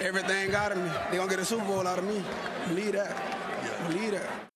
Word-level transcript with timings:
Everything 0.00 0.54
out 0.54 0.72
of 0.72 0.78
me. 0.78 0.90
They 1.10 1.18
gonna 1.18 1.30
get 1.30 1.38
a 1.40 1.44
Super 1.44 1.64
Bowl 1.66 1.86
out 1.86 1.98
of 1.98 2.04
me. 2.04 2.22
Believe 2.68 2.92
that. 2.92 3.14
Believe 3.88 4.12
that. 4.12 4.50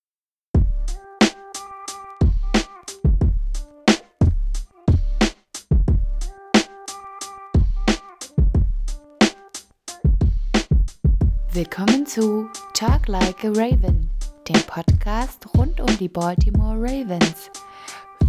Willkommen 11.52 12.04
zu 12.06 12.48
Talk 12.72 13.06
Like 13.06 13.44
a 13.44 13.50
Raven, 13.50 14.10
dem 14.48 14.60
Podcast 14.66 15.46
rund 15.56 15.80
um 15.80 15.98
die 15.98 16.08
Baltimore 16.08 16.80
Ravens. 16.80 17.50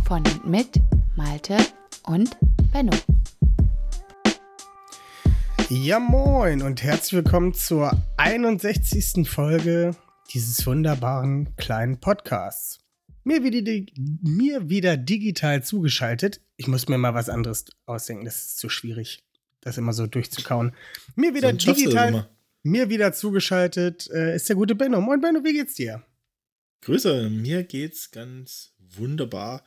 Von 0.07 0.17
und 0.17 0.45
mit 0.45 0.79
Malte 1.15 1.57
und 2.03 2.37
Benno. 2.71 2.91
Ja, 5.69 5.99
moin 5.99 6.61
und 6.61 6.83
herzlich 6.83 7.13
willkommen 7.13 7.55
zur 7.55 7.91
61. 8.17 9.27
Folge 9.27 9.95
dieses 10.31 10.63
wunderbaren 10.67 11.55
kleinen 11.55 11.99
Podcasts. 11.99 12.77
Mir 13.23 13.43
wieder, 13.43 13.83
mir 14.21 14.69
wieder 14.69 14.95
digital 14.95 15.63
zugeschaltet. 15.63 16.39
Ich 16.57 16.67
muss 16.67 16.87
mir 16.87 16.99
mal 16.99 17.15
was 17.15 17.27
anderes 17.27 17.65
ausdenken, 17.87 18.25
das 18.25 18.45
ist 18.45 18.57
zu 18.59 18.69
schwierig, 18.69 19.23
das 19.61 19.79
immer 19.79 19.93
so 19.93 20.05
durchzukauen. 20.05 20.75
Mir 21.15 21.33
wieder 21.33 21.51
das 21.51 21.63
digital, 21.63 22.29
mir 22.61 22.89
wieder 22.89 23.11
zugeschaltet 23.11 24.07
äh, 24.11 24.35
ist 24.35 24.47
der 24.49 24.55
gute 24.55 24.75
Benno. 24.75 25.01
Moin 25.01 25.19
Benno, 25.19 25.43
wie 25.43 25.53
geht's 25.53 25.73
dir? 25.73 26.03
Grüße, 26.81 27.31
mir 27.31 27.63
geht's 27.63 28.11
ganz 28.11 28.75
wunderbar. 28.77 29.63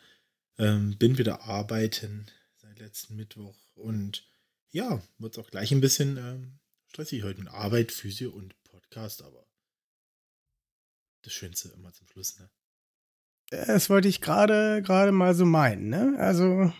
Ähm, 0.58 0.98
bin 0.98 1.18
wieder 1.18 1.42
arbeiten 1.42 2.26
seit 2.56 2.78
letzten 2.80 3.14
Mittwoch 3.14 3.56
und 3.74 4.28
ja, 4.70 5.00
wird's 5.18 5.38
auch 5.38 5.50
gleich 5.50 5.70
ein 5.70 5.80
bisschen 5.80 6.16
ähm, 6.16 6.58
stressig 6.88 7.22
heute 7.22 7.40
mit 7.40 7.48
Arbeit, 7.48 7.92
Physio 7.92 8.30
und 8.30 8.60
Podcast, 8.64 9.22
aber 9.22 9.46
das 11.22 11.32
Schönste 11.32 11.68
immer 11.68 11.92
zum 11.92 12.08
Schluss, 12.08 12.38
ne? 12.38 12.50
Das 13.50 13.88
wollte 13.88 14.08
ich 14.08 14.20
gerade 14.20 14.82
gerade 14.82 15.12
mal 15.12 15.34
so 15.34 15.46
meinen, 15.46 15.88
ne? 15.88 16.16
Also 16.18 16.72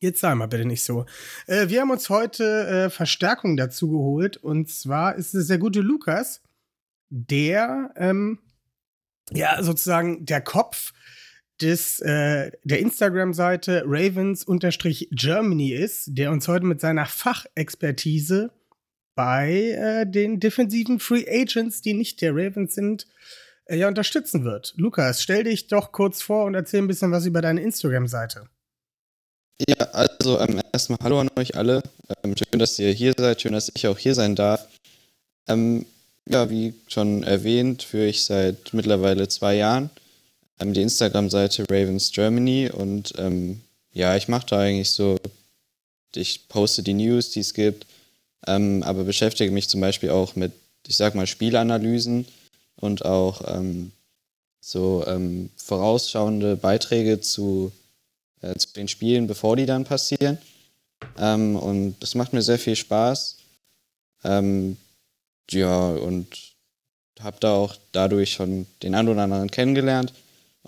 jetzt 0.00 0.20
sei 0.20 0.34
mal 0.34 0.46
bitte 0.46 0.64
nicht 0.64 0.82
so. 0.82 1.04
Äh, 1.46 1.68
wir 1.68 1.80
haben 1.80 1.90
uns 1.90 2.08
heute 2.08 2.66
äh, 2.68 2.90
Verstärkung 2.90 3.56
dazu 3.56 3.88
geholt 3.90 4.36
und 4.36 4.70
zwar 4.70 5.16
ist 5.16 5.34
es 5.34 5.48
der 5.48 5.58
gute 5.58 5.80
Lukas, 5.80 6.42
der 7.10 7.92
ähm, 7.96 8.38
ja 9.30 9.62
sozusagen 9.62 10.24
der 10.24 10.40
Kopf 10.40 10.92
des 11.60 12.00
äh, 12.00 12.50
der 12.64 12.78
Instagram-Seite 12.80 13.84
Ravens-Germany 13.86 15.72
ist, 15.72 16.08
der 16.08 16.30
uns 16.30 16.48
heute 16.48 16.66
mit 16.66 16.80
seiner 16.80 17.06
Fachexpertise 17.06 18.50
bei 19.14 19.72
äh, 19.72 20.06
den 20.06 20.38
defensiven 20.40 21.00
Free 21.00 21.26
Agents, 21.28 21.80
die 21.82 21.94
nicht 21.94 22.20
der 22.20 22.32
Ravens 22.32 22.74
sind, 22.74 23.06
äh, 23.64 23.76
ja 23.76 23.88
unterstützen 23.88 24.44
wird. 24.44 24.74
Lukas, 24.76 25.22
stell 25.22 25.44
dich 25.44 25.66
doch 25.66 25.92
kurz 25.92 26.22
vor 26.22 26.44
und 26.44 26.54
erzähl 26.54 26.80
ein 26.80 26.86
bisschen 26.86 27.10
was 27.10 27.26
über 27.26 27.42
deine 27.42 27.60
Instagram-Seite. 27.62 28.48
Ja, 29.68 29.86
also 29.92 30.38
ähm, 30.38 30.60
erstmal 30.72 31.00
Hallo 31.02 31.18
an 31.18 31.30
euch 31.36 31.56
alle. 31.56 31.82
Ähm, 32.22 32.36
schön, 32.36 32.60
dass 32.60 32.78
ihr 32.78 32.92
hier 32.92 33.12
seid, 33.16 33.42
schön, 33.42 33.52
dass 33.52 33.72
ich 33.74 33.88
auch 33.88 33.98
hier 33.98 34.14
sein 34.14 34.36
darf. 34.36 34.68
Ähm, 35.48 35.84
ja, 36.28 36.48
wie 36.48 36.74
schon 36.86 37.24
erwähnt, 37.24 37.82
führe 37.82 38.06
ich 38.06 38.22
seit 38.22 38.72
mittlerweile 38.72 39.26
zwei 39.28 39.56
Jahren 39.56 39.90
ähm, 40.60 40.72
die 40.72 40.82
Instagram-Seite 40.82 41.64
Ravens 41.70 42.12
Germany 42.12 42.70
und 42.70 43.14
ähm, 43.18 43.60
ja, 43.92 44.16
ich 44.16 44.28
mache 44.28 44.46
da 44.46 44.60
eigentlich 44.60 44.90
so, 44.90 45.18
ich 46.14 46.48
poste 46.48 46.82
die 46.82 46.94
News, 46.94 47.30
die 47.30 47.40
es 47.40 47.54
gibt, 47.54 47.86
ähm, 48.46 48.82
aber 48.82 49.04
beschäftige 49.04 49.50
mich 49.50 49.68
zum 49.68 49.80
Beispiel 49.80 50.10
auch 50.10 50.36
mit, 50.36 50.52
ich 50.86 50.96
sag 50.96 51.14
mal, 51.14 51.26
Spielanalysen 51.26 52.26
und 52.76 53.04
auch 53.04 53.42
ähm, 53.46 53.92
so 54.60 55.04
ähm, 55.06 55.50
vorausschauende 55.56 56.56
Beiträge 56.56 57.20
zu, 57.20 57.72
äh, 58.42 58.54
zu 58.54 58.72
den 58.74 58.88
Spielen, 58.88 59.26
bevor 59.26 59.56
die 59.56 59.66
dann 59.66 59.84
passieren. 59.84 60.38
Ähm, 61.18 61.56
und 61.56 61.96
das 62.00 62.14
macht 62.14 62.32
mir 62.32 62.42
sehr 62.42 62.58
viel 62.58 62.76
Spaß. 62.76 63.36
Ähm, 64.24 64.76
ja, 65.50 65.90
und 65.90 66.26
habe 67.20 67.38
da 67.40 67.54
auch 67.54 67.76
dadurch 67.92 68.32
schon 68.32 68.66
den 68.82 68.94
einen 68.94 69.08
oder 69.08 69.22
anderen 69.22 69.50
kennengelernt. 69.50 70.12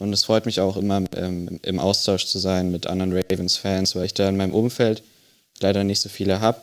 Und 0.00 0.14
es 0.14 0.24
freut 0.24 0.46
mich 0.46 0.60
auch 0.60 0.78
immer, 0.78 1.04
ähm, 1.14 1.60
im 1.62 1.78
Austausch 1.78 2.24
zu 2.24 2.38
sein 2.38 2.70
mit 2.70 2.86
anderen 2.86 3.12
Ravens-Fans, 3.12 3.94
weil 3.94 4.06
ich 4.06 4.14
da 4.14 4.30
in 4.30 4.36
meinem 4.38 4.54
Umfeld 4.54 5.02
leider 5.60 5.84
nicht 5.84 6.00
so 6.00 6.08
viele 6.08 6.40
habe. 6.40 6.62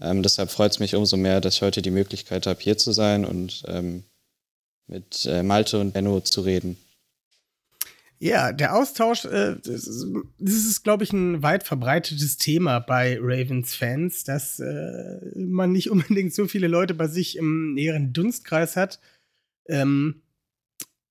Ähm, 0.00 0.22
deshalb 0.22 0.50
freut 0.50 0.72
es 0.72 0.78
mich 0.78 0.94
umso 0.94 1.18
mehr, 1.18 1.42
dass 1.42 1.56
ich 1.56 1.62
heute 1.62 1.82
die 1.82 1.90
Möglichkeit 1.90 2.46
habe, 2.46 2.58
hier 2.60 2.78
zu 2.78 2.92
sein 2.92 3.26
und 3.26 3.62
ähm, 3.66 4.04
mit 4.86 5.26
äh, 5.26 5.42
Malte 5.42 5.78
und 5.80 5.92
Benno 5.92 6.20
zu 6.20 6.40
reden. 6.40 6.78
Ja, 8.20 8.52
der 8.52 8.74
Austausch, 8.74 9.26
äh, 9.26 9.56
das 9.62 9.86
ist, 9.86 10.06
ist 10.40 10.82
glaube 10.82 11.04
ich, 11.04 11.12
ein 11.12 11.42
weit 11.42 11.64
verbreitetes 11.64 12.38
Thema 12.38 12.78
bei 12.78 13.18
Ravens-Fans, 13.20 14.24
dass 14.24 14.60
äh, 14.60 15.18
man 15.36 15.72
nicht 15.72 15.90
unbedingt 15.90 16.32
so 16.32 16.48
viele 16.48 16.68
Leute 16.68 16.94
bei 16.94 17.06
sich 17.06 17.36
im 17.36 17.74
näheren 17.74 18.14
Dunstkreis 18.14 18.76
hat, 18.76 18.98
ähm, 19.68 20.22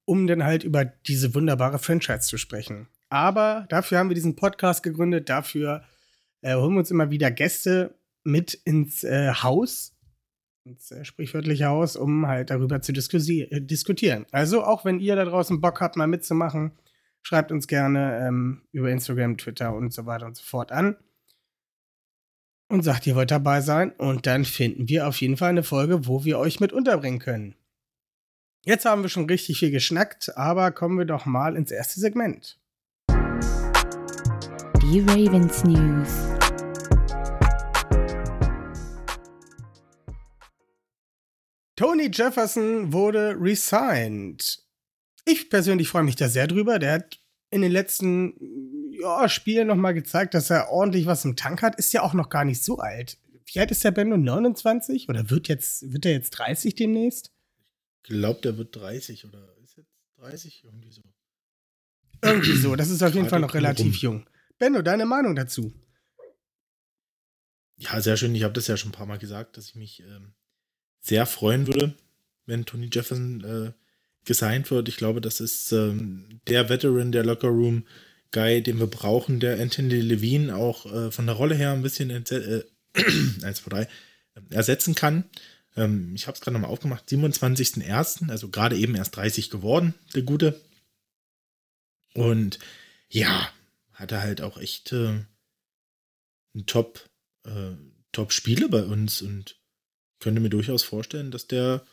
um 0.08 0.26
dann 0.26 0.46
halt 0.46 0.64
über 0.64 0.86
diese 0.86 1.36
wunderbare 1.36 1.80
Franchise 1.80 2.22
zu 2.22 2.38
sprechen. 2.38 2.88
Aber 3.10 3.66
dafür 3.70 4.00
haben 4.00 4.10
wir 4.10 4.16
diesen 4.16 4.36
Podcast 4.36 4.82
gegründet, 4.82 5.30
dafür 5.30 5.84
äh, 6.42 6.56
holen 6.56 6.74
wir 6.74 6.80
uns 6.80 6.92
immer 6.92 7.12
wieder 7.12 7.30
Gäste 7.30 7.94
mit 8.24 8.54
ins 8.54 9.04
äh, 9.04 9.32
Haus, 9.34 9.96
ins 10.64 10.92
äh, 10.92 11.04
sprichwörtliche 11.04 11.68
Haus, 11.68 11.98
um 11.98 12.26
halt 12.26 12.50
darüber 12.50 12.82
zu 12.82 12.94
äh, 12.94 13.62
diskutieren. 13.62 14.26
Also 14.32 14.64
auch 14.64 14.86
wenn 14.86 15.00
ihr 15.00 15.16
da 15.18 15.26
draußen 15.26 15.60
Bock 15.60 15.82
habt, 15.82 15.98
mal 15.98 16.08
mitzumachen, 16.08 16.72
schreibt 17.22 17.52
uns 17.52 17.68
gerne 17.68 18.26
ähm, 18.26 18.62
über 18.72 18.90
Instagram, 18.90 19.38
Twitter 19.38 19.76
und 19.76 19.94
so 19.94 20.06
weiter 20.06 20.26
und 20.26 20.38
so 20.38 20.44
fort 20.44 20.72
an. 20.72 20.96
Und 22.70 22.84
sagt, 22.84 23.08
ihr 23.08 23.16
wollt 23.16 23.32
dabei 23.32 23.62
sein. 23.62 23.92
Und 23.92 24.26
dann 24.26 24.46
finden 24.46 24.88
wir 24.88 25.08
auf 25.08 25.20
jeden 25.20 25.38
Fall 25.38 25.50
eine 25.50 25.64
Folge, 25.64 26.06
wo 26.08 26.24
wir 26.26 26.38
euch 26.40 26.60
mit 26.60 26.74
unterbringen 26.74 27.20
können. 27.20 27.56
Jetzt 28.68 28.84
haben 28.84 29.02
wir 29.02 29.08
schon 29.08 29.28
richtig 29.28 29.60
viel 29.60 29.72
geschnackt, 29.72 30.36
aber 30.36 30.72
kommen 30.72 30.98
wir 30.98 31.06
doch 31.06 31.26
mal 31.26 31.56
ins 31.56 31.72
erste 31.72 32.02
Segment. 32.02 32.60
Die 34.82 35.00
Ravens 35.08 35.64
News. 35.64 36.10
Tony 41.78 42.10
Jefferson 42.12 42.92
wurde 42.92 43.38
resigned. 43.40 44.60
Ich 45.24 45.50
persönlich 45.50 45.88
freue 45.88 46.04
mich 46.04 46.18
da 46.18 46.28
sehr 46.28 46.48
drüber. 46.48 46.78
Der 46.78 46.92
hat 46.92 47.22
in 47.50 47.62
den 47.62 47.72
letzten 47.72 48.34
ja, 49.00 49.30
Spielen 49.30 49.70
noch 49.70 49.78
mal 49.78 49.94
gezeigt, 49.94 50.34
dass 50.34 50.50
er 50.50 50.72
ordentlich 50.72 51.06
was 51.06 51.24
im 51.24 51.38
Tank 51.38 51.62
hat. 51.62 51.78
Ist 51.78 51.94
ja 51.94 52.02
auch 52.02 52.14
noch 52.14 52.28
gar 52.28 52.44
nicht 52.44 52.62
so 52.62 52.80
alt. 52.80 53.18
Wie 53.46 53.62
alt 53.62 53.72
ist 53.72 53.86
der 53.86 53.92
Benno? 53.92 54.18
29? 54.18 55.08
Oder 55.08 55.30
wird, 55.30 55.48
jetzt, 55.48 55.94
wird 55.94 56.06
er 56.06 56.12
jetzt 56.12 56.32
30 56.32 56.76
demnächst? 56.76 57.32
Glaubt, 58.08 58.46
der 58.46 58.58
wird 58.58 58.74
30 58.76 59.26
oder 59.26 59.40
ist 59.64 59.76
jetzt 59.76 59.92
30? 60.18 60.64
Irgendwie 60.64 60.92
so. 60.92 61.02
Irgendwie 62.24 62.56
so. 62.56 62.76
Das 62.76 62.90
ist 62.90 63.04
auf 63.04 63.14
jeden 63.14 63.28
Fall 63.28 63.42
noch 63.42 63.54
relativ 63.54 63.86
rum. 63.86 64.00
jung. 64.02 64.30
Benno, 64.58 64.82
deine 64.82 65.06
Meinung 65.06 65.36
dazu? 65.36 65.74
Ja, 67.76 68.00
sehr 68.00 68.16
schön. 68.16 68.34
Ich 68.34 68.44
habe 68.44 68.54
das 68.54 68.68
ja 68.68 68.78
schon 68.78 68.90
ein 68.90 68.94
paar 68.94 69.06
Mal 69.06 69.20
gesagt, 69.20 69.58
dass 69.58 69.68
ich 69.68 69.76
mich 69.76 70.00
ähm, 70.02 70.34
sehr 71.02 71.26
freuen 71.26 71.68
würde, 71.68 71.96
wenn 72.46 72.66
Tony 72.66 72.90
Jefferson 72.92 73.44
äh, 73.44 73.74
gesigned 74.24 74.72
wird. 74.72 74.88
Ich 74.88 74.96
glaube, 74.96 75.20
das 75.20 75.42
ist 75.42 75.74
ähm, 75.74 76.40
der 76.48 76.70
Veteran, 76.70 77.12
der 77.12 77.26
Lockerroom 77.26 77.86
Guy, 78.32 78.64
den 78.64 78.80
wir 78.80 78.88
brauchen, 78.88 79.42
der 79.42 79.60
Anthony 79.60 80.00
Levine 80.00 80.56
auch 80.56 80.86
äh, 80.86 81.12
von 81.12 81.26
der 81.26 81.36
Rolle 81.36 81.56
her 81.56 81.74
ein 81.74 81.84
bisschen 81.84 82.10
äh, 82.10 82.64
1, 83.44 83.64
2, 83.64 83.70
3, 83.70 83.82
äh, 83.82 83.88
ersetzen 84.50 84.96
kann. 84.96 85.26
Ähm, 85.78 86.14
ich 86.16 86.28
habe 86.28 86.36
es 86.36 86.42
gerade 86.42 86.54
nochmal 86.54 86.72
aufgemacht, 86.72 87.08
27.01., 87.08 88.30
also 88.30 88.50
gerade 88.50 88.78
eben 88.78 88.96
erst 88.96 89.16
30 89.16 89.50
geworden, 89.50 89.94
der 90.14 90.24
Gute. 90.24 90.60
Und 92.14 92.60
ja, 93.10 93.50
hat 93.94 94.12
er 94.12 94.22
halt 94.22 94.42
auch 94.42 94.58
echt 94.58 94.92
äh, 94.92 95.24
ein 96.56 96.66
Top, 96.66 97.08
äh, 97.46 97.76
Top-Spieler 98.12 98.68
bei 98.70 98.84
uns 98.84 99.22
und 99.22 99.60
könnte 100.20 100.42
mir 100.42 100.50
durchaus 100.50 100.84
vorstellen, 100.84 101.32
dass 101.32 101.48
der 101.48 101.86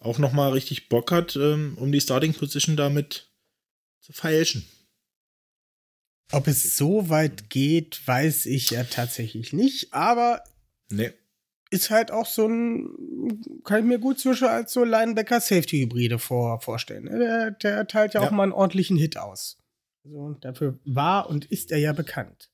auch 0.00 0.18
noch 0.18 0.32
mal 0.32 0.52
richtig 0.52 0.88
Bock 0.88 1.10
hat, 1.10 1.36
ähm, 1.36 1.76
um 1.76 1.92
die 1.92 2.00
Starting-Position 2.00 2.76
damit 2.76 3.28
zu 4.00 4.12
feilschen. 4.12 4.64
Ob 6.32 6.46
es 6.46 6.76
so 6.76 7.08
weit 7.10 7.50
geht, 7.50 8.06
weiß 8.06 8.46
ich 8.46 8.70
ja 8.70 8.84
tatsächlich 8.84 9.52
nicht. 9.52 9.92
Aber 9.92 10.42
Nee, 10.88 11.12
ist 11.74 11.90
halt 11.90 12.10
auch 12.10 12.26
so 12.26 12.46
ein, 12.46 12.88
kann 13.64 13.80
ich 13.80 13.84
mir 13.84 13.98
gut 13.98 14.18
zwischen 14.18 14.46
als 14.48 14.72
so 14.72 14.84
Linebacker-Safety-Hybride 14.84 16.18
vor, 16.18 16.60
vorstellen. 16.60 17.04
ne? 17.04 17.18
Der, 17.18 17.50
der 17.50 17.86
teilt 17.86 18.14
ja, 18.14 18.20
auch 18.20 18.26
Ja. 18.26 18.30
mal 18.30 18.44
einen 18.44 18.52
ordentlichen 18.52 18.96
Hit 18.96 19.16
aus. 19.18 19.58
So, 20.04 20.36
dafür 20.40 20.78
war 20.84 21.28
und 21.28 21.46
ist 21.46 21.72
er 21.72 21.78
ja 21.78 21.92
bekannt. 21.92 22.50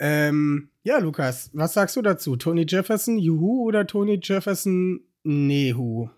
Ähm, 0.00 0.70
ja, 0.82 0.98
Lukas, 0.98 1.50
was 1.52 1.74
sagst 1.74 1.96
du 1.96 2.02
dazu? 2.02 2.36
Tony 2.36 2.64
Jefferson, 2.68 3.18
Juhu 3.18 3.62
oder 3.64 3.86
Tony 3.86 4.18
Jefferson, 4.22 5.00
Nehu? 5.22 6.08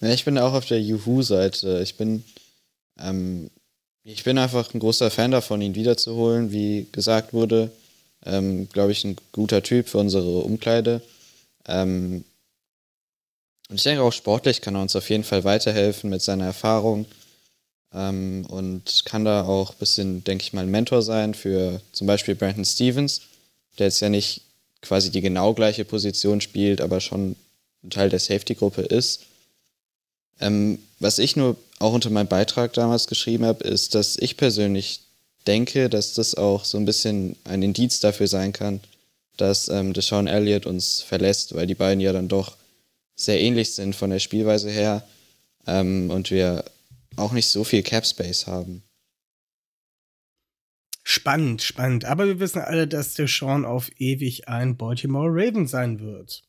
Ja, 0.00 0.10
ich 0.12 0.24
bin 0.24 0.38
auch 0.38 0.52
auf 0.54 0.66
der 0.66 0.80
Juhu-Seite. 0.80 1.80
Ich 1.82 1.96
bin, 1.96 2.24
ähm, 2.98 3.50
ich 4.04 4.24
bin 4.24 4.38
einfach 4.38 4.72
ein 4.74 4.80
großer 4.80 5.10
Fan 5.10 5.30
davon, 5.30 5.60
ihn 5.62 5.74
wiederzuholen. 5.74 6.50
Wie 6.50 6.88
gesagt 6.90 7.32
wurde, 7.32 7.70
ähm, 8.24 8.68
glaube 8.70 8.92
ich, 8.92 9.04
ein 9.04 9.16
guter 9.32 9.62
Typ 9.62 9.88
für 9.88 9.98
unsere 9.98 10.40
Umkleide. 10.40 11.02
Ähm, 11.66 12.24
und 13.68 13.76
ich 13.76 13.82
denke 13.82 14.02
auch 14.02 14.12
sportlich 14.12 14.60
kann 14.60 14.74
er 14.74 14.82
uns 14.82 14.96
auf 14.96 15.10
jeden 15.10 15.24
Fall 15.24 15.44
weiterhelfen 15.44 16.08
mit 16.08 16.22
seiner 16.22 16.46
Erfahrung 16.46 17.06
ähm, 17.92 18.46
und 18.48 19.04
kann 19.04 19.24
da 19.24 19.44
auch 19.44 19.70
ein 19.70 19.78
bisschen, 19.78 20.24
denke 20.24 20.42
ich 20.42 20.52
mal, 20.52 20.62
ein 20.62 20.70
Mentor 20.70 21.02
sein 21.02 21.34
für 21.34 21.80
zum 21.92 22.06
Beispiel 22.06 22.34
Brandon 22.34 22.64
Stevens, 22.64 23.22
der 23.78 23.86
jetzt 23.86 24.00
ja 24.00 24.08
nicht 24.08 24.42
quasi 24.80 25.10
die 25.10 25.20
genau 25.20 25.54
gleiche 25.54 25.84
Position 25.84 26.40
spielt, 26.40 26.80
aber 26.80 27.00
schon 27.00 27.36
ein 27.82 27.90
Teil 27.90 28.08
der 28.08 28.20
Safety-Gruppe 28.20 28.82
ist. 28.82 29.22
Ähm, 30.40 30.78
was 30.98 31.18
ich 31.18 31.36
nur 31.36 31.56
auch 31.78 31.92
unter 31.92 32.10
meinem 32.10 32.28
Beitrag 32.28 32.72
damals 32.72 33.06
geschrieben 33.06 33.44
habe, 33.44 33.64
ist, 33.64 33.94
dass 33.94 34.16
ich 34.16 34.36
persönlich 34.36 35.00
denke, 35.48 35.88
dass 35.88 36.14
das 36.14 36.34
auch 36.36 36.64
so 36.64 36.78
ein 36.78 36.84
bisschen 36.84 37.34
ein 37.44 37.62
Indiz 37.62 37.98
dafür 37.98 38.28
sein 38.28 38.52
kann, 38.52 38.80
dass 39.36 39.68
ähm, 39.68 39.92
Deshaun 39.94 40.26
Elliott 40.28 40.66
uns 40.66 41.00
verlässt, 41.00 41.54
weil 41.54 41.66
die 41.66 41.74
beiden 41.74 42.00
ja 42.00 42.12
dann 42.12 42.28
doch 42.28 42.56
sehr 43.16 43.40
ähnlich 43.40 43.74
sind 43.74 43.96
von 43.96 44.10
der 44.10 44.20
Spielweise 44.20 44.70
her 44.70 45.02
ähm, 45.66 46.10
und 46.10 46.30
wir 46.30 46.64
auch 47.16 47.32
nicht 47.32 47.48
so 47.48 47.64
viel 47.64 47.82
Cap 47.82 48.06
Space 48.06 48.46
haben. 48.46 48.82
Spannend, 51.02 51.62
spannend. 51.62 52.04
Aber 52.04 52.26
wir 52.26 52.38
wissen 52.38 52.60
alle, 52.60 52.86
dass 52.86 53.14
Deshaun 53.14 53.64
auf 53.64 53.90
ewig 53.98 54.46
ein 54.48 54.76
Baltimore 54.76 55.30
Raven 55.30 55.66
sein 55.66 56.00
wird. 56.00 56.44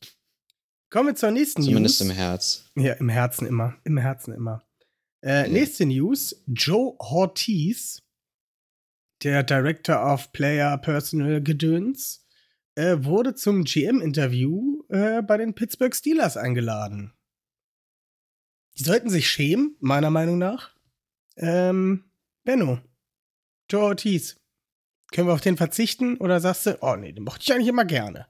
Kommen 0.90 1.08
wir 1.08 1.14
zur 1.14 1.30
nächsten 1.30 1.62
Zumindest 1.62 2.00
News. 2.00 2.10
im 2.10 2.16
Herz. 2.16 2.64
Ja, 2.76 2.92
im 2.94 3.08
Herzen 3.08 3.46
immer. 3.46 3.74
Im 3.84 3.96
Herzen 3.96 4.34
immer. 4.34 4.62
Äh, 5.24 5.42
Ja. 5.44 5.48
Nächste 5.48 5.86
News: 5.86 6.36
Joe 6.46 6.94
Ortiz, 6.98 8.02
der 9.22 9.42
Director 9.42 10.12
of 10.12 10.32
Player 10.32 10.78
Personal 10.78 11.42
Gedöns, 11.42 12.26
äh, 12.74 12.96
wurde 13.00 13.34
zum 13.34 13.64
GM-Interview 13.64 14.82
äh, 14.88 15.22
bei 15.22 15.36
den 15.36 15.54
Pittsburgh 15.54 15.94
Steelers 15.94 16.36
eingeladen. 16.36 17.12
Die 18.78 18.84
sollten 18.84 19.10
sich 19.10 19.28
schämen, 19.28 19.76
meiner 19.80 20.10
Meinung 20.10 20.38
nach. 20.38 20.74
Ähm, 21.36 22.10
Benno, 22.44 22.80
Joe 23.68 23.82
Ortiz. 23.82 24.40
Können 25.12 25.28
wir 25.28 25.34
auf 25.34 25.40
den 25.40 25.56
verzichten 25.56 26.16
oder 26.18 26.40
sagst 26.40 26.66
du, 26.66 26.78
oh 26.82 26.96
nee, 26.96 27.12
den 27.12 27.24
mochte 27.24 27.42
ich 27.42 27.52
eigentlich 27.52 27.68
immer 27.68 27.84
gerne? 27.84 28.26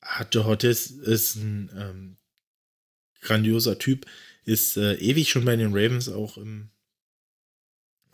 Ah, 0.00 0.24
Joe 0.30 0.44
Hortis 0.44 0.90
ist 0.90 1.36
ein 1.36 1.70
ähm, 1.76 2.16
grandioser 3.20 3.78
Typ, 3.78 4.06
ist 4.44 4.76
äh, 4.76 4.94
ewig 4.94 5.30
schon 5.30 5.44
bei 5.44 5.56
den 5.56 5.74
Ravens 5.74 6.08
auch 6.08 6.36
im, 6.36 6.70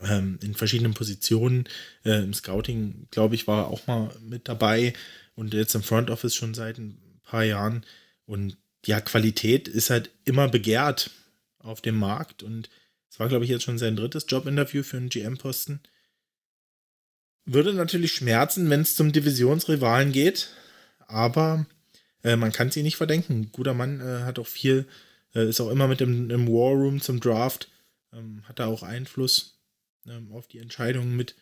ähm, 0.02 0.38
in 0.42 0.54
verschiedenen 0.54 0.94
Positionen. 0.94 1.68
Äh, 2.04 2.22
Im 2.22 2.34
Scouting, 2.34 3.08
glaube 3.10 3.34
ich, 3.34 3.46
war 3.46 3.64
er 3.64 3.68
auch 3.68 3.86
mal 3.86 4.10
mit 4.22 4.48
dabei 4.48 4.92
und 5.34 5.54
jetzt 5.54 5.74
im 5.74 5.82
Front 5.82 6.10
Office 6.10 6.34
schon 6.34 6.54
seit 6.54 6.78
ein 6.78 6.98
paar 7.22 7.44
Jahren. 7.44 7.84
Und 8.26 8.56
ja, 8.86 9.00
Qualität 9.00 9.68
ist 9.68 9.90
halt 9.90 10.10
immer 10.24 10.48
begehrt 10.48 11.10
auf 11.58 11.80
dem 11.80 11.96
Markt 11.96 12.42
und 12.42 12.70
es 13.10 13.18
war, 13.18 13.28
glaube 13.28 13.44
ich, 13.44 13.50
jetzt 13.50 13.64
schon 13.64 13.78
sein 13.78 13.96
drittes 13.96 14.26
Jobinterview 14.28 14.82
für 14.82 14.96
einen 14.96 15.08
GM-Posten. 15.08 15.80
Würde 17.44 17.74
natürlich 17.74 18.12
schmerzen, 18.12 18.70
wenn 18.70 18.82
es 18.82 18.94
zum 18.94 19.12
Divisionsrivalen 19.12 20.12
geht, 20.12 20.50
aber 21.08 21.66
äh, 22.22 22.36
man 22.36 22.52
kann 22.52 22.68
es 22.68 22.76
ihm 22.76 22.84
nicht 22.84 22.96
verdenken. 22.96 23.40
Ein 23.40 23.52
guter 23.52 23.74
Mann 23.74 24.00
äh, 24.00 24.22
hat 24.22 24.38
auch 24.38 24.46
viel, 24.46 24.86
äh, 25.34 25.48
ist 25.48 25.60
auch 25.60 25.70
immer 25.70 25.88
mit 25.88 26.00
im, 26.00 26.30
im 26.30 26.46
War 26.46 26.72
Room 26.72 27.00
zum 27.00 27.18
Draft, 27.18 27.68
ähm, 28.12 28.42
hat 28.46 28.58
da 28.58 28.66
auch 28.66 28.82
Einfluss 28.82 29.59
ähm, 30.06 30.32
auf 30.32 30.48
die 30.48 30.58
Entscheidungen 30.58 31.16
mit. 31.16 31.36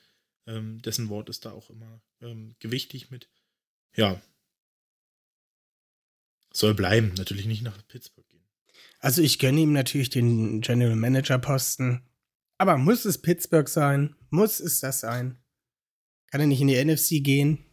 Ähm, 0.47 0.81
dessen 0.81 1.09
Wort 1.09 1.29
ist 1.29 1.45
da 1.45 1.53
auch 1.53 1.69
immer 1.71 2.01
ähm, 2.21 2.55
gewichtig 2.59 3.11
mit. 3.11 3.29
Ja. 3.95 4.21
Soll 6.53 6.75
bleiben, 6.75 7.13
natürlich 7.17 7.47
nicht 7.47 7.63
nach 7.63 7.87
Pittsburgh 7.87 8.27
gehen. 8.29 8.49
Also 9.01 9.21
ich 9.23 9.39
gönne 9.39 9.61
ihm 9.61 9.73
natürlich 9.73 10.11
den 10.11 10.61
General 10.61 10.97
Manager 10.97 11.39
Posten. 11.39 12.03
Aber 12.57 12.79
muss 12.79 13.05
es 13.05 13.21
Pittsburgh 13.21 13.69
sein? 13.69 14.17
Muss 14.31 14.59
es 14.59 14.81
das 14.81 15.01
sein? 15.01 15.39
Kann 16.31 16.41
er 16.41 16.47
nicht 16.47 16.61
in 16.61 16.69
die 16.69 16.85
NFC 16.85 17.23
gehen? 17.23 17.65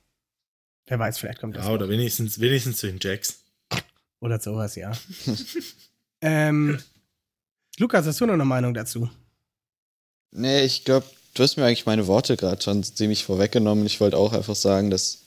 Wer 0.86 1.00
weiß, 1.00 1.18
vielleicht 1.18 1.40
kommt 1.40 1.56
das. 1.56 1.66
Ja, 1.66 1.74
oder 1.74 1.90
wenigstens, 1.90 2.40
wenigstens 2.40 2.78
zu 2.78 2.88
den 2.88 3.00
Jacks. 3.02 3.44
Oder 4.20 4.40
sowas, 4.40 4.76
ja. 4.76 4.92
ähm, 6.22 6.80
Lukas, 7.78 8.06
hast 8.06 8.22
du 8.22 8.26
noch 8.26 8.34
eine 8.34 8.46
Meinung 8.46 8.74
dazu? 8.74 9.10
Nee, 10.32 10.64
ich 10.64 10.84
glaube, 10.84 11.06
du 11.34 11.44
hast 11.44 11.58
mir 11.58 11.66
eigentlich 11.66 11.86
meine 11.86 12.08
Worte 12.08 12.38
gerade 12.38 12.62
schon 12.62 12.84
ziemlich 12.84 13.24
vorweggenommen. 13.24 13.86
Ich 13.86 14.00
wollte 14.00 14.18
auch 14.18 14.34
einfach 14.34 14.56
sagen, 14.56 14.90
dass 14.90 15.22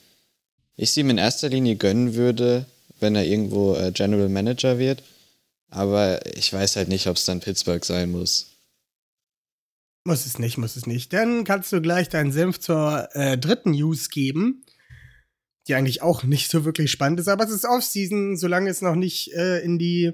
ich 0.75 0.91
sie 0.91 1.01
ihm 1.01 1.09
in 1.09 1.17
erster 1.17 1.49
Linie 1.49 1.75
gönnen 1.75 2.15
würde, 2.15 2.65
wenn 2.99 3.15
er 3.15 3.25
irgendwo 3.25 3.75
äh, 3.75 3.91
General 3.91 4.29
Manager 4.29 4.77
wird. 4.79 5.03
Aber 5.69 6.25
ich 6.35 6.51
weiß 6.51 6.75
halt 6.75 6.87
nicht, 6.87 7.07
ob 7.07 7.17
es 7.17 7.25
dann 7.25 7.39
Pittsburgh 7.39 7.83
sein 7.83 8.11
muss. 8.11 8.49
Muss 10.05 10.25
es 10.25 10.39
nicht, 10.39 10.57
muss 10.57 10.75
es 10.75 10.87
nicht. 10.87 11.13
Dann 11.13 11.43
kannst 11.43 11.71
du 11.71 11.81
gleich 11.81 12.09
deinen 12.09 12.31
Senf 12.31 12.59
zur 12.59 13.09
äh, 13.13 13.37
dritten 13.37 13.71
News 13.71 14.09
geben, 14.09 14.63
die 15.67 15.75
eigentlich 15.75 16.01
auch 16.01 16.23
nicht 16.23 16.49
so 16.49 16.65
wirklich 16.65 16.89
spannend 16.89 17.19
ist, 17.19 17.27
aber 17.27 17.43
es 17.43 17.51
ist 17.51 17.65
Offseason, 17.65 18.37
solange 18.37 18.69
es 18.69 18.81
noch 18.81 18.95
nicht 18.95 19.33
äh, 19.33 19.59
in 19.59 19.77
die 19.77 20.13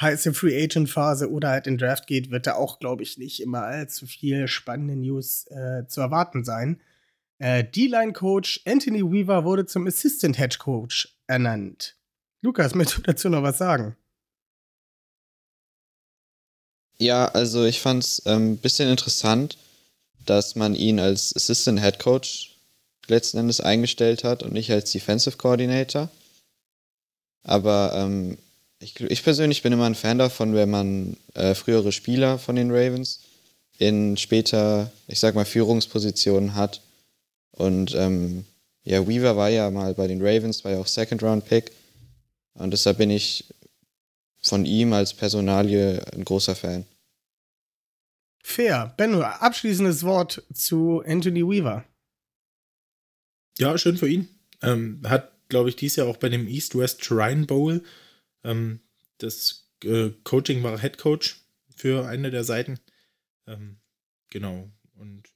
heiße 0.00 0.34
Free 0.34 0.62
Agent 0.62 0.88
Phase 0.88 1.30
oder 1.30 1.50
halt 1.50 1.66
in 1.66 1.78
Draft 1.78 2.06
geht, 2.06 2.30
wird 2.30 2.46
da 2.46 2.54
auch, 2.54 2.78
glaube 2.78 3.02
ich, 3.02 3.18
nicht 3.18 3.40
immer 3.40 3.62
allzu 3.62 4.06
viel 4.06 4.48
spannende 4.48 4.96
News 4.96 5.46
äh, 5.50 5.86
zu 5.86 6.00
erwarten 6.00 6.44
sein. 6.44 6.80
Äh, 7.38 7.64
D-Line 7.64 8.12
Coach 8.12 8.62
Anthony 8.66 9.02
Weaver 9.02 9.44
wurde 9.44 9.66
zum 9.66 9.86
Assistant 9.86 10.36
Head 10.36 10.58
Coach 10.58 11.16
ernannt. 11.26 11.96
Lukas, 12.40 12.74
möchtest 12.74 12.98
du 12.98 13.02
dazu 13.02 13.28
noch 13.28 13.42
was 13.42 13.58
sagen? 13.58 13.96
Ja, 16.98 17.26
also 17.26 17.64
ich 17.64 17.80
fand 17.80 18.04
es 18.04 18.24
ein 18.26 18.42
ähm, 18.42 18.56
bisschen 18.58 18.88
interessant, 18.88 19.58
dass 20.24 20.54
man 20.54 20.74
ihn 20.74 21.00
als 21.00 21.34
Assistant 21.34 21.80
Head 21.80 21.98
Coach 21.98 22.56
letzten 23.08 23.38
Endes 23.38 23.60
eingestellt 23.60 24.24
hat 24.24 24.42
und 24.42 24.52
nicht 24.52 24.70
als 24.70 24.92
Defensive 24.92 25.36
Coordinator. 25.36 26.10
Aber 27.42 27.92
ähm, 27.96 28.38
ich, 28.82 29.00
ich 29.00 29.22
persönlich 29.22 29.62
bin 29.62 29.72
immer 29.72 29.86
ein 29.86 29.94
Fan 29.94 30.18
davon, 30.18 30.54
wenn 30.54 30.70
man 30.70 31.16
äh, 31.34 31.54
frühere 31.54 31.92
Spieler 31.92 32.38
von 32.38 32.56
den 32.56 32.70
Ravens 32.70 33.20
in 33.78 34.16
später, 34.16 34.92
ich 35.06 35.20
sag 35.20 35.34
mal, 35.34 35.44
Führungspositionen 35.44 36.54
hat. 36.54 36.82
Und 37.52 37.94
ähm, 37.94 38.44
ja, 38.84 39.06
Weaver 39.06 39.36
war 39.36 39.48
ja 39.50 39.70
mal 39.70 39.94
bei 39.94 40.06
den 40.06 40.20
Ravens, 40.20 40.64
war 40.64 40.72
ja 40.72 40.78
auch 40.78 40.86
Second 40.86 41.22
Round 41.22 41.44
Pick. 41.44 41.72
Und 42.54 42.72
deshalb 42.72 42.98
bin 42.98 43.10
ich 43.10 43.44
von 44.42 44.66
ihm 44.66 44.92
als 44.92 45.14
Personalie 45.14 46.02
ein 46.12 46.24
großer 46.24 46.54
Fan. 46.54 46.84
Fair. 48.42 48.92
Benno, 48.96 49.22
abschließendes 49.22 50.02
Wort 50.02 50.42
zu 50.52 51.02
Anthony 51.06 51.42
Weaver. 51.42 51.84
Ja, 53.58 53.78
schön 53.78 53.96
für 53.96 54.08
ihn. 54.08 54.28
Ähm, 54.62 55.00
hat, 55.04 55.32
glaube 55.48 55.68
ich, 55.68 55.76
dieses 55.76 55.96
Jahr 55.96 56.08
auch 56.08 56.16
bei 56.16 56.28
dem 56.28 56.48
East-West 56.48 57.04
Shrine 57.04 57.46
Bowl 57.46 57.82
ähm, 58.44 58.80
das 59.18 59.70
äh, 59.84 60.10
Coaching 60.24 60.62
war 60.62 60.80
Head 60.80 60.98
Coach 60.98 61.44
für 61.76 62.06
eine 62.06 62.30
der 62.30 62.44
Seiten. 62.44 62.78
Ähm, 63.46 63.78
genau. 64.30 64.70
Und 64.94 65.28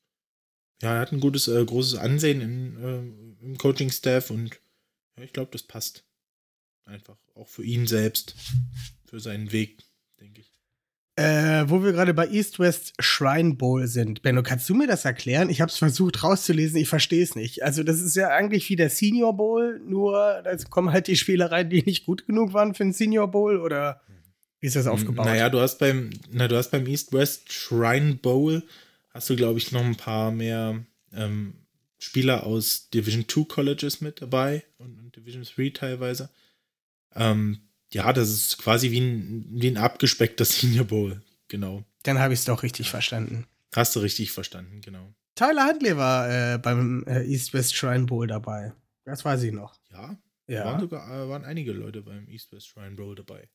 ja, 0.82 0.94
er 0.94 1.00
hat 1.00 1.12
ein 1.12 1.20
gutes, 1.20 1.48
äh, 1.48 1.64
großes 1.64 1.98
Ansehen 1.98 2.40
in, 2.40 2.82
äh, 2.82 3.44
im 3.44 3.58
Coaching-Staff 3.58 4.30
und 4.30 4.60
ja, 5.16 5.24
ich 5.24 5.32
glaube, 5.32 5.50
das 5.52 5.62
passt. 5.62 6.04
Einfach. 6.84 7.18
Auch 7.34 7.48
für 7.48 7.64
ihn 7.64 7.86
selbst. 7.86 8.34
Für 9.06 9.20
seinen 9.20 9.52
Weg. 9.52 9.82
Äh, 11.18 11.64
wo 11.68 11.82
wir 11.82 11.92
gerade 11.92 12.12
bei 12.12 12.28
East-West 12.28 12.92
Shrine 12.98 13.54
Bowl 13.54 13.86
sind. 13.86 14.20
Benno, 14.20 14.42
kannst 14.42 14.68
du 14.68 14.74
mir 14.74 14.86
das 14.86 15.06
erklären? 15.06 15.48
Ich 15.48 15.62
habe 15.62 15.70
es 15.70 15.78
versucht 15.78 16.22
rauszulesen, 16.22 16.78
ich 16.78 16.90
verstehe 16.90 17.22
es 17.22 17.34
nicht. 17.34 17.62
Also, 17.62 17.82
das 17.82 18.00
ist 18.00 18.16
ja 18.16 18.28
eigentlich 18.28 18.68
wie 18.68 18.76
der 18.76 18.90
Senior 18.90 19.34
Bowl, 19.34 19.80
nur 19.86 20.42
da 20.44 20.54
kommen 20.68 20.92
halt 20.92 21.06
die 21.06 21.16
Spieler 21.16 21.50
rein, 21.50 21.70
die 21.70 21.82
nicht 21.82 22.04
gut 22.04 22.26
genug 22.26 22.52
waren 22.52 22.74
für 22.74 22.84
den 22.84 22.92
Senior 22.92 23.30
Bowl 23.30 23.58
oder 23.58 24.02
wie 24.60 24.66
ist 24.66 24.76
das 24.76 24.86
aufgebaut? 24.86 25.26
Naja, 25.26 25.48
du 25.48 25.60
hast 25.60 25.78
beim, 25.78 26.10
na, 26.30 26.48
du 26.48 26.56
hast 26.56 26.70
beim 26.70 26.86
East-West 26.86 27.52
Shrine 27.52 28.16
Bowl, 28.16 28.62
hast 29.10 29.30
du, 29.30 29.36
glaube 29.36 29.58
ich, 29.58 29.72
noch 29.72 29.84
ein 29.84 29.96
paar 29.96 30.30
mehr 30.30 30.84
ähm, 31.14 31.54
Spieler 31.98 32.44
aus 32.44 32.90
Division 32.90 33.26
2 33.28 33.44
Colleges 33.44 34.00
mit 34.00 34.20
dabei 34.20 34.64
und, 34.78 34.98
und 34.98 35.16
Division 35.16 35.44
3 35.44 35.70
teilweise. 35.70 36.30
Ähm, 37.14 37.60
ja, 37.92 38.12
das 38.12 38.28
ist 38.30 38.58
quasi 38.58 38.90
wie 38.90 39.00
ein, 39.00 39.46
wie 39.50 39.68
ein 39.68 39.76
abgespeckter 39.76 40.44
Senior 40.46 40.84
Bowl, 40.86 41.22
genau. 41.48 41.84
Dann 42.02 42.18
habe 42.18 42.34
ich 42.34 42.40
es 42.40 42.44
doch 42.46 42.62
richtig 42.62 42.90
verstanden. 42.90 43.46
Hast 43.74 43.94
du 43.96 44.00
richtig 44.00 44.30
verstanden, 44.32 44.80
genau. 44.80 45.12
Tyler 45.34 45.66
Huntley 45.66 45.96
war 45.96 46.54
äh, 46.54 46.58
beim 46.58 47.04
äh, 47.06 47.22
East-West 47.24 47.74
Shrine 47.74 48.06
Bowl 48.06 48.26
dabei. 48.26 48.72
Das 49.04 49.24
weiß 49.24 49.42
ich 49.42 49.52
noch. 49.52 49.76
Ja, 49.92 50.16
Ja. 50.46 50.64
waren 50.64 50.80
sogar 50.80 51.06
äh, 51.10 51.28
waren 51.28 51.44
einige 51.44 51.72
Leute 51.72 52.02
beim 52.02 52.26
East 52.28 52.52
West 52.52 52.68
Shrine 52.68 52.96
Bowl 52.96 53.14
dabei. 53.14 53.48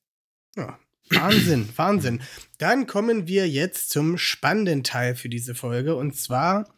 Ja. 0.56 0.78
Wahnsinn, 1.10 1.68
Wahnsinn. 1.78 2.22
Dann 2.60 2.86
kommen 2.86 3.26
wir 3.28 3.50
jetzt 3.50 3.90
zum 3.90 4.18
spannenden 4.20 4.84
Teil 4.84 5.16
für 5.16 5.30
diese 5.30 5.56
Folge. 5.56 5.96
Und 5.96 6.16
zwar, 6.16 6.72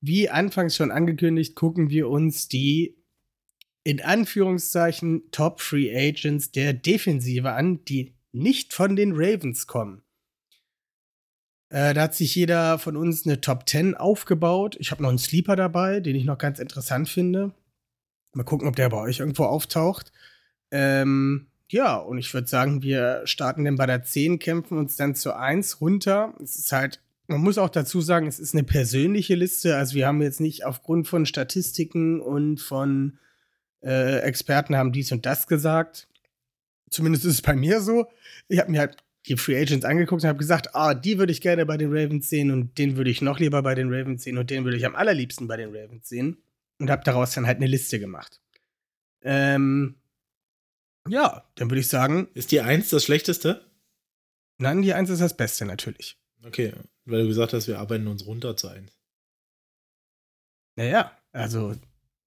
wie 0.00 0.28
anfangs 0.28 0.74
schon 0.74 0.90
angekündigt, 0.90 1.54
gucken 1.54 1.88
wir 1.90 2.08
uns 2.08 2.48
die 2.48 2.96
in 3.84 4.00
Anführungszeichen 4.02 5.30
Top 5.30 5.60
Free 5.60 5.94
Agents 5.94 6.52
der 6.52 6.72
Defensive 6.72 7.52
an, 7.52 7.84
die 7.84 8.14
nicht 8.32 8.72
von 8.72 8.96
den 8.96 9.12
Ravens 9.14 9.66
kommen. 9.66 10.02
Äh, 11.70 11.94
da 11.94 12.02
hat 12.02 12.14
sich 12.14 12.34
jeder 12.34 12.78
von 12.78 12.96
uns 12.96 13.26
eine 13.26 13.40
Top 13.40 13.68
10 13.68 13.96
aufgebaut. 13.96 14.76
Ich 14.80 14.90
habe 14.90 15.02
noch 15.02 15.08
einen 15.08 15.18
Sleeper 15.18 15.56
dabei, 15.56 16.00
den 16.00 16.16
ich 16.16 16.24
noch 16.24 16.38
ganz 16.38 16.58
interessant 16.58 17.08
finde. 17.08 17.52
Mal 18.32 18.44
gucken, 18.44 18.68
ob 18.68 18.76
der 18.76 18.88
bei 18.88 18.98
euch 18.98 19.20
irgendwo 19.20 19.44
auftaucht. 19.44 20.12
Ähm, 20.70 21.46
ja, 21.68 21.96
und 21.96 22.18
ich 22.18 22.32
würde 22.34 22.48
sagen, 22.48 22.82
wir 22.82 23.22
starten 23.24 23.64
dann 23.64 23.76
bei 23.76 23.86
der 23.86 24.02
10, 24.02 24.40
kämpfen 24.40 24.78
uns 24.78 24.96
dann 24.96 25.14
zu 25.14 25.36
1 25.36 25.80
runter. 25.80 26.34
Es 26.42 26.56
ist 26.56 26.72
halt, 26.72 27.00
man 27.28 27.40
muss 27.40 27.58
auch 27.58 27.68
dazu 27.68 28.00
sagen, 28.00 28.26
es 28.26 28.40
ist 28.40 28.54
eine 28.54 28.64
persönliche 28.64 29.36
Liste. 29.36 29.76
Also 29.76 29.94
wir 29.94 30.08
haben 30.08 30.20
jetzt 30.22 30.40
nicht 30.40 30.64
aufgrund 30.64 31.06
von 31.06 31.26
Statistiken 31.26 32.20
und 32.20 32.60
von 32.60 33.18
äh, 33.82 34.20
Experten 34.20 34.76
haben 34.76 34.92
dies 34.92 35.12
und 35.12 35.26
das 35.26 35.46
gesagt. 35.46 36.08
Zumindest 36.90 37.24
ist 37.24 37.34
es 37.34 37.42
bei 37.42 37.54
mir 37.54 37.80
so. 37.80 38.06
Ich 38.48 38.58
habe 38.58 38.70
mir 38.70 38.80
halt 38.80 38.96
die 39.26 39.36
Free 39.36 39.60
Agents 39.60 39.84
angeguckt 39.84 40.22
und 40.22 40.28
habe 40.28 40.38
gesagt, 40.38 40.74
ah, 40.74 40.94
die 40.94 41.18
würde 41.18 41.32
ich 41.32 41.40
gerne 41.40 41.66
bei 41.66 41.76
den 41.76 41.90
Ravens 41.90 42.28
sehen 42.28 42.50
und 42.50 42.78
den 42.78 42.96
würde 42.96 43.10
ich 43.10 43.20
noch 43.22 43.38
lieber 43.38 43.62
bei 43.62 43.74
den 43.74 43.92
Ravens 43.92 44.24
sehen 44.24 44.38
und 44.38 44.50
den 44.50 44.64
würde 44.64 44.76
ich 44.76 44.86
am 44.86 44.96
allerliebsten 44.96 45.46
bei 45.46 45.56
den 45.56 45.74
Ravens 45.74 46.08
sehen. 46.08 46.42
Und 46.78 46.90
habe 46.90 47.04
daraus 47.04 47.32
dann 47.34 47.46
halt 47.46 47.58
eine 47.58 47.66
Liste 47.66 48.00
gemacht. 48.00 48.40
Ähm, 49.22 49.96
ja, 51.06 51.44
dann 51.56 51.70
würde 51.70 51.80
ich 51.80 51.88
sagen, 51.88 52.28
Ist 52.34 52.52
die 52.52 52.60
1 52.62 52.88
das 52.90 53.04
schlechteste? 53.04 53.66
nein, 54.58 54.82
die 54.82 54.94
1 54.94 55.10
ist 55.10 55.20
das 55.20 55.36
Beste 55.36 55.64
natürlich. 55.66 56.18
Okay, 56.42 56.72
weil 57.04 57.22
du 57.22 57.28
gesagt 57.28 57.52
hast, 57.52 57.68
wir 57.68 57.78
arbeiten 57.78 58.06
uns 58.06 58.26
runter 58.26 58.56
zu 58.56 58.68
1. 58.68 58.90
Naja, 60.76 61.16
also 61.32 61.74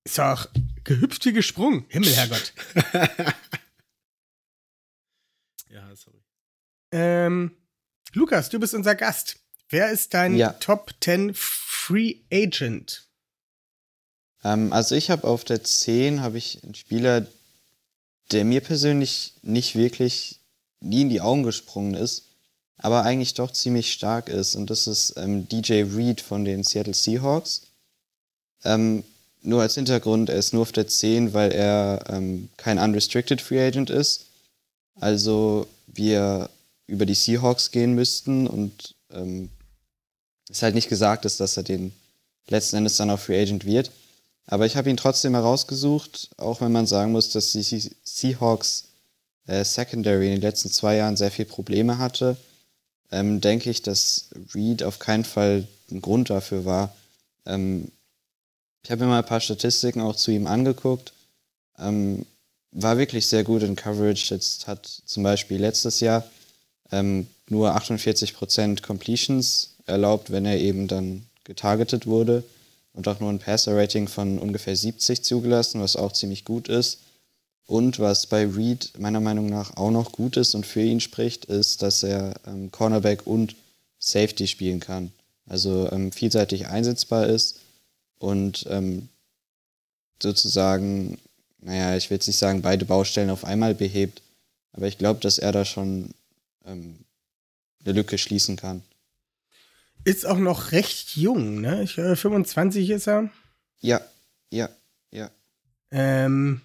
ist 0.05 0.19
auch 0.19 0.47
gehüpft 0.83 1.25
wie 1.25 1.33
gesprungen. 1.33 1.85
Himmel, 1.89 2.13
Herrgott. 2.13 2.53
ja, 5.69 5.95
sorry. 5.95 6.17
ähm, 6.91 7.51
Lukas, 8.13 8.49
du 8.49 8.59
bist 8.59 8.73
unser 8.73 8.95
Gast. 8.95 9.37
Wer 9.69 9.91
ist 9.91 10.13
dein 10.13 10.35
Ja. 10.35 10.51
Top 10.53 10.93
10 11.01 11.33
Free 11.33 12.17
Agent? 12.31 13.07
Ähm, 14.43 14.71
also 14.73 14.95
ich 14.95 15.09
habe 15.09 15.27
auf 15.27 15.43
der 15.43 15.63
10 15.63 16.21
habe 16.21 16.37
ich 16.37 16.63
einen 16.63 16.75
Spieler, 16.75 17.25
der 18.31 18.45
mir 18.45 18.61
persönlich 18.61 19.33
nicht 19.41 19.75
wirklich 19.75 20.39
nie 20.79 21.01
in 21.01 21.09
die 21.09 21.21
Augen 21.21 21.43
gesprungen 21.43 21.93
ist, 21.95 22.25
aber 22.77 23.03
eigentlich 23.03 23.33
doch 23.33 23.51
ziemlich 23.51 23.91
stark 23.93 24.27
ist. 24.29 24.55
Und 24.55 24.69
das 24.69 24.85
ist 24.87 25.13
ähm, 25.17 25.47
DJ 25.47 25.83
Reed 25.83 26.21
von 26.21 26.43
den 26.45 26.63
Seattle 26.63 26.93
Seahawks. 26.93 27.67
Ähm, 28.65 29.03
nur 29.43 29.61
als 29.61 29.75
Hintergrund, 29.75 30.29
er 30.29 30.37
ist 30.37 30.53
nur 30.53 30.61
auf 30.63 30.71
der 30.71 30.87
10, 30.87 31.33
weil 31.33 31.51
er 31.51 32.03
ähm, 32.09 32.49
kein 32.57 32.79
Unrestricted 32.79 33.41
Free 33.41 33.61
Agent 33.65 33.89
ist. 33.89 34.25
Also 34.99 35.67
wir 35.87 36.49
über 36.87 37.05
die 37.05 37.13
Seahawks 37.15 37.71
gehen 37.71 37.93
müssten 37.93 38.47
und 38.47 38.95
ähm, 39.11 39.49
ist 40.49 40.61
halt 40.63 40.75
nicht 40.75 40.89
gesagt 40.89 41.25
ist, 41.25 41.39
dass 41.39 41.57
er 41.57 41.63
den 41.63 41.93
letzten 42.47 42.77
Endes 42.77 42.97
dann 42.97 43.09
auch 43.09 43.19
Free 43.19 43.41
Agent 43.41 43.65
wird. 43.65 43.91
Aber 44.45 44.65
ich 44.65 44.75
habe 44.75 44.89
ihn 44.89 44.97
trotzdem 44.97 45.33
herausgesucht, 45.35 46.29
auch 46.37 46.59
wenn 46.61 46.71
man 46.71 46.85
sagen 46.85 47.11
muss, 47.13 47.29
dass 47.29 47.53
die 47.53 47.63
Se- 47.63 47.91
Seahawks 48.03 48.85
äh, 49.47 49.63
Secondary 49.63 50.25
in 50.27 50.33
den 50.33 50.41
letzten 50.41 50.69
zwei 50.69 50.97
Jahren 50.97 51.15
sehr 51.15 51.31
viel 51.31 51.45
Probleme 51.45 51.97
hatte, 51.97 52.35
ähm, 53.11 53.39
denke 53.41 53.69
ich, 53.69 53.81
dass 53.81 54.29
Reed 54.53 54.83
auf 54.83 54.99
keinen 54.99 55.23
Fall 55.23 55.67
ein 55.91 56.01
Grund 56.01 56.29
dafür 56.29 56.65
war. 56.65 56.93
Ähm, 57.45 57.89
ich 58.83 58.91
habe 58.91 59.03
mir 59.03 59.09
mal 59.09 59.19
ein 59.19 59.25
paar 59.25 59.39
Statistiken 59.39 60.01
auch 60.01 60.15
zu 60.15 60.31
ihm 60.31 60.45
angeguckt. 60.45 61.13
Ähm, 61.79 62.25
war 62.71 62.97
wirklich 62.97 63.27
sehr 63.27 63.43
gut 63.43 63.63
in 63.63 63.75
Coverage. 63.75 64.33
Jetzt 64.33 64.67
hat 64.67 64.85
zum 65.05 65.23
Beispiel 65.23 65.59
letztes 65.59 65.99
Jahr 66.01 66.25
ähm, 66.91 67.27
nur 67.47 67.75
48% 67.75 68.81
Completions 68.81 69.75
erlaubt, 69.85 70.31
wenn 70.31 70.45
er 70.45 70.59
eben 70.59 70.87
dann 70.87 71.25
getargetet 71.45 72.07
wurde 72.07 72.43
und 72.93 73.07
auch 73.07 73.19
nur 73.19 73.29
ein 73.29 73.39
Passer-Rating 73.39 74.07
von 74.07 74.37
ungefähr 74.37 74.75
70 74.75 75.23
zugelassen, 75.23 75.81
was 75.81 75.95
auch 75.95 76.11
ziemlich 76.11 76.43
gut 76.45 76.67
ist. 76.67 76.99
Und 77.65 77.99
was 77.99 78.27
bei 78.27 78.45
Reed 78.45 78.91
meiner 78.97 79.21
Meinung 79.21 79.47
nach 79.47 79.77
auch 79.77 79.91
noch 79.91 80.11
gut 80.11 80.35
ist 80.35 80.53
und 80.53 80.65
für 80.65 80.81
ihn 80.81 80.99
spricht, 80.99 81.45
ist, 81.45 81.81
dass 81.81 82.03
er 82.03 82.33
ähm, 82.45 82.71
Cornerback 82.71 83.25
und 83.25 83.55
Safety 83.99 84.47
spielen 84.47 84.81
kann. 84.81 85.13
Also 85.47 85.89
ähm, 85.91 86.11
vielseitig 86.11 86.67
einsetzbar 86.67 87.27
ist 87.27 87.59
und 88.23 88.65
ähm, 88.69 89.09
sozusagen, 90.21 91.17
naja, 91.59 91.97
ich 91.97 92.09
will 92.09 92.15
jetzt 92.15 92.27
nicht 92.27 92.37
sagen, 92.37 92.61
beide 92.61 92.85
Baustellen 92.85 93.29
auf 93.29 93.43
einmal 93.43 93.75
behebt, 93.75 94.21
aber 94.71 94.87
ich 94.87 94.97
glaube, 94.97 95.19
dass 95.19 95.39
er 95.39 95.51
da 95.51 95.65
schon 95.65 96.11
ähm, 96.65 96.99
eine 97.83 97.93
Lücke 97.93 98.17
schließen 98.17 98.55
kann. 98.55 98.81
Ist 100.05 100.25
auch 100.25 100.37
noch 100.37 100.71
recht 100.71 101.17
jung, 101.17 101.59
ne? 101.59 101.83
Ich, 101.83 101.97
äh, 101.97 102.15
25 102.15 102.91
ist 102.91 103.07
er. 103.07 103.29
Ja, 103.81 103.99
ja, 104.49 104.69
ja. 105.11 105.29
Ähm, 105.91 106.61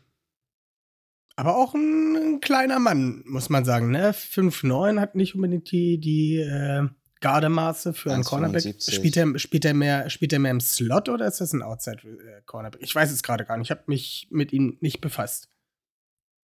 aber 1.35 1.57
auch 1.57 1.75
ein, 1.75 2.15
ein 2.15 2.41
kleiner 2.41 2.79
Mann, 2.79 3.25
muss 3.27 3.49
man 3.49 3.65
sagen, 3.65 3.91
ne? 3.91 4.13
5'9 4.13 5.01
hat 5.01 5.17
nicht 5.17 5.35
unbedingt 5.35 5.73
die, 5.73 5.99
die 5.99 6.37
äh, 6.37 6.89
Gardemaße 7.21 7.93
für 7.95 8.13
einen 8.13 8.25
Cornerback. 8.25 8.63
1,75. 8.63 8.93
Spielt 8.93 9.17
er, 9.17 9.39
spielt, 9.39 9.65
er 9.65 9.75
mehr, 9.75 10.11
spielt 10.11 10.33
er 10.33 10.39
mehr 10.39 10.53
im 10.53 10.61
Slot 10.61 11.09
oder 11.09 11.27
ist 11.27 11.41
das 11.41 11.53
ein 11.53 11.63
Outside-Cornerback? 11.63 12.81
Ich 12.83 12.95
weiß 12.95 13.11
es 13.11 13.23
gerade 13.23 13.45
gar 13.45 13.57
nicht. 13.57 13.67
Ich 13.67 13.71
habe 13.71 13.85
mich 13.87 14.29
mit 14.31 14.53
ihm 14.53 14.77
nicht 14.81 15.01
befasst. 15.01 15.49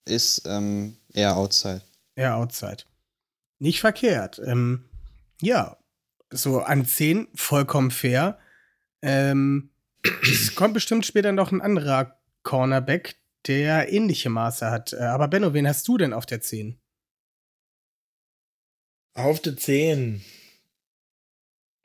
Ist 0.06 0.44
ähm, 0.46 0.98
eher 1.14 1.38
outside. 1.38 1.82
Ja, 2.16 2.36
Outside. 2.36 2.84
Nicht 3.60 3.80
verkehrt. 3.80 4.42
Ähm, 4.46 4.90
ja, 5.42 5.78
so 6.30 6.60
an 6.60 6.86
10 6.86 7.30
vollkommen 7.34 7.92
fair. 7.92 8.38
Ähm, 9.02 9.72
es 10.22 10.56
kommt 10.56 10.74
bestimmt 10.74 11.06
später 11.06 11.32
noch 11.32 11.52
ein 11.52 11.62
anderer 11.62 12.20
Cornerback, 12.44 13.16
der 13.48 13.92
ähnliche 13.92 14.30
Maße 14.30 14.70
hat. 14.70 14.94
Äh, 14.94 15.04
Aber 15.04 15.28
Benno, 15.28 15.54
wen 15.54 15.68
hast 15.68 15.88
du 15.88 15.98
denn 15.98 16.14
auf 16.14 16.26
der 16.26 16.42
10? 16.42 16.80
Auf 19.16 19.40
der 19.42 19.56
10 19.56 20.24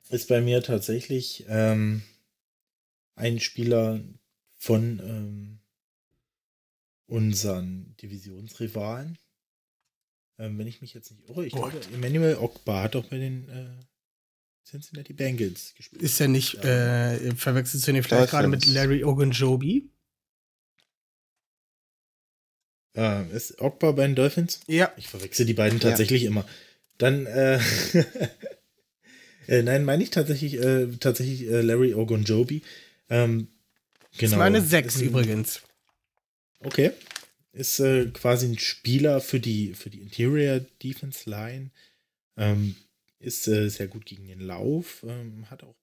ist 0.09 0.27
bei 0.27 0.41
mir 0.41 0.61
tatsächlich 0.63 1.45
ähm, 1.47 2.01
ein 3.15 3.39
Spieler 3.39 4.01
von 4.57 4.99
ähm, 4.99 5.59
unseren 7.07 7.95
Divisionsrivalen. 8.01 9.17
Ähm, 10.37 10.57
wenn 10.57 10.67
ich 10.67 10.81
mich 10.81 10.93
jetzt 10.93 11.11
nicht 11.11 11.27
irre, 11.29 11.45
ich 11.45 11.53
Boah. 11.53 11.69
glaube, 11.69 11.85
Emmanuel 11.93 12.37
Ogba 12.37 12.83
hat 12.83 12.95
doch 12.95 13.05
bei 13.05 13.17
den 13.17 13.49
äh, 13.49 13.83
Cincinnati 14.65 15.13
Bengals 15.13 15.73
gespielt. 15.75 16.01
Ist 16.01 16.19
er 16.19 16.27
nicht, 16.27 16.53
Ja. 16.63 17.11
äh, 17.13 17.35
verwechselst 17.35 17.87
du 17.87 17.91
ihn 17.91 18.03
vielleicht 18.03 18.31
gerade 18.31 18.47
mit. 18.47 18.65
Larry 18.67 19.03
Ogunjobi? 19.03 19.89
Äh, 22.95 23.29
ist 23.35 23.59
Ogba 23.61 23.91
bei 23.91 24.07
den 24.07 24.15
Dolphins? 24.15 24.61
Ja. 24.67 24.91
Ich 24.97 25.07
verwechsel 25.07 25.45
die 25.45 25.53
beiden 25.53 25.79
tatsächlich 25.79 26.23
immer. 26.23 26.45
Dann, 26.97 27.25
äh, 27.25 27.59
äh, 29.49 29.63
nein, 29.63 29.83
meine 29.85 30.03
ich 30.03 30.09
tatsächlich, 30.11 30.55
äh, 30.55 30.87
tatsächlich 30.99 31.47
äh, 31.49 31.61
Larry 31.61 31.93
Ogunjobi. 31.93 32.61
Ähm, 33.09 33.47
Ist 34.11 34.19
genau. 34.19 34.37
meine 34.37 34.61
6 34.61 34.95
Ist 34.95 35.01
ein- 35.01 35.07
übrigens. 35.07 35.61
Okay. 36.59 36.91
Ist 37.53 37.79
äh, 37.79 38.05
quasi 38.13 38.45
ein 38.47 38.59
Spieler 38.59 39.21
für 39.21 39.39
die, 39.39 39.73
für 39.73 39.89
die 39.89 40.01
Interior 40.01 40.59
Defense 40.83 41.29
Line. 41.29 41.71
Ähm, 42.37 42.75
ist 43.19 43.47
äh, 43.47 43.69
sehr 43.69 43.87
gut 43.87 44.05
gegen 44.05 44.27
den 44.27 44.39
Lauf. 44.41 45.03
Ähm, 45.07 45.49
hat 45.49 45.63
auch 45.63 45.75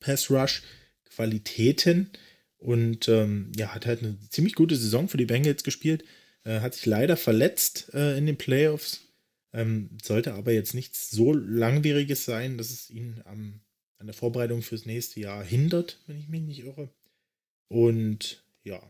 Pass 0.00 0.30
Rush 0.30 0.62
Qualitäten. 1.06 2.10
Und 2.58 3.08
ähm, 3.08 3.52
ja, 3.56 3.74
hat 3.74 3.86
halt 3.86 4.00
eine 4.02 4.18
ziemlich 4.30 4.54
gute 4.54 4.76
Saison 4.76 5.08
für 5.08 5.16
die 5.16 5.24
Bengals 5.26 5.62
gespielt. 5.64 6.04
Äh, 6.44 6.60
hat 6.60 6.74
sich 6.74 6.86
leider 6.86 7.16
verletzt 7.16 7.88
in 7.94 8.26
den 8.26 8.36
Playoffs. 8.36 9.00
Ähm, 9.52 9.90
sollte 10.02 10.34
aber 10.34 10.52
jetzt 10.52 10.74
nichts 10.74 11.10
so 11.10 11.32
langwieriges 11.32 12.24
sein, 12.24 12.58
dass 12.58 12.70
es 12.70 12.90
ihn 12.90 13.22
am, 13.24 13.60
an 13.98 14.06
der 14.06 14.14
Vorbereitung 14.14 14.62
fürs 14.62 14.86
nächste 14.86 15.20
Jahr 15.20 15.42
hindert, 15.42 15.98
wenn 16.06 16.18
ich 16.18 16.28
mich 16.28 16.42
nicht 16.42 16.64
irre. 16.64 16.90
Und 17.68 18.42
ja, 18.62 18.80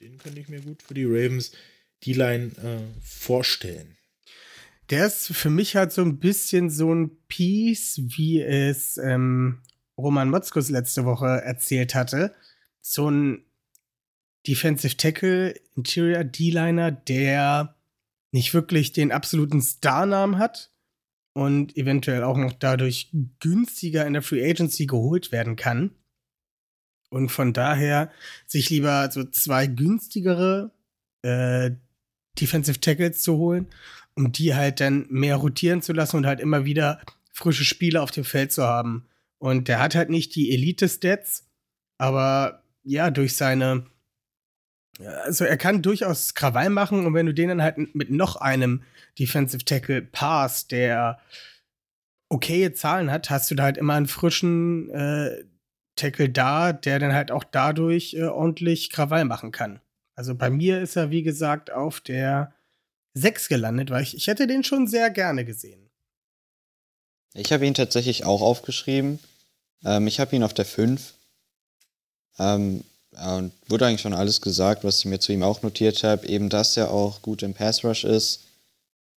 den 0.00 0.18
könnte 0.18 0.40
ich 0.40 0.48
mir 0.48 0.60
gut 0.60 0.82
für 0.82 0.94
die 0.94 1.04
Ravens 1.04 1.52
die 2.02 2.14
Line 2.14 2.52
äh, 2.62 3.00
vorstellen. 3.02 3.96
Der 4.90 5.06
ist 5.06 5.28
für 5.28 5.50
mich 5.50 5.76
halt 5.76 5.92
so 5.92 6.02
ein 6.02 6.18
bisschen 6.18 6.68
so 6.68 6.94
ein 6.94 7.16
Piece, 7.28 8.00
wie 8.04 8.42
es 8.42 8.98
ähm, 8.98 9.62
Roman 9.96 10.28
Motzkus 10.28 10.68
letzte 10.68 11.04
Woche 11.04 11.26
erzählt 11.26 11.94
hatte. 11.94 12.34
So 12.82 13.10
ein 13.10 13.44
Defensive 14.46 14.96
Tackle, 14.96 15.54
Interior 15.74 16.24
D-Liner, 16.24 16.92
der 16.92 17.74
nicht 18.34 18.52
wirklich 18.52 18.92
den 18.92 19.12
absoluten 19.12 19.62
Starnamen 19.62 20.38
hat 20.38 20.72
und 21.34 21.76
eventuell 21.76 22.24
auch 22.24 22.36
noch 22.36 22.52
dadurch 22.52 23.14
günstiger 23.38 24.04
in 24.08 24.12
der 24.12 24.22
Free 24.22 24.44
Agency 24.44 24.86
geholt 24.86 25.30
werden 25.30 25.54
kann. 25.54 25.92
Und 27.10 27.28
von 27.28 27.52
daher 27.52 28.10
sich 28.44 28.70
lieber 28.70 29.08
so 29.12 29.22
zwei 29.22 29.68
günstigere 29.68 30.72
äh, 31.22 31.70
Defensive 32.40 32.80
Tackles 32.80 33.22
zu 33.22 33.36
holen, 33.36 33.68
um 34.16 34.32
die 34.32 34.56
halt 34.56 34.80
dann 34.80 35.06
mehr 35.10 35.36
rotieren 35.36 35.80
zu 35.80 35.92
lassen 35.92 36.16
und 36.16 36.26
halt 36.26 36.40
immer 36.40 36.64
wieder 36.64 37.00
frische 37.32 37.64
Spieler 37.64 38.02
auf 38.02 38.10
dem 38.10 38.24
Feld 38.24 38.50
zu 38.50 38.64
haben. 38.64 39.06
Und 39.38 39.68
der 39.68 39.78
hat 39.78 39.94
halt 39.94 40.10
nicht 40.10 40.34
die 40.34 40.52
Elite-Stats, 40.52 41.46
aber 41.98 42.64
ja, 42.82 43.12
durch 43.12 43.36
seine 43.36 43.86
also 45.24 45.44
er 45.44 45.56
kann 45.56 45.82
durchaus 45.82 46.34
Krawall 46.34 46.70
machen 46.70 47.06
und 47.06 47.14
wenn 47.14 47.26
du 47.26 47.34
den 47.34 47.48
dann 47.48 47.62
halt 47.62 47.94
mit 47.94 48.10
noch 48.10 48.36
einem 48.36 48.82
Defensive 49.18 49.64
Tackle 49.64 50.02
pass, 50.02 50.68
der 50.68 51.18
okaye 52.28 52.72
Zahlen 52.72 53.10
hat, 53.10 53.30
hast 53.30 53.50
du 53.50 53.54
da 53.54 53.64
halt 53.64 53.76
immer 53.76 53.94
einen 53.94 54.06
frischen 54.06 54.90
äh, 54.90 55.44
Tackle 55.96 56.28
da, 56.28 56.72
der 56.72 56.98
dann 56.98 57.12
halt 57.12 57.30
auch 57.30 57.44
dadurch 57.44 58.14
äh, 58.14 58.24
ordentlich 58.24 58.90
Krawall 58.90 59.24
machen 59.24 59.52
kann. 59.52 59.80
Also 60.16 60.34
bei 60.34 60.50
mir 60.50 60.80
ist 60.80 60.96
er, 60.96 61.10
wie 61.10 61.22
gesagt, 61.22 61.72
auf 61.72 62.00
der 62.00 62.54
6 63.14 63.48
gelandet, 63.48 63.90
weil 63.90 64.02
ich, 64.02 64.16
ich 64.16 64.26
hätte 64.26 64.46
den 64.46 64.64
schon 64.64 64.86
sehr 64.86 65.10
gerne 65.10 65.44
gesehen. 65.44 65.90
Ich 67.34 67.52
habe 67.52 67.66
ihn 67.66 67.74
tatsächlich 67.74 68.24
auch 68.24 68.42
aufgeschrieben. 68.42 69.18
Ähm, 69.84 70.06
ich 70.06 70.20
habe 70.20 70.34
ihn 70.34 70.44
auf 70.44 70.54
der 70.54 70.64
5. 70.64 71.14
Ähm, 72.38 72.84
und 73.14 73.52
wurde 73.68 73.86
eigentlich 73.86 74.00
schon 74.00 74.14
alles 74.14 74.40
gesagt, 74.40 74.84
was 74.84 74.98
ich 74.98 75.04
mir 75.04 75.18
zu 75.18 75.32
ihm 75.32 75.42
auch 75.42 75.62
notiert 75.62 76.02
habe. 76.02 76.26
Eben, 76.26 76.48
dass 76.48 76.76
er 76.76 76.90
auch 76.90 77.22
gut 77.22 77.42
im 77.42 77.54
Pass 77.54 77.84
Rush 77.84 78.04
ist 78.04 78.44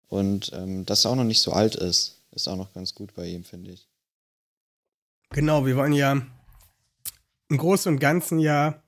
und 0.07 0.51
ähm, 0.53 0.85
dass 0.85 1.05
er 1.05 1.11
auch 1.11 1.15
noch 1.15 1.23
nicht 1.23 1.41
so 1.41 1.51
alt 1.51 1.75
ist. 1.75 2.21
Ist 2.31 2.47
auch 2.47 2.55
noch 2.55 2.73
ganz 2.73 2.93
gut 2.93 3.13
bei 3.15 3.27
ihm, 3.27 3.43
finde 3.43 3.71
ich. 3.71 3.87
Genau, 5.31 5.65
wir 5.65 5.75
wollen 5.75 5.93
ja 5.93 6.21
im 7.49 7.57
Großen 7.57 7.91
und 7.91 7.99
Ganzen 7.99 8.39
ja 8.39 8.81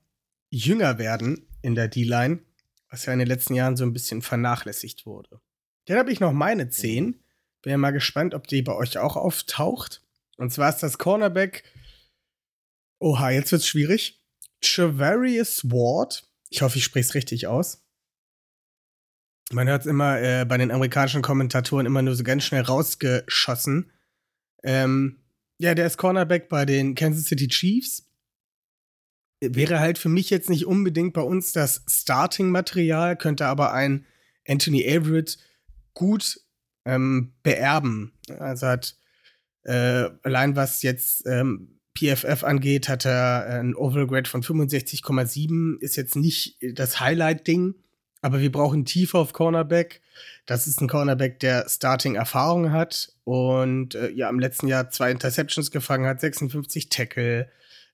jünger 0.50 0.98
werden 0.98 1.46
in 1.62 1.74
der 1.74 1.88
D-Line, 1.88 2.40
was 2.88 3.06
ja 3.06 3.12
in 3.12 3.18
den 3.18 3.28
letzten 3.28 3.54
Jahren 3.54 3.76
so 3.76 3.84
ein 3.84 3.92
bisschen 3.92 4.22
vernachlässigt 4.22 5.06
wurde. 5.06 5.40
Dann 5.86 5.98
habe 5.98 6.12
ich 6.12 6.20
noch 6.20 6.32
meine 6.32 6.68
10. 6.70 7.20
Bin 7.62 7.70
ja 7.70 7.78
mal 7.78 7.90
gespannt, 7.90 8.34
ob 8.34 8.46
die 8.46 8.62
bei 8.62 8.74
euch 8.74 8.96
auch 8.98 9.16
auftaucht. 9.16 10.02
Und 10.36 10.52
zwar 10.52 10.70
ist 10.70 10.82
das 10.82 10.98
Cornerback. 10.98 11.64
Oha, 12.98 13.30
jetzt 13.30 13.52
wird's 13.52 13.66
schwierig. 13.66 14.19
Chavarius 14.62 15.64
Ward. 15.64 16.28
Ich 16.48 16.62
hoffe, 16.62 16.78
ich 16.78 16.84
spreche 16.84 17.08
es 17.08 17.14
richtig 17.14 17.46
aus. 17.46 17.84
Man 19.52 19.68
hört 19.68 19.82
es 19.82 19.86
immer 19.86 20.20
äh, 20.20 20.44
bei 20.44 20.58
den 20.58 20.70
amerikanischen 20.70 21.22
Kommentatoren 21.22 21.86
immer 21.86 22.02
nur 22.02 22.14
so 22.14 22.22
ganz 22.22 22.44
schnell 22.44 22.62
rausgeschossen. 22.62 23.90
Ähm, 24.62 25.20
ja, 25.58 25.74
der 25.74 25.86
ist 25.86 25.96
Cornerback 25.96 26.48
bei 26.48 26.64
den 26.64 26.94
Kansas 26.94 27.24
City 27.24 27.48
Chiefs. 27.48 28.06
Wäre 29.40 29.80
halt 29.80 29.98
für 29.98 30.08
mich 30.08 30.30
jetzt 30.30 30.50
nicht 30.50 30.66
unbedingt 30.66 31.14
bei 31.14 31.22
uns 31.22 31.52
das 31.52 31.84
Starting-Material, 31.88 33.16
könnte 33.16 33.46
aber 33.46 33.72
ein 33.72 34.06
Anthony 34.46 34.86
Averett 34.86 35.38
gut 35.94 36.40
ähm, 36.84 37.34
beerben. 37.42 38.12
Also 38.38 38.68
hat 38.68 38.96
äh, 39.62 40.10
allein 40.22 40.56
was 40.56 40.82
jetzt 40.82 41.26
ähm, 41.26 41.79
PFF 42.00 42.44
angeht, 42.44 42.88
hat 42.88 43.04
er 43.04 43.46
ein 43.46 43.74
Overall 43.74 44.06
Grade 44.06 44.28
von 44.28 44.42
65,7. 44.42 45.78
Ist 45.80 45.96
jetzt 45.96 46.16
nicht 46.16 46.56
das 46.62 46.98
Highlight-Ding, 46.98 47.74
aber 48.22 48.40
wir 48.40 48.50
brauchen 48.50 48.86
tiefer 48.86 49.18
auf 49.18 49.34
Cornerback. 49.34 50.00
Das 50.46 50.66
ist 50.66 50.80
ein 50.80 50.88
Cornerback, 50.88 51.38
der 51.40 51.68
Starting-Erfahrung 51.68 52.72
hat 52.72 53.12
und 53.24 53.94
äh, 53.94 54.10
ja 54.10 54.30
im 54.30 54.38
letzten 54.38 54.66
Jahr 54.66 54.90
zwei 54.90 55.10
Interceptions 55.10 55.70
gefangen 55.70 56.06
hat, 56.06 56.20
56 56.20 56.88
Tackle, 56.88 57.50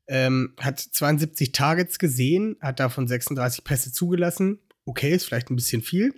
ähm, 0.06 0.54
hat 0.60 0.78
72 0.78 1.50
Targets 1.50 1.98
gesehen, 1.98 2.56
hat 2.60 2.78
davon 2.78 3.08
36 3.08 3.64
Pässe 3.64 3.92
zugelassen. 3.92 4.60
Okay, 4.84 5.12
ist 5.12 5.24
vielleicht 5.24 5.50
ein 5.50 5.56
bisschen 5.56 5.82
viel 5.82 6.14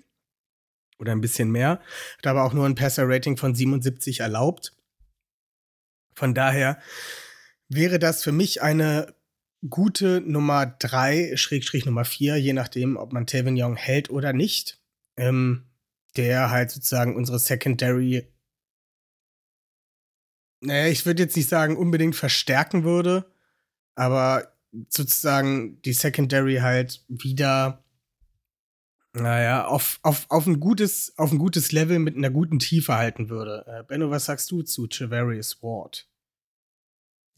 oder 0.99 1.13
ein 1.13 1.23
bisschen 1.23 1.51
mehr, 1.51 1.81
hat 2.19 2.27
aber 2.27 2.45
auch 2.45 2.53
nur 2.53 2.67
ein 2.67 2.75
Passer-Rating 2.75 3.39
von 3.39 3.55
77 3.55 4.21
erlaubt. 4.21 4.75
Von 6.15 6.35
daher 6.35 6.79
wäre 7.69 7.99
das 7.99 8.23
für 8.23 8.33
mich 8.33 8.63
eine 8.63 9.15
gute 9.69 10.21
Nummer 10.21 10.67
3, 10.67 11.37
Schrägstrich 11.37 11.85
Nummer 11.85 12.05
4, 12.05 12.37
je 12.37 12.53
nachdem, 12.53 12.97
ob 12.97 13.13
man 13.13 13.27
Tevin 13.27 13.61
Young 13.61 13.77
hält 13.77 14.11
oder 14.11 14.33
nicht. 14.33 14.81
Ähm, 15.17 15.65
der 16.17 16.51
halt 16.51 16.71
sozusagen 16.71 17.15
unsere 17.15 17.39
Secondary, 17.39 18.27
naja, 20.61 20.91
ich 20.91 21.07
würde 21.07 21.23
jetzt 21.23 21.37
nicht 21.37 21.49
sagen, 21.49 21.77
unbedingt 21.77 22.17
verstärken 22.17 22.83
würde, 22.83 23.31
aber 23.95 24.53
sozusagen 24.89 25.81
die 25.83 25.93
Secondary 25.93 26.57
halt 26.57 27.05
wieder, 27.09 27.85
naja, 29.13 29.67
auf, 29.67 30.01
auf, 30.03 30.27
auf, 30.29 30.47
ein, 30.47 30.61
gutes, 30.61 31.17
auf 31.17 31.31
ein 31.31 31.39
gutes 31.39 31.73
Level 31.73 31.99
mit 31.99 32.17
einer 32.17 32.31
guten 32.31 32.59
Tiefe 32.59 32.97
halten 32.97 33.29
würde. 33.29 33.65
Äh, 33.67 33.85
Benno, 33.85 34.11
was 34.11 34.25
sagst 34.25 34.51
du 34.51 34.63
zu 34.63 34.89
Javarius 34.91 35.63
Ward? 35.63 36.09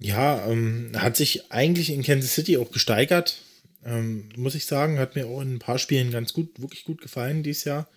Ja, 0.01 0.47
ähm, 0.49 0.93
hat 0.97 1.17
sich 1.17 1.53
eigentlich 1.53 1.91
in 1.91 2.03
Kansas 2.03 2.35
City 2.35 2.57
auch 2.57 2.71
gesteigert, 2.71 3.37
ähm, 3.85 4.31
muss 4.37 4.55
ich 4.55 4.65
sagen. 4.67 4.99
Hat 4.99 5.15
mir 5.15 5.27
auch 5.27 5.41
in 5.43 5.55
ein 5.55 5.59
paar 5.59 5.79
Spielen 5.79 6.11
ganz 6.11 6.33
gut, 6.33 6.61
wirklich 6.61 6.85
gut 6.85 7.01
gefallen 7.03 7.43
dieses 7.43 7.65
Jahr. 7.65 7.89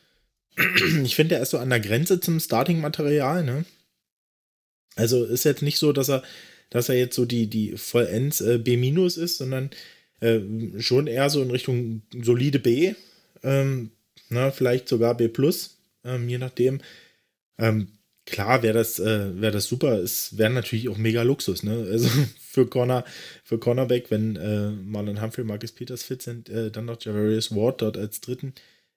Ich 1.03 1.15
finde, 1.15 1.35
er 1.35 1.41
ist 1.41 1.51
so 1.51 1.59
an 1.59 1.69
der 1.71 1.79
Grenze 1.79 2.19
zum 2.19 2.39
Starting-Material, 2.39 3.43
ne? 3.43 3.65
Also 4.95 5.23
ist 5.25 5.43
jetzt 5.43 5.61
nicht 5.63 5.77
so, 5.79 5.91
dass 5.91 6.09
er, 6.09 6.23
dass 6.69 6.89
er 6.89 6.95
jetzt 6.95 7.15
so 7.15 7.25
die, 7.25 7.47
die 7.47 7.77
vollends 7.77 8.41
äh, 8.41 8.59
B- 8.59 8.77
ist, 9.17 9.37
sondern 9.37 9.71
äh, 10.19 10.39
schon 10.79 11.07
eher 11.07 11.29
so 11.29 11.41
in 11.41 11.51
Richtung 11.51 12.03
solide 12.21 12.59
B. 12.59 12.93
Ähm, 13.43 13.91
na, 14.29 14.51
vielleicht 14.51 14.87
sogar 14.87 15.15
B, 15.17 15.29
ähm, 16.03 16.29
je 16.29 16.37
nachdem. 16.37 16.81
Ähm, 17.57 17.87
klar 18.25 18.63
wäre 18.63 18.73
das, 18.73 18.99
äh, 18.99 19.41
wär 19.41 19.51
das 19.51 19.65
super. 19.65 19.99
Es 19.99 20.37
wäre 20.37 20.49
natürlich 20.49 20.89
auch 20.89 20.97
mega 20.97 21.23
Luxus, 21.23 21.63
ne? 21.63 21.87
Also 21.89 22.07
für 22.39 22.67
Corner, 22.67 23.03
für 23.43 23.59
Cornerback, 23.59 24.11
wenn 24.11 24.35
äh, 24.35 24.71
Marlon 24.71 25.21
Humphrey, 25.21 25.43
Marcus 25.43 25.71
Peters 25.71 26.03
fit 26.03 26.21
sind, 26.21 26.49
äh, 26.49 26.71
dann 26.71 26.85
noch 26.85 27.01
Javarius 27.01 27.55
Ward 27.55 27.81
dort 27.81 27.97
als 27.97 28.21
dritten 28.21 28.53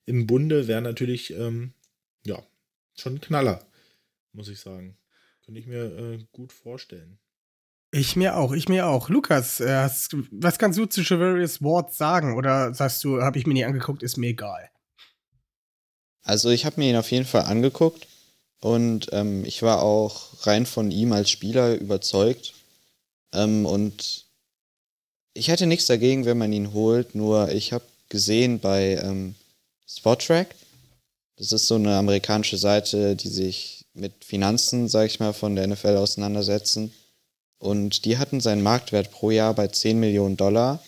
im 0.07 0.27
Bunde 0.27 0.69
wäre 0.69 0.81
natürlich, 0.81 1.33
ähm, 1.35 1.75
ja, 2.25 2.43
schon 2.99 3.17
ein 3.17 3.21
Knaller, 3.21 3.67
muss 4.33 4.49
ich 4.49 4.61
sagen. 4.61 4.97
Könnte 5.45 5.61
ich 5.61 5.67
mir 5.67 5.85
äh, 5.85 6.25
gut 6.33 6.53
vorstellen. 6.53 7.19
Ich 7.93 8.17
mir 8.17 8.37
auch, 8.37 8.53
ich 8.53 8.69
mir 8.69 8.87
auch. 8.87 9.09
Lukas, 9.09 9.61
äh, 9.61 9.75
hast, 9.75 10.17
was 10.31 10.59
kannst 10.59 10.79
du 10.79 10.87
zu 10.87 11.03
Javarius 11.03 11.63
Ward 11.63 11.93
sagen? 11.93 12.37
Oder 12.37 12.75
sagst 12.75 13.03
du, 13.05 13.21
habe 13.21 13.39
ich 13.39 13.47
mir 13.47 13.55
nie 13.55 13.65
angeguckt, 13.65 14.03
ist 14.03 14.17
mir 14.17 14.29
egal? 14.29 14.71
Also 16.23 16.51
ich 16.51 16.65
habe 16.65 16.81
mir 16.81 16.91
ihn 16.91 16.97
auf 16.97 17.11
jeden 17.11 17.27
Fall 17.27 17.43
angeguckt 17.43 18.09
und 18.67 19.11
ähm, 19.13 19.45
ich 19.45 19.63
war 19.63 19.81
auch 19.81 20.45
rein 20.45 20.67
von 20.67 20.91
ihm 20.91 21.13
als 21.13 21.31
Spieler 21.31 21.77
überzeugt. 21.77 22.53
Ähm, 23.33 23.65
und 23.65 24.25
ich 25.35 25.47
hätte 25.47 25.67
nichts 25.69 25.87
dagegen, 25.87 26.25
wenn 26.25 26.37
man 26.37 26.53
ihn 26.53 26.73
holt, 26.73 27.15
nur 27.15 27.49
ich 27.51 27.73
habe 27.73 27.85
gesehen 28.09 28.59
bei 28.59 28.97
ähm, 28.97 29.37
Spottrack, 29.87 30.53
das 31.37 31.53
ist 31.53 31.69
so 31.69 31.77
eine 31.77 31.95
amerikanische 31.95 32.57
Seite, 32.57 33.15
die 33.15 33.29
sich 33.29 33.85
mit 33.95 34.25
Finanzen, 34.25 34.89
sag 34.89 35.07
ich 35.07 35.21
mal, 35.21 35.33
von 35.33 35.55
der 35.55 35.69
NFL 35.69 35.99
auseinandersetzen. 35.99 36.93
Und 37.61 38.05
die 38.05 38.19
hatten 38.19 38.41
seinen 38.41 38.65
Marktwert 38.65 39.13
pro 39.13 39.31
Jahr 39.31 39.55
bei 39.55 39.69
10 39.69 40.01
Millionen 40.01 40.37
Dollar. 40.37 40.83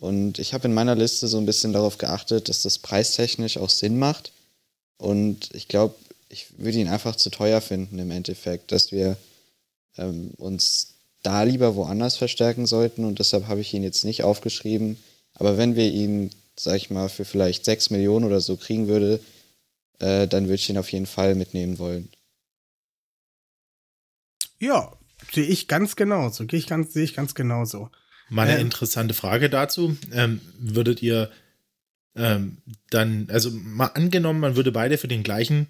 Und 0.00 0.40
ich 0.40 0.54
habe 0.54 0.66
in 0.66 0.74
meiner 0.74 0.96
Liste 0.96 1.28
so 1.28 1.38
ein 1.38 1.46
bisschen 1.46 1.72
darauf 1.72 1.98
geachtet, 1.98 2.48
dass 2.48 2.62
das 2.62 2.80
preistechnisch 2.80 3.58
auch 3.58 3.70
Sinn 3.70 3.96
macht. 3.96 4.32
Und 4.98 5.54
ich 5.54 5.68
glaube, 5.68 5.94
ich 6.28 6.58
würde 6.58 6.78
ihn 6.78 6.88
einfach 6.88 7.16
zu 7.16 7.30
teuer 7.30 7.60
finden 7.60 7.98
im 7.98 8.10
Endeffekt, 8.10 8.72
dass 8.72 8.92
wir 8.92 9.16
ähm, 9.96 10.30
uns 10.36 10.94
da 11.22 11.42
lieber 11.42 11.74
woanders 11.76 12.16
verstärken 12.16 12.66
sollten 12.66 13.04
und 13.04 13.18
deshalb 13.18 13.48
habe 13.48 13.60
ich 13.60 13.74
ihn 13.74 13.82
jetzt 13.82 14.04
nicht 14.04 14.22
aufgeschrieben. 14.22 14.96
Aber 15.34 15.58
wenn 15.58 15.76
wir 15.76 15.90
ihn, 15.90 16.30
sag 16.58 16.76
ich 16.76 16.90
mal, 16.90 17.08
für 17.08 17.24
vielleicht 17.24 17.64
6 17.64 17.90
Millionen 17.90 18.24
oder 18.24 18.40
so 18.40 18.56
kriegen 18.56 18.88
würde, 18.88 19.20
äh, 19.98 20.26
dann 20.28 20.44
würde 20.44 20.54
ich 20.56 20.70
ihn 20.70 20.78
auf 20.78 20.92
jeden 20.92 21.06
Fall 21.06 21.34
mitnehmen 21.34 21.78
wollen. 21.78 22.08
Ja, 24.58 24.92
sehe 25.32 25.44
ich 25.44 25.68
ganz 25.68 25.96
genauso. 25.96 26.46
Gehe 26.46 26.58
ich 26.58 26.66
ganz, 26.66 26.92
sehe 26.92 27.04
ich 27.04 27.14
ganz 27.14 27.34
genauso. 27.34 27.90
Mal 28.28 28.48
eine 28.48 28.58
Ähm. 28.58 28.66
interessante 28.66 29.14
Frage 29.14 29.50
dazu. 29.50 29.96
Ähm, 30.12 30.40
würdet 30.58 31.02
ihr 31.02 31.30
ähm, 32.14 32.58
dann, 32.90 33.28
also 33.30 33.50
mal 33.50 33.88
angenommen, 33.88 34.40
man 34.40 34.56
würde 34.56 34.72
beide 34.72 34.96
für 34.96 35.08
den 35.08 35.22
gleichen 35.22 35.68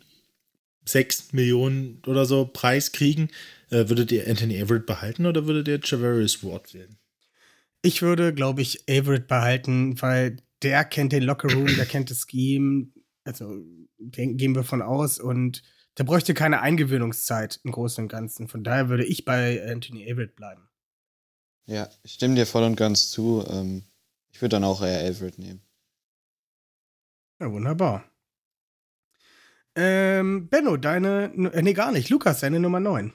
6 0.87 1.33
Millionen 1.33 2.03
oder 2.07 2.25
so 2.25 2.47
Preis 2.47 2.93
kriegen, 2.93 3.29
äh, 3.71 3.89
würdet 3.89 4.13
ihr 4.13 4.29
Anthony 4.29 4.57
Everett 4.57 4.87
behalten 4.87 5.27
oder 5.27 5.47
würdet 5.47 5.69
ihr 5.69 5.81
Javarius 5.83 6.45
Ward 6.45 6.73
wählen? 6.75 6.97
Ich 7.83 8.03
würde, 8.03 8.33
glaube 8.33 8.63
ich, 8.63 8.89
Everett 8.89 9.29
behalten, 9.29 10.01
weil 10.01 10.37
der 10.63 10.85
kennt 10.85 11.13
den 11.13 11.23
Lockerroom, 11.23 11.67
der 11.77 11.87
kennt 11.87 12.11
das 12.11 12.27
Scheme. 12.29 12.89
Also 13.25 13.63
gehen 13.99 14.55
wir 14.55 14.65
von 14.65 14.83
aus 14.83 15.19
und 15.19 15.63
der 15.99 16.05
bräuchte 16.05 16.35
keine 16.35 16.61
Eingewöhnungszeit 16.61 17.61
im 17.65 17.73
Großen 17.73 18.05
und 18.05 18.09
Ganzen. 18.09 18.49
Von 18.49 18.63
daher 18.63 18.89
würde 18.89 19.05
ich 19.05 19.25
bei 19.25 19.65
Anthony 19.71 20.07
Everett 20.07 20.37
bleiben. 20.37 20.69
Ja, 21.67 21.89
ich 22.03 22.13
stimme 22.13 22.35
dir 22.35 22.47
voll 22.47 22.63
und 22.63 22.77
ganz 22.77 23.11
zu. 23.11 23.45
Ähm, 23.49 23.85
ich 24.31 24.41
würde 24.41 24.57
dann 24.57 24.65
auch 24.65 24.83
eher 24.83 25.05
Everett 25.05 25.39
nehmen. 25.39 25.63
Ja, 27.41 27.51
wunderbar. 27.51 28.05
Ähm, 29.77 30.49
Benno, 30.49 30.79
deine, 30.79 31.31
äh, 31.53 31.61
nee, 31.61 31.75
gar 31.75 31.93
nicht. 31.93 32.09
Lukas, 32.09 32.41
deine 32.41 32.59
Nummer 32.59 32.81
9. 32.81 33.13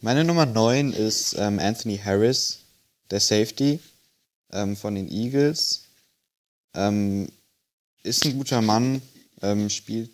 Meine 0.00 0.22
Nummer 0.22 0.46
9 0.46 0.92
ist 0.92 1.34
ähm, 1.36 1.58
Anthony 1.58 1.98
Harris, 1.98 2.60
der 3.10 3.18
Safety 3.18 3.80
ähm, 4.52 4.76
von 4.76 4.94
den 4.94 5.08
Eagles. 5.10 5.88
Ähm, 6.74 7.28
ist 8.04 8.24
ein 8.24 8.36
guter 8.36 8.62
Mann, 8.62 9.02
ähm, 9.42 9.68
spielt 9.70 10.10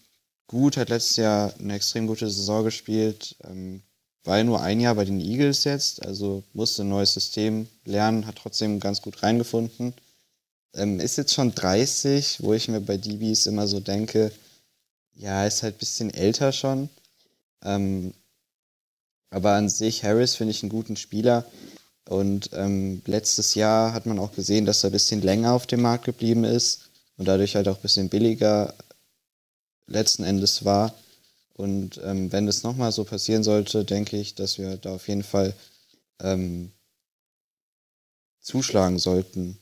gut, 0.46 0.78
hat 0.78 0.88
letztes 0.88 1.16
Jahr 1.16 1.52
eine 1.58 1.74
extrem 1.74 2.06
gute 2.06 2.28
Saison 2.30 2.64
gespielt. 2.64 3.36
Ähm, 3.44 3.82
war 4.24 4.42
nur 4.42 4.62
ein 4.62 4.80
Jahr 4.80 4.94
bei 4.94 5.04
den 5.04 5.20
Eagles 5.20 5.64
jetzt, 5.64 6.04
also 6.04 6.42
musste 6.54 6.82
ein 6.82 6.88
neues 6.88 7.14
System 7.14 7.68
lernen, 7.84 8.26
hat 8.26 8.36
trotzdem 8.36 8.80
ganz 8.80 9.02
gut 9.02 9.22
reingefunden. 9.22 9.92
Ähm, 10.74 10.98
ist 10.98 11.16
jetzt 11.16 11.34
schon 11.34 11.54
30, 11.54 12.42
wo 12.42 12.54
ich 12.54 12.68
mir 12.68 12.80
bei 12.80 12.96
DBs 12.96 13.46
immer 13.46 13.66
so 13.66 13.80
denke, 13.80 14.32
ja, 15.18 15.44
ist 15.44 15.62
halt 15.62 15.74
ein 15.76 15.78
bisschen 15.78 16.14
älter 16.14 16.52
schon. 16.52 16.88
Ähm, 17.62 18.14
aber 19.30 19.52
an 19.54 19.68
sich, 19.68 20.04
Harris 20.04 20.36
finde 20.36 20.52
ich 20.52 20.62
einen 20.62 20.70
guten 20.70 20.96
Spieler. 20.96 21.44
Und 22.08 22.50
ähm, 22.54 23.02
letztes 23.04 23.54
Jahr 23.54 23.92
hat 23.92 24.06
man 24.06 24.18
auch 24.18 24.32
gesehen, 24.32 24.64
dass 24.64 24.82
er 24.82 24.90
ein 24.90 24.92
bisschen 24.92 25.20
länger 25.20 25.52
auf 25.52 25.66
dem 25.66 25.82
Markt 25.82 26.04
geblieben 26.04 26.44
ist 26.44 26.88
und 27.18 27.28
dadurch 27.28 27.56
halt 27.56 27.68
auch 27.68 27.76
ein 27.76 27.82
bisschen 27.82 28.08
billiger 28.08 28.74
letzten 29.86 30.24
Endes 30.24 30.64
war. 30.64 30.94
Und 31.54 32.00
ähm, 32.04 32.32
wenn 32.32 32.46
das 32.46 32.62
nochmal 32.62 32.92
so 32.92 33.04
passieren 33.04 33.42
sollte, 33.42 33.84
denke 33.84 34.16
ich, 34.16 34.36
dass 34.36 34.56
wir 34.58 34.76
da 34.76 34.94
auf 34.94 35.08
jeden 35.08 35.24
Fall 35.24 35.52
ähm, 36.20 36.70
zuschlagen 38.40 38.98
sollten. 38.98 39.58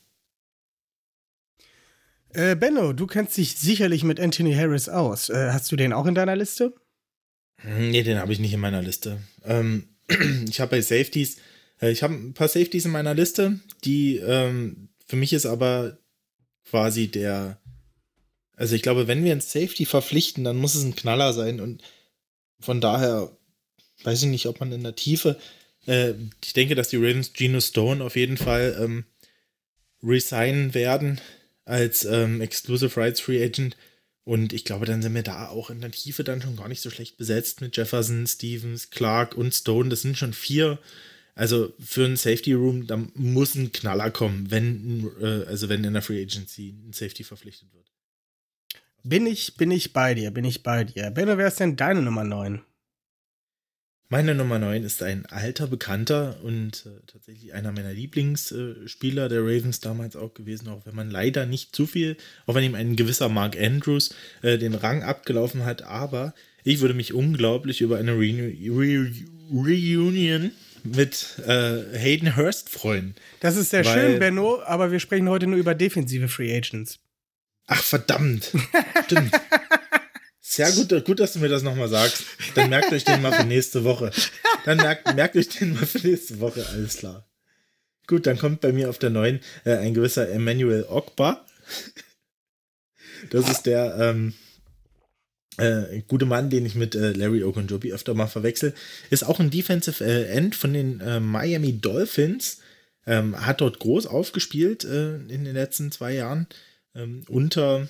Äh, 2.36 2.54
Benno, 2.54 2.92
du 2.92 3.06
kennst 3.06 3.34
dich 3.38 3.54
sicherlich 3.56 4.04
mit 4.04 4.20
Anthony 4.20 4.52
Harris 4.52 4.90
aus. 4.90 5.30
Äh, 5.30 5.52
hast 5.52 5.72
du 5.72 5.76
den 5.76 5.94
auch 5.94 6.04
in 6.04 6.14
deiner 6.14 6.36
Liste? 6.36 6.74
Nee, 7.64 8.02
den 8.02 8.18
habe 8.18 8.30
ich 8.30 8.38
nicht 8.38 8.52
in 8.52 8.60
meiner 8.60 8.82
Liste. 8.82 9.22
Ähm, 9.42 9.88
ich 10.46 10.60
habe 10.60 10.72
bei 10.72 10.82
Safeties, 10.82 11.38
äh, 11.80 11.90
ich 11.90 12.02
habe 12.02 12.12
ein 12.12 12.34
paar 12.34 12.48
Safeties 12.48 12.84
in 12.84 12.90
meiner 12.90 13.14
Liste, 13.14 13.58
die 13.84 14.18
ähm, 14.18 14.90
für 15.06 15.16
mich 15.16 15.32
ist 15.32 15.46
aber 15.46 15.96
quasi 16.68 17.08
der, 17.08 17.58
also 18.52 18.74
ich 18.74 18.82
glaube, 18.82 19.08
wenn 19.08 19.24
wir 19.24 19.32
ein 19.32 19.40
Safety 19.40 19.86
verpflichten, 19.86 20.44
dann 20.44 20.58
muss 20.58 20.74
es 20.74 20.84
ein 20.84 20.94
Knaller 20.94 21.32
sein 21.32 21.58
und 21.58 21.82
von 22.60 22.82
daher 22.82 23.34
weiß 24.02 24.24
ich 24.24 24.28
nicht, 24.28 24.44
ob 24.44 24.60
man 24.60 24.72
in 24.72 24.82
der 24.82 24.94
Tiefe, 24.94 25.38
äh, 25.86 26.12
ich 26.44 26.52
denke, 26.52 26.74
dass 26.74 26.90
die 26.90 26.96
Ravens 26.96 27.32
Geno 27.32 27.62
Stone 27.62 28.04
auf 28.04 28.14
jeden 28.14 28.36
Fall 28.36 28.76
ähm, 28.78 29.06
resignen 30.02 30.74
werden 30.74 31.18
als 31.66 32.04
ähm, 32.04 32.40
Exclusive 32.40 32.98
Rights 32.98 33.20
Free 33.20 33.44
Agent. 33.44 33.76
Und 34.24 34.52
ich 34.52 34.64
glaube, 34.64 34.86
dann 34.86 35.02
sind 35.02 35.14
wir 35.14 35.22
da 35.22 35.48
auch 35.48 35.70
in 35.70 35.80
der 35.80 35.90
Tiefe 35.90 36.24
dann 36.24 36.42
schon 36.42 36.56
gar 36.56 36.68
nicht 36.68 36.80
so 36.80 36.90
schlecht 36.90 37.16
besetzt 37.16 37.60
mit 37.60 37.76
Jefferson, 37.76 38.26
Stevens, 38.26 38.90
Clark 38.90 39.36
und 39.36 39.54
Stone. 39.54 39.90
Das 39.90 40.02
sind 40.02 40.16
schon 40.16 40.32
vier. 40.32 40.78
Also 41.34 41.74
für 41.78 42.06
einen 42.06 42.16
Safety 42.16 42.54
Room, 42.54 42.86
da 42.86 42.96
muss 43.14 43.54
ein 43.54 43.70
Knaller 43.70 44.10
kommen, 44.10 44.50
wenn, 44.50 45.10
äh, 45.20 45.44
also 45.46 45.68
wenn 45.68 45.84
in 45.84 45.92
der 45.92 46.02
Free 46.02 46.22
Agency 46.22 46.70
ein 46.70 46.94
Safety 46.94 47.24
verpflichtet 47.24 47.72
wird. 47.74 47.92
Bin 49.04 49.26
ich, 49.26 49.56
bin 49.56 49.70
ich 49.70 49.92
bei 49.92 50.14
dir, 50.14 50.30
bin 50.30 50.44
ich 50.44 50.62
bei 50.62 50.84
dir. 50.84 51.10
Benno, 51.10 51.36
wer 51.36 51.48
ist 51.48 51.60
denn 51.60 51.76
deine 51.76 52.02
Nummer 52.02 52.24
9? 52.24 52.62
Meine 54.08 54.36
Nummer 54.36 54.60
9 54.60 54.84
ist 54.84 55.02
ein 55.02 55.26
alter 55.26 55.66
Bekannter 55.66 56.36
und 56.44 56.86
äh, 56.86 57.04
tatsächlich 57.08 57.54
einer 57.54 57.72
meiner 57.72 57.92
Lieblingsspieler 57.92 59.26
äh, 59.26 59.28
der 59.28 59.40
Ravens 59.40 59.80
damals 59.80 60.14
auch 60.14 60.32
gewesen, 60.32 60.68
auch 60.68 60.86
wenn 60.86 60.94
man 60.94 61.10
leider 61.10 61.44
nicht 61.44 61.74
zu 61.74 61.86
viel, 61.86 62.16
auch 62.46 62.54
wenn 62.54 62.62
ihm 62.62 62.76
ein 62.76 62.94
gewisser 62.94 63.28
Mark 63.28 63.56
Andrews 63.60 64.14
äh, 64.42 64.58
den 64.58 64.74
Rang 64.74 65.02
abgelaufen 65.02 65.64
hat, 65.64 65.82
aber 65.82 66.34
ich 66.62 66.80
würde 66.80 66.94
mich 66.94 67.14
unglaublich 67.14 67.80
über 67.80 67.98
eine 67.98 68.12
Re 68.12 68.52
Re 68.68 69.10
Reunion 69.52 70.52
mit 70.84 71.40
äh, 71.44 71.98
Hayden 71.98 72.36
Hurst 72.36 72.68
freuen. 72.68 73.16
Das 73.40 73.56
ist 73.56 73.70
sehr 73.70 73.82
schön, 73.82 74.20
Benno, 74.20 74.62
aber 74.62 74.92
wir 74.92 75.00
sprechen 75.00 75.28
heute 75.28 75.48
nur 75.48 75.58
über 75.58 75.74
defensive 75.74 76.28
Free 76.28 76.56
Agents. 76.56 77.00
Ach, 77.66 77.82
verdammt. 77.82 78.52
Stimmt. 79.06 79.32
Sehr 80.48 80.70
gut, 80.70 81.04
gut, 81.04 81.18
dass 81.18 81.32
du 81.32 81.40
mir 81.40 81.48
das 81.48 81.64
nochmal 81.64 81.88
sagst. 81.88 82.22
Dann 82.54 82.70
merkt 82.70 82.92
euch 82.92 83.04
den 83.04 83.20
mal 83.20 83.32
für 83.32 83.44
nächste 83.44 83.82
Woche. 83.82 84.12
Dann 84.64 84.76
merkt, 84.76 85.12
merkt 85.16 85.36
euch 85.36 85.48
den 85.48 85.74
mal 85.74 85.84
für 85.84 85.98
nächste 86.06 86.38
Woche, 86.38 86.64
alles 86.68 86.98
klar. 86.98 87.28
Gut, 88.06 88.28
dann 88.28 88.38
kommt 88.38 88.60
bei 88.60 88.70
mir 88.70 88.88
auf 88.88 89.00
der 89.00 89.10
neuen 89.10 89.40
äh, 89.64 89.76
ein 89.76 89.92
gewisser 89.92 90.30
Emmanuel 90.30 90.84
Ogba. 90.88 91.44
Das 93.30 93.50
ist 93.50 93.66
der 93.66 93.96
ähm, 93.98 94.34
äh, 95.56 96.02
gute 96.06 96.26
Mann, 96.26 96.48
den 96.48 96.64
ich 96.64 96.76
mit 96.76 96.94
äh, 96.94 97.10
Larry 97.10 97.42
Ogunjobi 97.42 97.92
öfter 97.92 98.14
mal 98.14 98.28
verwechsel. 98.28 98.72
Ist 99.10 99.24
auch 99.24 99.40
ein 99.40 99.50
Defensive 99.50 100.04
äh, 100.04 100.28
End 100.28 100.54
von 100.54 100.72
den 100.72 101.00
äh, 101.00 101.18
Miami 101.18 101.80
Dolphins. 101.80 102.60
Ähm, 103.04 103.44
hat 103.44 103.60
dort 103.60 103.80
groß 103.80 104.06
aufgespielt 104.06 104.84
äh, 104.84 105.16
in 105.16 105.44
den 105.44 105.54
letzten 105.54 105.90
zwei 105.90 106.14
Jahren. 106.14 106.46
Ähm, 106.94 107.24
unter, 107.28 107.88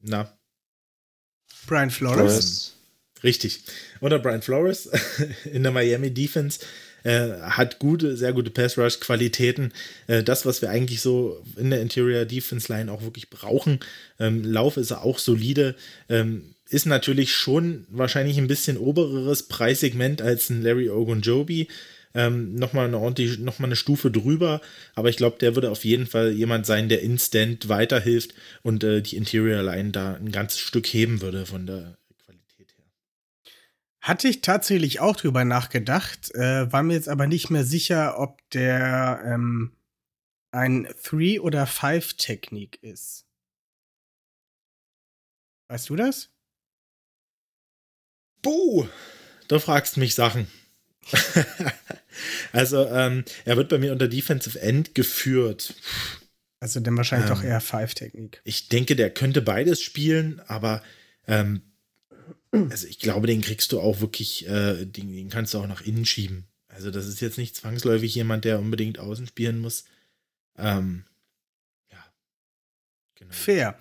na, 0.00 0.35
Brian 1.66 1.90
Flores. 1.90 2.16
Flores. 2.16 2.72
Richtig. 3.24 3.60
Unter 4.00 4.18
Brian 4.18 4.42
Flores 4.42 4.88
in 5.52 5.62
der 5.62 5.72
Miami 5.72 6.10
Defense 6.10 6.60
äh, 7.02 7.40
hat 7.40 7.78
gute, 7.78 8.16
sehr 8.16 8.32
gute 8.32 8.50
Pass-Rush-Qualitäten. 8.50 9.72
Äh, 10.06 10.22
das, 10.22 10.44
was 10.44 10.60
wir 10.60 10.70
eigentlich 10.70 11.00
so 11.00 11.42
in 11.56 11.70
der 11.70 11.80
Interior 11.80 12.24
Defense 12.24 12.72
Line 12.72 12.90
auch 12.90 13.02
wirklich 13.02 13.30
brauchen. 13.30 13.80
Ähm, 14.18 14.44
Lauf 14.44 14.76
ist 14.76 14.90
er 14.90 15.02
auch 15.02 15.18
solide. 15.18 15.76
Ähm, 16.08 16.54
ist 16.68 16.86
natürlich 16.86 17.32
schon 17.32 17.86
wahrscheinlich 17.90 18.38
ein 18.38 18.48
bisschen 18.48 18.76
obereres 18.76 19.44
Preissegment 19.44 20.20
als 20.20 20.50
ein 20.50 20.62
Larry 20.62 20.90
Ogunjobi. 20.90 21.68
Ähm, 22.16 22.54
nochmal 22.54 22.86
eine 22.86 22.98
ordentliche, 22.98 23.42
nochmal 23.42 23.68
eine 23.68 23.76
Stufe 23.76 24.10
drüber, 24.10 24.62
aber 24.94 25.10
ich 25.10 25.18
glaube, 25.18 25.36
der 25.38 25.54
würde 25.54 25.70
auf 25.70 25.84
jeden 25.84 26.06
Fall 26.06 26.32
jemand 26.32 26.64
sein, 26.64 26.88
der 26.88 27.02
instant 27.02 27.68
weiterhilft 27.68 28.32
und 28.62 28.82
äh, 28.82 29.02
die 29.02 29.18
Interior 29.18 29.62
Line 29.62 29.90
da 29.90 30.14
ein 30.14 30.32
ganzes 30.32 30.60
Stück 30.60 30.86
heben 30.86 31.20
würde 31.20 31.44
von 31.44 31.66
der 31.66 31.98
Qualität 32.24 32.74
her. 32.78 32.86
Hatte 34.00 34.28
ich 34.28 34.40
tatsächlich 34.40 35.00
auch 35.00 35.14
drüber 35.14 35.44
nachgedacht, 35.44 36.34
äh, 36.34 36.72
war 36.72 36.82
mir 36.82 36.94
jetzt 36.94 37.10
aber 37.10 37.26
nicht 37.26 37.50
mehr 37.50 37.64
sicher, 37.64 38.18
ob 38.18 38.40
der 38.48 39.22
ähm, 39.26 39.76
ein 40.52 40.88
Three- 41.02 41.38
oder 41.38 41.66
Five-Technik 41.66 42.82
ist. 42.82 43.26
Weißt 45.68 45.90
du 45.90 45.96
das? 45.96 46.30
Buh! 48.40 48.86
Du 49.48 49.58
fragst 49.58 49.98
mich 49.98 50.14
Sachen. 50.14 50.46
also, 52.52 52.86
ähm, 52.86 53.24
er 53.44 53.56
wird 53.56 53.68
bei 53.68 53.78
mir 53.78 53.92
unter 53.92 54.08
Defensive 54.08 54.60
End 54.60 54.94
geführt. 54.94 55.74
Also 56.60 56.80
dann 56.80 56.96
wahrscheinlich 56.96 57.30
Ähm, 57.30 57.36
doch 57.36 57.44
eher 57.44 57.60
Five-Technik. 57.60 58.40
Ich 58.44 58.68
denke, 58.68 58.96
der 58.96 59.10
könnte 59.10 59.42
beides 59.42 59.82
spielen, 59.82 60.40
aber 60.46 60.82
ähm, 61.26 61.62
also 62.52 62.86
ich 62.86 62.98
glaube, 62.98 63.26
den 63.26 63.42
kriegst 63.42 63.72
du 63.72 63.80
auch 63.80 64.00
wirklich, 64.00 64.48
äh, 64.48 64.84
den, 64.84 65.12
den 65.12 65.28
kannst 65.28 65.54
du 65.54 65.58
auch 65.58 65.66
nach 65.66 65.82
innen 65.82 66.06
schieben. 66.06 66.44
Also, 66.68 66.90
das 66.90 67.06
ist 67.06 67.20
jetzt 67.20 67.38
nicht 67.38 67.56
zwangsläufig 67.56 68.14
jemand, 68.14 68.44
der 68.44 68.58
unbedingt 68.58 68.98
außen 68.98 69.26
spielen 69.26 69.60
muss. 69.60 69.84
Ähm, 70.58 71.04
ja. 71.90 72.04
Genau. 73.14 73.32
Fair. 73.32 73.78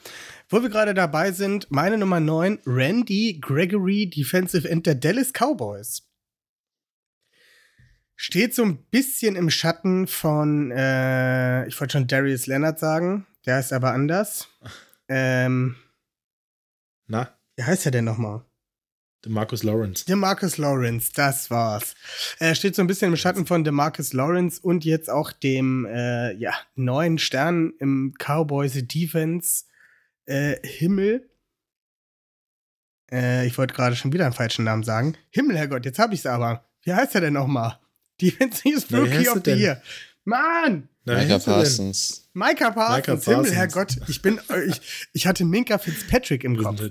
Wo 0.47 0.61
wir 0.61 0.69
gerade 0.69 0.93
dabei 0.93 1.31
sind, 1.31 1.67
meine 1.69 1.97
Nummer 1.97 2.19
9, 2.19 2.59
Randy 2.65 3.39
Gregory, 3.41 4.09
Defensive 4.09 4.69
End 4.69 4.85
der 4.85 4.95
Dallas 4.95 5.33
Cowboys. 5.33 6.03
Steht 8.15 8.55
so 8.55 8.63
ein 8.63 8.77
bisschen 8.85 9.35
im 9.35 9.49
Schatten 9.49 10.07
von, 10.07 10.71
äh, 10.71 11.67
ich 11.67 11.79
wollte 11.79 11.93
schon 11.93 12.07
Darius 12.07 12.47
Leonard 12.47 12.79
sagen, 12.79 13.25
der 13.45 13.59
ist 13.59 13.73
aber 13.73 13.91
anders. 13.93 14.47
Ähm, 15.07 15.75
Na, 17.05 17.37
wie 17.55 17.61
heißt 17.61 17.85
er 17.85 17.91
denn 17.91 18.05
nochmal? 18.05 18.43
der 19.25 19.31
Marcus 19.31 19.63
Lawrence. 19.63 20.05
DeMarcus 20.05 20.57
Lawrence, 20.57 21.11
das 21.13 21.49
war's. 21.49 21.95
Er 22.39 22.55
steht 22.55 22.75
so 22.75 22.81
ein 22.81 22.87
bisschen 22.87 23.11
im 23.11 23.17
Schatten 23.17 23.45
von 23.45 23.63
DeMarcus 23.63 24.13
Lawrence 24.13 24.61
und 24.61 24.85
jetzt 24.85 25.09
auch 25.09 25.31
dem 25.31 25.85
äh, 25.85 26.33
ja, 26.33 26.53
neuen 26.75 27.17
Stern 27.17 27.73
im 27.79 28.13
Cowboys 28.19 28.73
Defense 28.87 29.65
äh, 30.25 30.57
Himmel. 30.63 31.29
Äh, 33.11 33.47
ich 33.47 33.57
wollte 33.57 33.73
gerade 33.73 33.95
schon 33.95 34.13
wieder 34.13 34.25
einen 34.25 34.33
falschen 34.33 34.65
Namen 34.65 34.83
sagen. 34.83 35.17
Himmel, 35.31 35.57
Herrgott, 35.57 35.85
jetzt 35.85 35.99
habe 35.99 36.13
ich 36.13 36.19
es 36.21 36.25
aber. 36.27 36.65
Wie 36.83 36.93
heißt 36.93 37.15
er 37.15 37.21
denn 37.21 37.33
nochmal? 37.33 37.79
Defensive 38.21 38.85
Rookie 38.91 39.27
of 39.29 39.41
the? 39.43 39.51
Year. 39.51 39.81
Mann! 40.23 40.89
Micah? 41.05 41.39
Parsons. 41.39 42.27
Micah 42.33 42.71
Parsons. 42.71 43.07
Micah 43.07 43.11
Himmel, 43.31 43.51
Parsons. 43.51 43.55
Herrgott. 43.55 43.95
Ich 44.07 44.21
bin, 44.21 44.39
äh, 44.49 44.63
ich, 44.65 44.81
ich 45.13 45.27
hatte 45.27 45.45
Minka 45.45 45.77
Fitzpatrick 45.77 46.43
im 46.43 46.57
Kopf. 46.57 46.81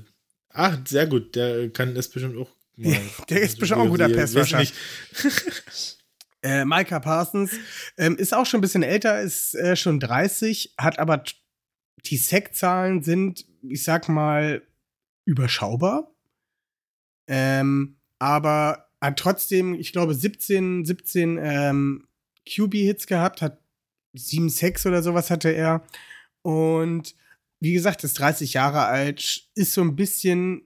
Ach, 0.51 0.79
sehr 0.87 1.07
gut. 1.09 1.35
Der 1.35 1.69
kann 1.71 1.95
das 1.95 2.09
bestimmt 2.09 2.37
auch. 2.37 2.51
mal- 2.77 2.97
Der 3.29 3.41
ist 3.41 3.59
bestimmt 3.59 3.81
auch 3.81 3.85
ein 3.85 3.91
guter 3.91 4.09
nicht. 4.09 4.75
Äh, 6.43 6.67
Micah 6.67 7.01
Parsons 7.01 7.53
ähm, 7.97 8.17
ist 8.19 8.35
auch 8.35 8.45
schon 8.45 8.59
ein 8.59 8.61
bisschen 8.61 8.83
älter, 8.83 9.19
ist 9.23 9.55
äh, 9.55 9.77
schon 9.77 9.99
30, 9.99 10.75
hat 10.77 10.99
aber 10.99 11.25
die 12.05 12.19
Sackzahlen 12.19 13.03
sind, 13.03 13.47
ich 13.67 13.83
sag 13.83 14.11
mal, 14.11 14.61
überschaubar. 15.25 16.15
Ähm, 17.27 17.99
aber 18.19 18.84
hat 19.05 19.19
trotzdem, 19.19 19.75
ich 19.75 19.93
glaube, 19.93 20.15
17, 20.15 20.85
17 20.85 21.39
ähm, 21.41 22.09
QB-Hits 22.49 23.07
gehabt, 23.07 23.43
hat 23.43 23.59
7 24.15 24.49
Sacks 24.49 24.87
oder 24.87 25.03
sowas 25.03 25.31
hatte 25.31 25.51
er. 25.51 25.85
Und 26.43 27.15
wie 27.61 27.73
gesagt, 27.73 28.03
ist 28.05 28.19
30 28.19 28.55
Jahre 28.55 28.85
alt, 28.87 29.49
ist 29.55 29.73
so 29.73 29.83
ein 29.83 29.97
bisschen, 29.97 30.63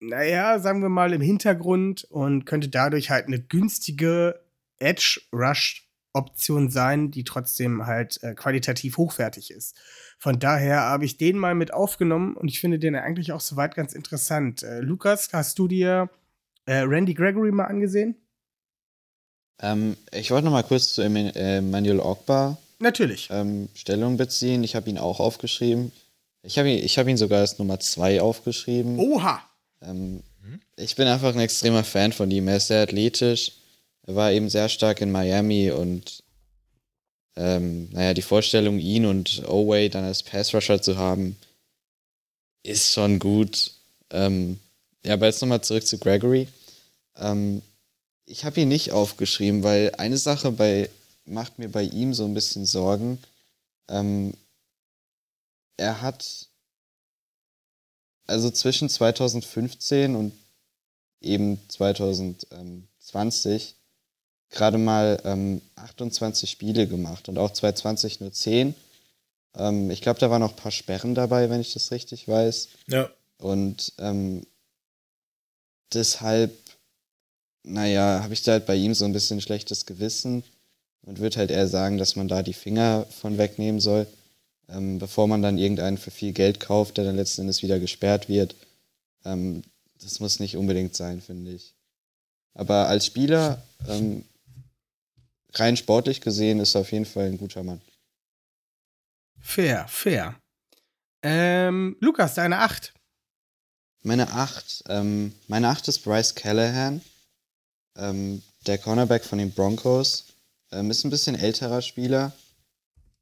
naja, 0.00 0.58
sagen 0.60 0.80
wir 0.82 0.88
mal, 0.88 1.12
im 1.12 1.20
Hintergrund 1.20 2.04
und 2.04 2.46
könnte 2.46 2.68
dadurch 2.68 3.10
halt 3.10 3.26
eine 3.26 3.40
günstige 3.40 4.40
Edge-Rush-Option 4.78 6.70
sein, 6.70 7.10
die 7.10 7.24
trotzdem 7.24 7.86
halt 7.86 8.22
äh, 8.22 8.34
qualitativ 8.34 8.96
hochwertig 8.96 9.50
ist. 9.50 9.76
Von 10.18 10.38
daher 10.38 10.80
habe 10.80 11.04
ich 11.04 11.16
den 11.16 11.36
mal 11.36 11.54
mit 11.54 11.72
aufgenommen 11.72 12.34
und 12.34 12.48
ich 12.48 12.60
finde 12.60 12.78
den 12.78 12.94
eigentlich 12.94 13.32
auch 13.32 13.40
soweit 13.40 13.74
ganz 13.74 13.92
interessant. 13.92 14.62
Äh, 14.62 14.80
Lukas, 14.80 15.28
hast 15.32 15.58
du 15.58 15.68
dir 15.68 16.08
äh, 16.68 16.80
Randy 16.80 17.14
Gregory 17.14 17.50
mal 17.50 17.64
angesehen? 17.64 18.14
Ähm, 19.60 19.96
ich 20.12 20.30
wollte 20.30 20.44
noch 20.44 20.52
mal 20.52 20.62
kurz 20.62 20.92
zu 20.94 21.02
Eman- 21.02 21.34
Emmanuel 21.34 22.00
Ogba 22.00 22.58
Natürlich. 22.78 23.28
ähm, 23.32 23.68
Stellung 23.74 24.16
beziehen. 24.16 24.62
Ich 24.62 24.76
habe 24.76 24.88
ihn 24.88 24.98
auch 24.98 25.18
aufgeschrieben. 25.18 25.90
Ich 26.42 26.58
habe 26.58 26.70
ihn, 26.70 26.84
ich 26.84 26.98
hab 26.98 27.08
ihn 27.08 27.16
sogar 27.16 27.40
als 27.40 27.58
Nummer 27.58 27.80
2 27.80 28.20
aufgeschrieben. 28.20 28.98
Oha! 28.98 29.42
Ähm, 29.82 30.22
ich 30.76 30.94
bin 30.94 31.08
einfach 31.08 31.34
ein 31.34 31.40
extremer 31.40 31.82
Fan 31.84 32.12
von 32.12 32.30
ihm. 32.30 32.46
Er 32.48 32.58
ist 32.58 32.68
sehr 32.68 32.82
athletisch. 32.82 33.52
Er 34.06 34.14
war 34.14 34.30
eben 34.32 34.48
sehr 34.48 34.68
stark 34.68 35.00
in 35.00 35.10
Miami 35.10 35.70
und 35.72 36.22
ähm, 37.36 37.88
naja, 37.92 38.14
die 38.14 38.22
Vorstellung, 38.22 38.78
ihn 38.78 39.06
und 39.06 39.42
Oway 39.46 39.88
dann 39.88 40.04
als 40.04 40.22
Pass-Rusher 40.22 40.80
zu 40.80 40.96
haben, 40.96 41.36
ist 42.62 42.92
schon 42.92 43.18
gut. 43.18 43.72
Ähm, 44.10 44.58
ja, 45.08 45.14
aber 45.14 45.24
jetzt 45.24 45.40
nochmal 45.40 45.62
zurück 45.62 45.86
zu 45.86 45.96
Gregory. 45.96 46.48
Ähm, 47.16 47.62
ich 48.26 48.44
habe 48.44 48.60
ihn 48.60 48.68
nicht 48.68 48.92
aufgeschrieben, 48.92 49.62
weil 49.62 49.94
eine 49.96 50.18
Sache 50.18 50.52
bei, 50.52 50.90
macht 51.24 51.58
mir 51.58 51.70
bei 51.70 51.84
ihm 51.84 52.12
so 52.12 52.26
ein 52.26 52.34
bisschen 52.34 52.66
Sorgen. 52.66 53.18
Ähm, 53.88 54.34
er 55.78 56.02
hat 56.02 56.48
also 58.26 58.50
zwischen 58.50 58.90
2015 58.90 60.14
und 60.14 60.34
eben 61.22 61.58
2020 61.68 63.76
gerade 64.50 64.76
mal 64.76 65.22
ähm, 65.24 65.62
28 65.76 66.50
Spiele 66.50 66.86
gemacht 66.86 67.30
und 67.30 67.38
auch 67.38 67.50
2020 67.50 68.20
nur 68.20 68.32
10. 68.32 68.74
Ähm, 69.56 69.90
ich 69.90 70.02
glaube, 70.02 70.20
da 70.20 70.28
waren 70.28 70.42
noch 70.42 70.52
ein 70.52 70.56
paar 70.56 70.70
Sperren 70.70 71.14
dabei, 71.14 71.48
wenn 71.48 71.62
ich 71.62 71.72
das 71.72 71.92
richtig 71.92 72.28
weiß. 72.28 72.68
Ja. 72.88 73.08
Und 73.38 73.94
ähm, 73.96 74.44
deshalb, 75.92 76.56
naja, 77.64 78.20
habe 78.22 78.34
ich 78.34 78.42
da 78.42 78.52
halt 78.52 78.66
bei 78.66 78.76
ihm 78.76 78.94
so 78.94 79.04
ein 79.04 79.12
bisschen 79.12 79.40
schlechtes 79.40 79.86
Gewissen 79.86 80.44
und 81.02 81.18
würde 81.18 81.38
halt 81.38 81.50
eher 81.50 81.68
sagen, 81.68 81.98
dass 81.98 82.16
man 82.16 82.28
da 82.28 82.42
die 82.42 82.54
Finger 82.54 83.06
von 83.10 83.38
wegnehmen 83.38 83.80
soll, 83.80 84.06
ähm, 84.68 84.98
bevor 84.98 85.26
man 85.26 85.42
dann 85.42 85.58
irgendeinen 85.58 85.98
für 85.98 86.10
viel 86.10 86.32
Geld 86.32 86.60
kauft, 86.60 86.96
der 86.96 87.04
dann 87.04 87.16
letzten 87.16 87.42
Endes 87.42 87.62
wieder 87.62 87.78
gesperrt 87.78 88.28
wird. 88.28 88.54
Ähm, 89.24 89.62
das 90.00 90.20
muss 90.20 90.40
nicht 90.40 90.56
unbedingt 90.56 90.94
sein, 90.94 91.20
finde 91.20 91.52
ich. 91.52 91.74
Aber 92.54 92.88
als 92.88 93.06
Spieler, 93.06 93.62
ähm, 93.86 94.24
rein 95.54 95.76
sportlich 95.76 96.20
gesehen, 96.20 96.60
ist 96.60 96.74
er 96.74 96.82
auf 96.82 96.92
jeden 96.92 97.06
Fall 97.06 97.26
ein 97.26 97.38
guter 97.38 97.62
Mann. 97.62 97.80
Fair, 99.40 99.86
fair. 99.88 100.34
Ähm, 101.22 101.96
Lukas, 102.00 102.34
deine 102.34 102.58
8. 102.58 102.92
Meine 104.02 104.30
8, 104.30 104.84
ähm, 104.88 105.34
meine 105.48 105.68
8 105.68 105.88
ist 105.88 106.04
Bryce 106.04 106.34
Callahan, 106.34 107.00
ähm, 107.96 108.42
der 108.66 108.78
Cornerback 108.78 109.24
von 109.24 109.38
den 109.38 109.52
Broncos. 109.52 110.24
Ähm, 110.70 110.90
ist 110.90 111.04
ein 111.04 111.10
bisschen 111.10 111.34
älterer 111.34 111.82
Spieler. 111.82 112.32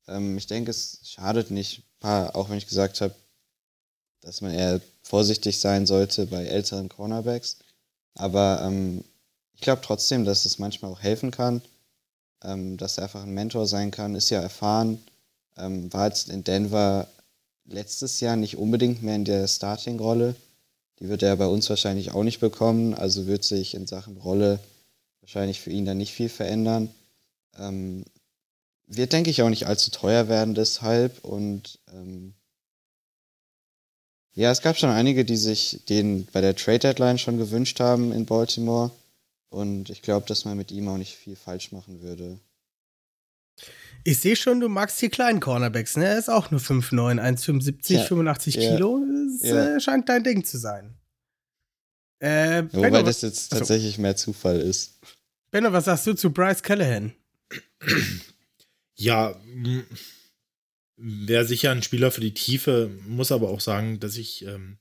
Ähm, 0.08 0.36
ich 0.36 0.46
denke, 0.46 0.70
es 0.70 1.00
schadet 1.04 1.50
nicht, 1.50 1.82
auch 2.00 2.50
wenn 2.50 2.58
ich 2.58 2.66
gesagt 2.66 3.00
habe, 3.00 3.14
dass 4.20 4.40
man 4.40 4.52
eher 4.52 4.80
vorsichtig 5.02 5.58
sein 5.60 5.86
sollte 5.86 6.26
bei 6.26 6.44
älteren 6.44 6.88
Cornerbacks. 6.88 7.58
Aber 8.14 8.60
ähm, 8.62 9.04
ich 9.54 9.60
glaube 9.60 9.82
trotzdem, 9.82 10.24
dass 10.24 10.44
es 10.44 10.58
manchmal 10.58 10.90
auch 10.90 11.00
helfen 11.00 11.30
kann, 11.30 11.62
ähm, 12.42 12.76
dass 12.76 12.98
er 12.98 13.04
einfach 13.04 13.22
ein 13.22 13.34
Mentor 13.34 13.66
sein 13.66 13.90
kann, 13.90 14.14
ist 14.14 14.30
ja 14.30 14.40
erfahren, 14.40 15.02
ähm, 15.56 15.92
war 15.92 16.08
jetzt 16.08 16.28
in 16.28 16.44
Denver 16.44 17.08
letztes 17.64 18.20
Jahr 18.20 18.36
nicht 18.36 18.56
unbedingt 18.56 19.02
mehr 19.02 19.16
in 19.16 19.24
der 19.24 19.48
Starting-Rolle. 19.48 20.34
Die 21.00 21.08
wird 21.08 21.22
er 21.22 21.36
bei 21.36 21.46
uns 21.46 21.68
wahrscheinlich 21.68 22.12
auch 22.12 22.24
nicht 22.24 22.40
bekommen, 22.40 22.94
also 22.94 23.26
wird 23.26 23.44
sich 23.44 23.74
in 23.74 23.86
Sachen 23.86 24.16
Rolle 24.16 24.60
wahrscheinlich 25.20 25.60
für 25.60 25.70
ihn 25.70 25.84
dann 25.84 25.98
nicht 25.98 26.12
viel 26.12 26.28
verändern. 26.28 26.88
Ähm, 27.58 28.04
wird, 28.86 29.12
denke 29.12 29.30
ich, 29.30 29.42
auch 29.42 29.48
nicht 29.50 29.66
allzu 29.66 29.90
teuer 29.90 30.28
werden 30.28 30.54
deshalb. 30.54 31.24
Und 31.24 31.80
ähm, 31.92 32.34
ja, 34.34 34.50
es 34.50 34.62
gab 34.62 34.76
schon 34.76 34.90
einige, 34.90 35.24
die 35.24 35.36
sich 35.36 35.80
den 35.88 36.26
bei 36.32 36.40
der 36.40 36.54
Trade 36.54 36.78
Deadline 36.78 37.18
schon 37.18 37.38
gewünscht 37.38 37.80
haben 37.80 38.12
in 38.12 38.26
Baltimore. 38.26 38.90
Und 39.48 39.90
ich 39.90 40.02
glaube, 40.02 40.26
dass 40.26 40.44
man 40.44 40.56
mit 40.56 40.70
ihm 40.70 40.88
auch 40.88 40.98
nicht 40.98 41.16
viel 41.16 41.36
falsch 41.36 41.72
machen 41.72 42.02
würde. 42.02 42.38
Ich 44.06 44.20
sehe 44.20 44.36
schon, 44.36 44.60
du 44.60 44.68
magst 44.68 45.02
die 45.02 45.08
kleinen 45.08 45.40
Cornerbacks, 45.40 45.96
ne? 45.96 46.06
Er 46.06 46.18
ist 46.18 46.28
auch 46.30 46.52
nur 46.52 46.60
5'9, 46.60 47.18
1,75, 47.20 47.94
Ja. 47.94 48.04
85 48.04 48.54
Ja. 48.54 48.60
Kilo. 48.70 49.04
Das 49.40 49.48
Ja. 49.50 49.74
äh, 49.76 49.80
scheint 49.80 50.08
dein 50.08 50.22
Ding 50.22 50.44
zu 50.44 50.58
sein. 50.58 50.94
Äh, 52.20 52.62
Wobei 52.70 52.90
Benno, 52.90 53.02
das 53.02 53.22
jetzt 53.22 53.52
Achso. 53.52 53.58
tatsächlich 53.58 53.98
mehr 53.98 54.14
Zufall 54.14 54.60
ist. 54.60 55.00
Benno, 55.50 55.72
was 55.72 55.86
sagst 55.86 56.06
du 56.06 56.14
zu 56.14 56.30
Bryce 56.32 56.62
Callahan? 56.62 57.14
Ja, 58.94 59.34
wäre 60.96 61.44
sicher 61.44 61.72
ein 61.72 61.82
Spieler 61.82 62.10
für 62.12 62.20
die 62.20 62.32
Tiefe, 62.32 62.90
muss 63.08 63.32
aber 63.32 63.48
auch 63.50 63.60
sagen, 63.60 63.98
dass 64.00 64.16
ich 64.16 64.44
ähm, 64.46 64.78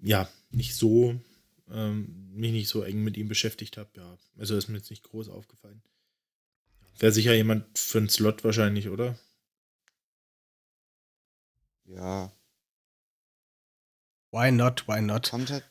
ja 0.00 0.28
nicht 0.50 0.76
so 0.76 1.20
ähm, 1.70 2.30
mich 2.32 2.52
nicht 2.52 2.68
so 2.68 2.82
eng 2.82 3.02
mit 3.02 3.16
ihm 3.16 3.28
beschäftigt 3.28 3.76
habe. 3.76 3.90
Ja, 3.96 4.16
also 4.38 4.56
ist 4.56 4.68
mir 4.68 4.78
jetzt 4.78 4.90
nicht 4.90 5.02
groß 5.02 5.28
aufgefallen. 5.28 5.82
Wäre 6.98 7.12
sicher 7.12 7.34
jemand 7.34 7.78
für 7.78 7.98
einen 7.98 8.08
Slot 8.08 8.44
wahrscheinlich, 8.44 8.88
oder? 8.88 9.18
Ja, 11.84 12.32
Why 14.32 14.50
not, 14.50 14.88
why 14.88 15.02
not? 15.02 15.30
kommt 15.30 15.50
halt. 15.50 15.64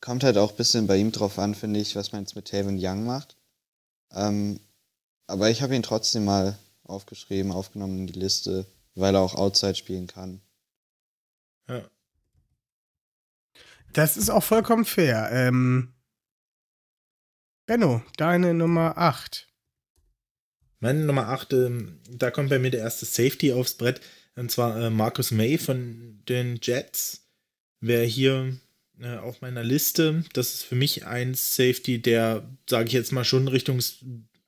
Kommt 0.00 0.24
halt 0.24 0.38
auch 0.38 0.50
ein 0.50 0.56
bisschen 0.56 0.86
bei 0.86 0.96
ihm 0.96 1.12
drauf 1.12 1.38
an, 1.38 1.54
finde 1.54 1.78
ich, 1.78 1.94
was 1.94 2.10
man 2.10 2.22
jetzt 2.22 2.34
mit 2.34 2.48
Taven 2.48 2.78
Young 2.80 3.04
macht. 3.04 3.36
Ähm, 4.12 4.58
aber 5.26 5.50
ich 5.50 5.62
habe 5.62 5.76
ihn 5.76 5.82
trotzdem 5.84 6.24
mal 6.24 6.58
aufgeschrieben, 6.82 7.52
aufgenommen 7.52 7.98
in 7.98 8.06
die 8.08 8.18
Liste, 8.18 8.66
weil 8.94 9.14
er 9.14 9.20
auch 9.20 9.36
Outside 9.36 9.76
spielen 9.76 10.08
kann. 10.08 10.40
Ja. 11.68 11.88
Das 13.92 14.16
ist 14.16 14.30
auch 14.30 14.42
vollkommen 14.42 14.86
fair. 14.86 15.28
Ähm, 15.30 15.94
Benno, 17.70 18.02
deine 18.16 18.52
Nummer 18.52 18.98
8. 18.98 19.46
Meine 20.80 21.04
Nummer 21.04 21.28
8, 21.28 21.52
ähm, 21.52 22.00
da 22.10 22.32
kommt 22.32 22.50
bei 22.50 22.58
mir 22.58 22.72
der 22.72 22.80
erste 22.80 23.06
Safety 23.06 23.52
aufs 23.52 23.74
Brett. 23.74 24.00
Und 24.34 24.50
zwar 24.50 24.76
äh, 24.76 24.90
Marcus 24.90 25.30
May 25.30 25.56
von 25.56 26.18
den 26.28 26.58
Jets. 26.60 27.28
Wäre 27.78 28.02
hier 28.02 28.56
äh, 29.00 29.18
auf 29.18 29.40
meiner 29.40 29.62
Liste. 29.62 30.24
Das 30.32 30.52
ist 30.52 30.64
für 30.64 30.74
mich 30.74 31.06
ein 31.06 31.34
Safety, 31.34 32.02
der, 32.02 32.42
sage 32.68 32.88
ich 32.88 32.92
jetzt 32.92 33.12
mal, 33.12 33.22
schon 33.22 33.46
Richtung, 33.46 33.78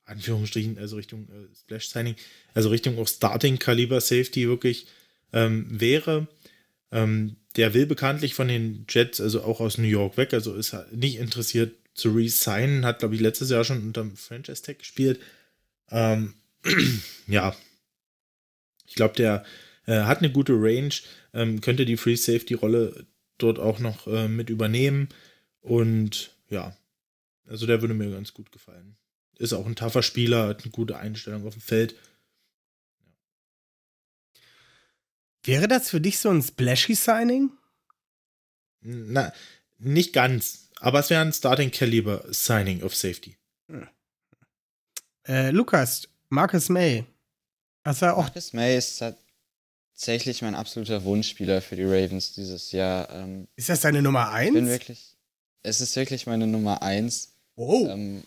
Anführungsstrichen, 0.04 0.76
also 0.78 0.96
Richtung 0.96 1.28
äh, 1.28 1.54
Splash 1.54 1.90
Signing, 1.90 2.16
also 2.54 2.70
Richtung 2.70 2.98
auch 2.98 3.06
Starting-Kaliber 3.06 4.00
Safety 4.00 4.48
wirklich 4.48 4.88
ähm, 5.32 5.68
wäre. 5.70 6.26
Ähm, 6.90 7.36
der 7.54 7.72
will 7.72 7.86
bekanntlich 7.86 8.34
von 8.34 8.48
den 8.48 8.84
Jets, 8.88 9.20
also 9.20 9.44
auch 9.44 9.60
aus 9.60 9.78
New 9.78 9.86
York 9.86 10.16
weg, 10.16 10.34
also 10.34 10.56
ist 10.56 10.74
er 10.74 10.88
nicht 10.90 11.18
interessiert 11.18 11.72
zu 11.94 12.12
resignen, 12.12 12.84
hat, 12.84 13.00
glaube 13.00 13.14
ich, 13.14 13.20
letztes 13.20 13.50
Jahr 13.50 13.64
schon 13.64 13.82
unter 13.82 14.02
dem 14.02 14.16
Franchise 14.16 14.62
Tag 14.62 14.78
gespielt. 14.78 15.20
Ähm, 15.90 16.34
ja, 17.26 17.54
ich 18.86 18.94
glaube, 18.94 19.14
der 19.14 19.44
äh, 19.86 20.02
hat 20.02 20.18
eine 20.18 20.30
gute 20.30 20.54
Range, 20.54 20.94
ähm, 21.32 21.60
könnte 21.60 21.84
die 21.84 21.96
Free 21.96 22.16
Safety 22.16 22.54
Rolle 22.54 23.06
dort 23.38 23.58
auch 23.58 23.78
noch 23.78 24.06
äh, 24.06 24.28
mit 24.28 24.50
übernehmen. 24.50 25.08
Und 25.60 26.36
ja, 26.48 26.76
also 27.46 27.66
der 27.66 27.80
würde 27.80 27.94
mir 27.94 28.10
ganz 28.10 28.34
gut 28.34 28.52
gefallen. 28.52 28.96
Ist 29.38 29.52
auch 29.52 29.66
ein 29.66 29.76
taffer 29.76 30.02
Spieler, 30.02 30.48
hat 30.48 30.62
eine 30.62 30.70
gute 30.70 30.98
Einstellung 30.98 31.46
auf 31.46 31.54
dem 31.54 31.62
Feld. 31.62 31.94
Wäre 35.44 35.66
das 35.66 35.90
für 35.90 36.00
dich 36.00 36.18
so 36.18 36.30
ein 36.30 36.42
Splashy-Signing? 36.42 37.50
Na, 38.82 39.32
nicht 39.84 40.12
ganz. 40.12 40.68
Aber 40.80 41.00
es 41.00 41.10
wäre 41.10 41.22
ein 41.22 41.32
Starting 41.32 41.70
Caliber 41.70 42.24
Signing 42.30 42.82
of 42.82 42.94
Safety. 42.94 43.36
Hm. 43.68 43.88
Äh, 45.26 45.50
Lukas, 45.50 46.08
Marcus 46.28 46.68
May. 46.68 47.04
Also 47.84 48.06
auch 48.06 48.24
Marcus 48.24 48.52
May 48.52 48.76
ist 48.76 49.02
tatsächlich 49.94 50.42
mein 50.42 50.54
absoluter 50.54 51.04
Wunschspieler 51.04 51.62
für 51.62 51.76
die 51.76 51.84
Ravens 51.84 52.32
dieses 52.32 52.72
Jahr. 52.72 53.10
Ähm, 53.10 53.48
ist 53.56 53.68
das 53.68 53.80
deine 53.80 54.02
Nummer 54.02 54.30
1? 54.30 54.48
Ich 54.48 54.54
bin 54.54 54.68
wirklich. 54.68 55.16
Es 55.62 55.80
ist 55.80 55.94
wirklich 55.94 56.26
meine 56.26 56.46
Nummer 56.46 56.82
1. 56.82 57.32
Oh. 57.54 57.86
Ähm, 57.88 58.24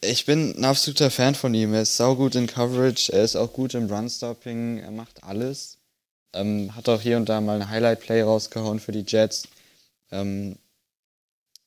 ich 0.00 0.26
bin 0.26 0.56
ein 0.56 0.64
absoluter 0.64 1.10
Fan 1.10 1.34
von 1.34 1.54
ihm. 1.54 1.74
Er 1.74 1.82
ist 1.82 1.96
saugut 1.96 2.36
in 2.36 2.46
Coverage, 2.46 3.12
er 3.12 3.24
ist 3.24 3.34
auch 3.34 3.52
gut 3.52 3.74
im 3.74 3.90
Run-Stopping, 3.90 4.78
er 4.78 4.92
macht 4.92 5.24
alles. 5.24 5.78
Ähm, 6.32 6.76
hat 6.76 6.88
auch 6.88 7.00
hier 7.00 7.16
und 7.16 7.28
da 7.28 7.40
mal 7.40 7.60
ein 7.60 7.68
Highlight-Play 7.68 8.22
rausgehauen 8.22 8.78
für 8.78 8.92
die 8.92 9.04
Jets. 9.06 9.48
Ähm, 10.10 10.58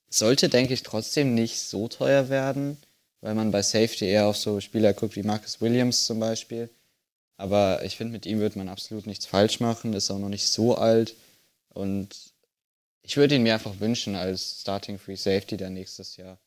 sollte, 0.10 0.49
denke 0.49 0.73
ich, 0.73 0.84
trotzdem 0.84 1.34
nicht 1.34 1.60
so 1.60 1.88
teuer 1.88 2.30
werden, 2.30 2.77
weil 3.21 3.36
man 3.36 3.51
bei 3.51 3.62
Safety 3.62 4.06
eher 4.06 4.27
auf 4.27 4.38
so 4.38 4.60
Spieler 4.60 4.93
guckt 4.93 5.15
wie 5.15 5.23
Marcus 5.23 5.62
Williams 5.62 6.06
zum 6.06 6.19
Beispiel. 6.19 6.69
Aber 7.38 7.84
ich 7.84 7.97
finde, 7.97 8.13
mit 8.13 8.25
ihm 8.25 8.39
wird 8.39 8.56
man 8.56 8.69
absolut 8.69 9.08
nichts 9.08 9.25
falsch 9.25 9.60
machen, 9.60 9.93
ist 9.93 10.12
auch 10.12 10.19
noch 10.19 10.30
nicht 10.30 10.47
so 10.47 10.75
alt. 10.75 11.15
Und 11.69 12.34
ich 13.01 13.17
würde 13.17 13.36
ihn 13.36 13.43
mir 13.43 13.54
einfach 13.56 13.80
wünschen 13.80 14.15
als 14.15 14.62
Starting 14.62 14.99
Free 14.99 15.15
Safety 15.15 15.58
der 15.58 15.69
nächstes 15.69 16.17
Jahr. 16.17 16.39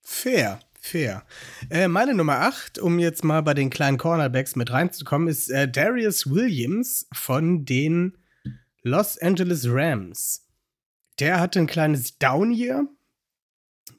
Fair, 0.00 0.60
fair. 0.80 1.26
Äh, 1.68 1.88
meine 1.88 2.14
Nummer 2.14 2.40
8, 2.40 2.78
um 2.78 2.98
jetzt 2.98 3.24
mal 3.24 3.42
bei 3.42 3.52
den 3.52 3.68
kleinen 3.68 3.98
Cornerbacks 3.98 4.56
mit 4.56 4.70
reinzukommen, 4.70 5.28
ist 5.28 5.50
äh, 5.50 5.70
Darius 5.70 6.30
Williams 6.30 7.06
von 7.12 7.66
den 7.66 8.16
Los 8.88 9.18
Angeles 9.18 9.66
Rams. 9.68 10.46
Der 11.20 11.40
hatte 11.40 11.58
ein 11.58 11.66
kleines 11.66 12.18
Down-Year. 12.18 12.86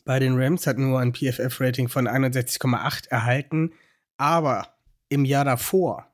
Bei 0.04 0.20
den 0.20 0.36
Rams 0.36 0.66
hat 0.66 0.78
nur 0.78 1.00
ein 1.00 1.14
PFF-Rating 1.14 1.90
von 1.90 2.08
61,8 2.08 3.10
erhalten. 3.10 3.74
Aber 4.18 4.76
im 5.10 5.26
Jahr 5.26 5.46
davor 5.46 6.12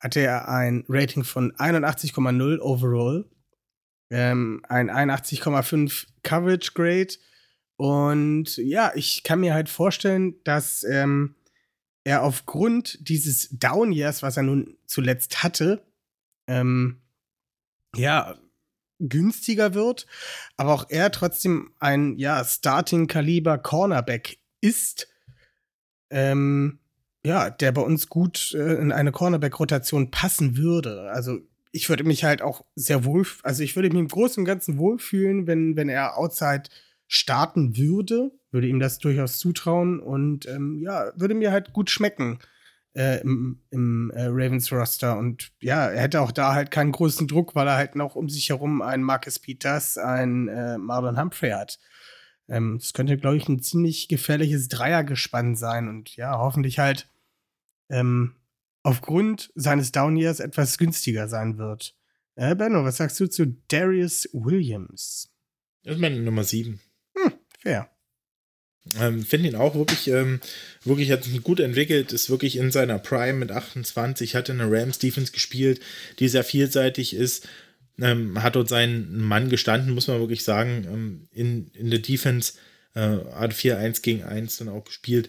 hatte 0.00 0.20
er 0.20 0.48
ein 0.48 0.84
Rating 0.88 1.24
von 1.24 1.52
81,0 1.52 2.60
overall, 2.60 3.28
ähm, 4.10 4.62
ein 4.68 4.90
81,5 4.90 6.06
Coverage 6.22 6.72
Grade. 6.72 7.14
Und 7.76 8.56
ja, 8.56 8.92
ich 8.94 9.22
kann 9.22 9.40
mir 9.40 9.52
halt 9.52 9.68
vorstellen, 9.68 10.36
dass 10.44 10.82
ähm, 10.84 11.34
er 12.04 12.22
aufgrund 12.22 13.08
dieses 13.08 13.50
Down 13.50 13.92
Years, 13.92 14.22
was 14.22 14.36
er 14.36 14.44
nun 14.44 14.78
zuletzt 14.86 15.42
hatte, 15.42 15.84
ähm, 16.46 17.02
ja, 17.96 18.36
günstiger 18.98 19.74
wird, 19.74 20.06
aber 20.56 20.72
auch 20.72 20.86
er 20.88 21.10
trotzdem 21.10 21.72
ein 21.78 22.16
ja, 22.16 22.44
Starting-Kaliber 22.44 23.58
Cornerback 23.58 24.38
ist, 24.60 25.08
ähm, 26.10 26.78
ja, 27.24 27.50
der 27.50 27.72
bei 27.72 27.82
uns 27.82 28.08
gut 28.08 28.54
äh, 28.54 28.74
in 28.74 28.92
eine 28.92 29.12
Cornerback-Rotation 29.12 30.10
passen 30.10 30.56
würde. 30.56 31.10
Also 31.10 31.40
ich 31.72 31.88
würde 31.88 32.04
mich 32.04 32.24
halt 32.24 32.40
auch 32.40 32.64
sehr 32.74 33.04
wohl, 33.04 33.26
also 33.42 33.62
ich 33.62 33.76
würde 33.76 33.90
mich 33.90 33.98
im 33.98 34.08
Großen 34.08 34.40
und 34.40 34.46
Ganzen 34.46 34.78
wohlfühlen, 34.78 35.46
wenn, 35.46 35.76
wenn 35.76 35.88
er 35.88 36.16
outside 36.16 36.64
starten 37.08 37.76
würde, 37.76 38.32
würde 38.50 38.68
ihm 38.68 38.80
das 38.80 38.98
durchaus 38.98 39.38
zutrauen 39.38 40.00
und 40.00 40.46
ähm, 40.46 40.78
ja, 40.80 41.12
würde 41.16 41.34
mir 41.34 41.52
halt 41.52 41.72
gut 41.72 41.90
schmecken 41.90 42.38
äh, 42.96 43.20
im, 43.20 43.60
im 43.70 44.10
äh, 44.14 44.24
Ravens 44.24 44.72
Roster. 44.72 45.18
Und 45.18 45.52
ja, 45.60 45.86
er 45.86 46.02
hätte 46.02 46.22
auch 46.22 46.32
da 46.32 46.54
halt 46.54 46.70
keinen 46.70 46.92
großen 46.92 47.28
Druck, 47.28 47.54
weil 47.54 47.68
er 47.68 47.76
halt 47.76 47.94
noch 47.94 48.16
um 48.16 48.28
sich 48.28 48.48
herum 48.48 48.80
einen 48.80 49.02
Marcus 49.02 49.38
Peters, 49.38 49.98
einen 49.98 50.48
äh, 50.48 50.78
Marlon 50.78 51.20
Humphrey 51.20 51.50
hat. 51.50 51.78
Ähm, 52.48 52.78
das 52.80 52.94
könnte, 52.94 53.18
glaube 53.18 53.36
ich, 53.36 53.48
ein 53.48 53.60
ziemlich 53.60 54.08
gefährliches 54.08 54.68
Dreiergespann 54.68 55.56
sein 55.56 55.88
und 55.88 56.16
ja, 56.16 56.38
hoffentlich 56.38 56.78
halt 56.78 57.08
ähm, 57.90 58.36
aufgrund 58.82 59.52
seines 59.54 59.92
Down 59.92 60.16
Years 60.16 60.40
etwas 60.40 60.78
günstiger 60.78 61.28
sein 61.28 61.58
wird. 61.58 61.94
Äh, 62.34 62.54
Benno, 62.54 62.84
was 62.84 62.96
sagst 62.96 63.20
du 63.20 63.28
zu 63.28 63.46
Darius 63.68 64.28
Williams? 64.32 65.30
Das 65.82 65.96
ist 65.96 66.00
meine 66.00 66.20
Nummer 66.20 66.44
7. 66.44 66.80
Hm, 67.16 67.32
fair. 67.58 67.90
Ähm, 68.98 69.24
Finde 69.24 69.48
ihn 69.48 69.56
auch 69.56 69.74
wirklich, 69.74 70.08
ähm, 70.08 70.40
wirklich 70.84 71.10
hat 71.10 71.24
sich 71.24 71.42
gut 71.42 71.60
entwickelt, 71.60 72.12
ist 72.12 72.30
wirklich 72.30 72.56
in 72.56 72.70
seiner 72.70 72.98
Prime 72.98 73.34
mit 73.34 73.50
28, 73.50 74.34
hat 74.34 74.48
in 74.48 74.58
der 74.58 74.70
Rams 74.70 74.98
Defense 74.98 75.32
gespielt, 75.32 75.80
die 76.18 76.28
sehr 76.28 76.44
vielseitig 76.44 77.14
ist, 77.14 77.48
ähm, 78.00 78.42
hat 78.42 78.56
dort 78.56 78.68
seinen 78.68 79.18
Mann 79.20 79.48
gestanden, 79.48 79.94
muss 79.94 80.08
man 80.08 80.20
wirklich 80.20 80.44
sagen, 80.44 80.86
ähm, 80.88 81.28
in, 81.32 81.70
in 81.74 81.90
der 81.90 82.00
Defense, 82.00 82.54
äh, 82.94 83.18
hat 83.34 83.52
4-1 83.52 84.02
gegen 84.02 84.22
1 84.22 84.58
dann 84.58 84.68
auch 84.68 84.84
gespielt 84.84 85.28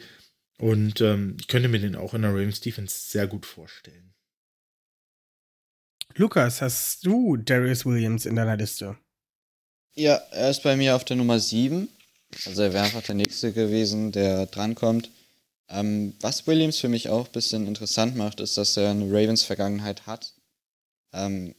und 0.60 1.02
ähm, 1.02 1.38
ich 1.40 1.48
könnte 1.48 1.70
mir 1.70 1.80
den 1.80 1.96
auch 1.96 2.14
in 2.14 2.24
der 2.24 2.34
Rams 2.34 2.62
Defense 2.62 3.12
sehr 3.12 3.28
gut 3.28 3.46
vorstellen. 3.46 4.14
Lukas, 6.16 6.62
hast 6.62 7.06
du 7.06 7.38
Darius 7.38 7.86
Williams 7.86 8.26
in 8.26 8.36
deiner 8.36 8.58
Liste? 8.58 8.98
Ja, 9.94 10.16
er 10.32 10.50
ist 10.50 10.64
bei 10.64 10.76
mir 10.76 10.96
auf 10.96 11.06
der 11.06 11.18
Nummer 11.18 11.40
7 11.40 11.90
also 12.46 12.62
er 12.62 12.74
wäre 12.74 12.86
einfach 12.86 13.04
der 13.04 13.16
Nächste 13.16 13.52
gewesen, 13.54 14.12
der 14.12 14.46
drankommt. 14.46 15.10
Ähm, 15.70 16.14
was 16.22 16.48
Williams 16.48 16.80
für 16.80 16.90
mich 16.90 17.10
auch 17.10 17.28
ein 17.28 17.32
bisschen 17.32 17.68
interessant 17.68 18.16
macht, 18.16 18.40
ist, 18.40 18.58
dass 18.58 18.78
er 18.78 18.92
eine 18.92 19.06
Ravens-Vergangenheit 19.06 20.06
hat. 20.06 20.34
Ähm, 21.14 21.56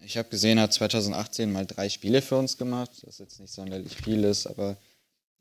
ich 0.00 0.16
habe 0.16 0.28
gesehen, 0.28 0.58
er 0.58 0.64
hat 0.64 0.72
2018 0.72 1.52
mal 1.52 1.66
drei 1.66 1.88
Spiele 1.88 2.22
für 2.22 2.36
uns 2.36 2.56
gemacht, 2.56 2.90
was 3.02 3.18
jetzt 3.18 3.38
nicht 3.38 3.52
sonderlich 3.52 3.94
viel 3.96 4.24
ist, 4.24 4.46
aber 4.46 4.76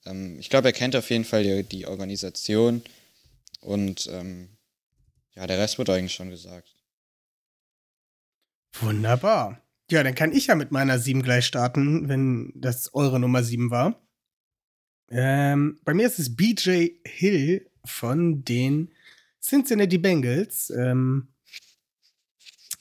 ähm, 0.05 0.37
ich 0.39 0.49
glaube, 0.49 0.67
er 0.67 0.73
kennt 0.73 0.95
auf 0.95 1.09
jeden 1.09 1.25
Fall 1.25 1.43
die, 1.43 1.63
die 1.63 1.87
Organisation 1.87 2.83
und 3.61 4.07
ähm, 4.11 4.49
ja, 5.35 5.47
der 5.47 5.57
Rest 5.57 5.77
wird 5.77 5.89
eigentlich 5.89 6.13
schon 6.13 6.29
gesagt. 6.29 6.75
Wunderbar. 8.73 9.61
Ja, 9.89 10.03
dann 10.03 10.13
kann 10.13 10.33
ich 10.33 10.47
ja 10.47 10.55
mit 10.55 10.71
meiner 10.71 10.99
7 10.99 11.23
gleich 11.23 11.45
starten, 11.45 12.09
wenn 12.09 12.51
das 12.55 12.93
eure 12.93 13.19
Nummer 13.19 13.43
7 13.43 13.71
war. 13.71 13.99
Ähm, 15.11 15.79
bei 15.83 15.93
mir 15.93 16.05
ist 16.05 16.19
es 16.19 16.35
BJ 16.35 16.89
Hill 17.05 17.69
von 17.85 18.43
den 18.43 18.91
Cincinnati 19.41 19.97
Bengals. 19.97 20.69
Ähm, 20.69 21.29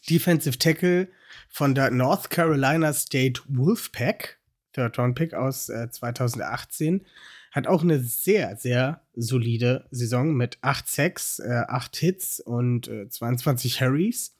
Defensive 0.08 0.58
Tackle 0.58 1.08
von 1.48 1.74
der 1.74 1.90
North 1.90 2.30
Carolina 2.30 2.92
State 2.92 3.42
Wolfpack. 3.48 4.38
Der 4.76 4.92
Round 4.94 5.16
Pick 5.16 5.34
aus 5.34 5.68
äh, 5.68 5.90
2018. 5.90 7.04
Hat 7.50 7.66
auch 7.66 7.82
eine 7.82 7.98
sehr, 8.00 8.56
sehr 8.56 9.02
solide 9.14 9.86
Saison 9.90 10.34
mit 10.34 10.58
8 10.60 10.86
Sacks, 10.86 11.38
äh, 11.38 11.64
8 11.66 11.96
Hits 11.96 12.40
und 12.40 12.88
äh, 12.88 13.08
22 13.08 13.80
Harries. 13.80 14.36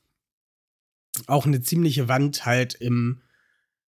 Auch 1.26 1.46
eine 1.46 1.60
ziemliche 1.62 2.06
Wand 2.06 2.44
halt 2.44 2.74
im, 2.74 3.22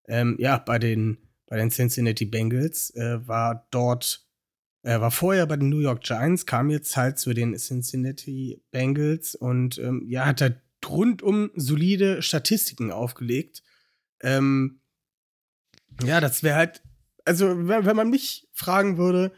ähm, 0.09 0.37
ja, 0.41 0.59
bei 0.59 0.79
den 0.79 1.19
bei 1.51 1.57
den 1.57 1.71
Cincinnati 1.71 2.25
Bengals, 2.25 2.95
äh, 2.95 3.27
war 3.27 3.67
dort, 3.71 4.25
er 4.83 5.01
war 5.03 5.11
vorher 5.11 5.47
bei 5.47 5.57
den 5.57 5.69
New 5.69 5.81
York 5.81 6.05
Giants, 6.05 6.47
kam 6.47 6.71
jetzt 6.71 6.97
halt 6.97 7.19
zu 7.19 7.35
den 7.35 7.55
Cincinnati 7.59 8.63
Bengals 8.71 9.35
und 9.35 9.77
ähm, 9.79 10.05
ja, 10.07 10.25
hat 10.25 10.41
halt 10.41 10.61
rundum 10.89 11.51
solide 11.57 12.23
Statistiken 12.23 12.93
aufgelegt. 12.93 13.63
Ähm, 14.23 14.81
ja, 16.05 16.21
das 16.21 16.43
wäre 16.43 16.57
halt, 16.57 16.83
also 17.25 17.49
wenn, 17.69 17.85
wenn, 17.85 17.97
man 17.97 18.11
mich 18.11 18.49
fragen 18.53 18.97
würde, 18.97 19.33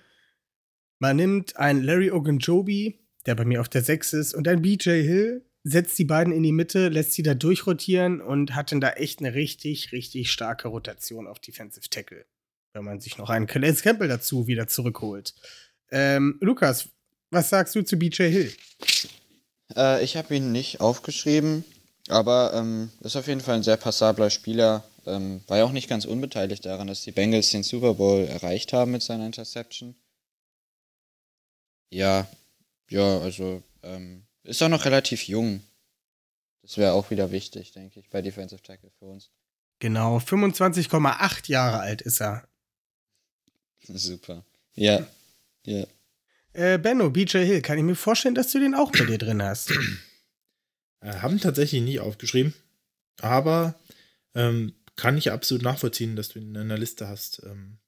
man 0.98 1.16
nimmt 1.16 1.56
einen 1.56 1.82
Larry 1.82 2.10
Ogunjobi, 2.10 3.00
der 3.24 3.34
bei 3.34 3.46
mir 3.46 3.62
auf 3.62 3.70
der 3.70 3.82
6 3.82 4.12
ist, 4.12 4.34
und 4.34 4.46
einen 4.46 4.62
BJ 4.62 5.02
Hill, 5.02 5.46
setzt 5.64 5.98
die 5.98 6.04
beiden 6.04 6.32
in 6.32 6.42
die 6.42 6.52
Mitte, 6.52 6.88
lässt 6.88 7.12
sie 7.12 7.22
da 7.22 7.34
durchrotieren 7.34 8.20
und 8.20 8.54
hat 8.54 8.72
dann 8.72 8.80
da 8.80 8.90
echt 8.90 9.20
eine 9.20 9.34
richtig, 9.34 9.92
richtig 9.92 10.30
starke 10.30 10.68
Rotation 10.68 11.26
auf 11.26 11.38
Defensive 11.38 11.88
Tackle. 11.88 12.24
Wenn 12.74 12.84
man 12.84 13.00
sich 13.00 13.18
noch 13.18 13.30
einen 13.30 13.46
Calais 13.46 13.82
Campbell 13.82 14.08
dazu 14.08 14.46
wieder 14.46 14.66
zurückholt. 14.66 15.34
Ähm, 15.90 16.38
Lukas, 16.40 16.88
was 17.30 17.50
sagst 17.50 17.74
du 17.74 17.82
zu 17.82 17.96
BJ 17.96 18.24
Hill? 18.24 18.52
Äh, 19.76 20.02
ich 20.02 20.16
habe 20.16 20.34
ihn 20.34 20.52
nicht 20.52 20.80
aufgeschrieben, 20.80 21.64
aber 22.08 22.52
ähm, 22.54 22.90
ist 23.00 23.16
auf 23.16 23.28
jeden 23.28 23.40
Fall 23.40 23.56
ein 23.56 23.62
sehr 23.62 23.76
passabler 23.76 24.30
Spieler. 24.30 24.84
Ähm, 25.06 25.42
war 25.48 25.58
ja 25.58 25.64
auch 25.64 25.72
nicht 25.72 25.88
ganz 25.88 26.04
unbeteiligt 26.04 26.64
daran, 26.64 26.86
dass 26.86 27.02
die 27.02 27.12
Bengals 27.12 27.50
den 27.50 27.62
Super 27.62 27.94
Bowl 27.94 28.24
erreicht 28.24 28.72
haben 28.72 28.92
mit 28.92 29.02
seiner 29.02 29.26
Interception. 29.26 29.94
Ja, 31.90 32.26
ja, 32.88 33.18
also 33.18 33.62
ähm, 33.82 34.24
ist 34.44 34.62
auch 34.62 34.68
noch 34.68 34.84
relativ 34.84 35.28
jung. 35.28 35.62
Das 36.62 36.78
wäre 36.78 36.92
auch 36.92 37.10
wieder 37.10 37.32
wichtig, 37.32 37.72
denke 37.72 38.00
ich, 38.00 38.08
bei 38.08 38.22
Defensive 38.22 38.62
Tackle 38.62 38.90
für 38.98 39.06
uns. 39.06 39.30
Genau, 39.80 40.18
25,8 40.18 41.50
Jahre 41.50 41.80
alt 41.80 42.02
ist 42.02 42.20
er. 42.20 42.46
Super. 43.82 44.44
Ja. 44.74 45.06
Ja. 45.66 45.86
Äh, 46.52 46.78
Benno, 46.78 47.10
BJ 47.10 47.38
Hill, 47.38 47.62
kann 47.62 47.78
ich 47.78 47.84
mir 47.84 47.96
vorstellen, 47.96 48.34
dass 48.34 48.52
du 48.52 48.60
den 48.60 48.74
auch 48.74 48.92
bei 48.92 49.04
dir 49.04 49.18
drin 49.18 49.42
hast. 49.42 49.72
Äh, 51.00 51.14
haben 51.14 51.40
tatsächlich 51.40 51.82
nie 51.82 51.98
aufgeschrieben, 51.98 52.54
aber 53.20 53.74
ähm, 54.36 54.72
kann 54.94 55.18
ich 55.18 55.32
absolut 55.32 55.64
nachvollziehen, 55.64 56.14
dass 56.14 56.28
du 56.28 56.38
ihn 56.38 56.54
in 56.54 56.58
einer 56.58 56.78
Liste 56.78 57.08
hast. 57.08 57.42
Ähm, 57.44 57.78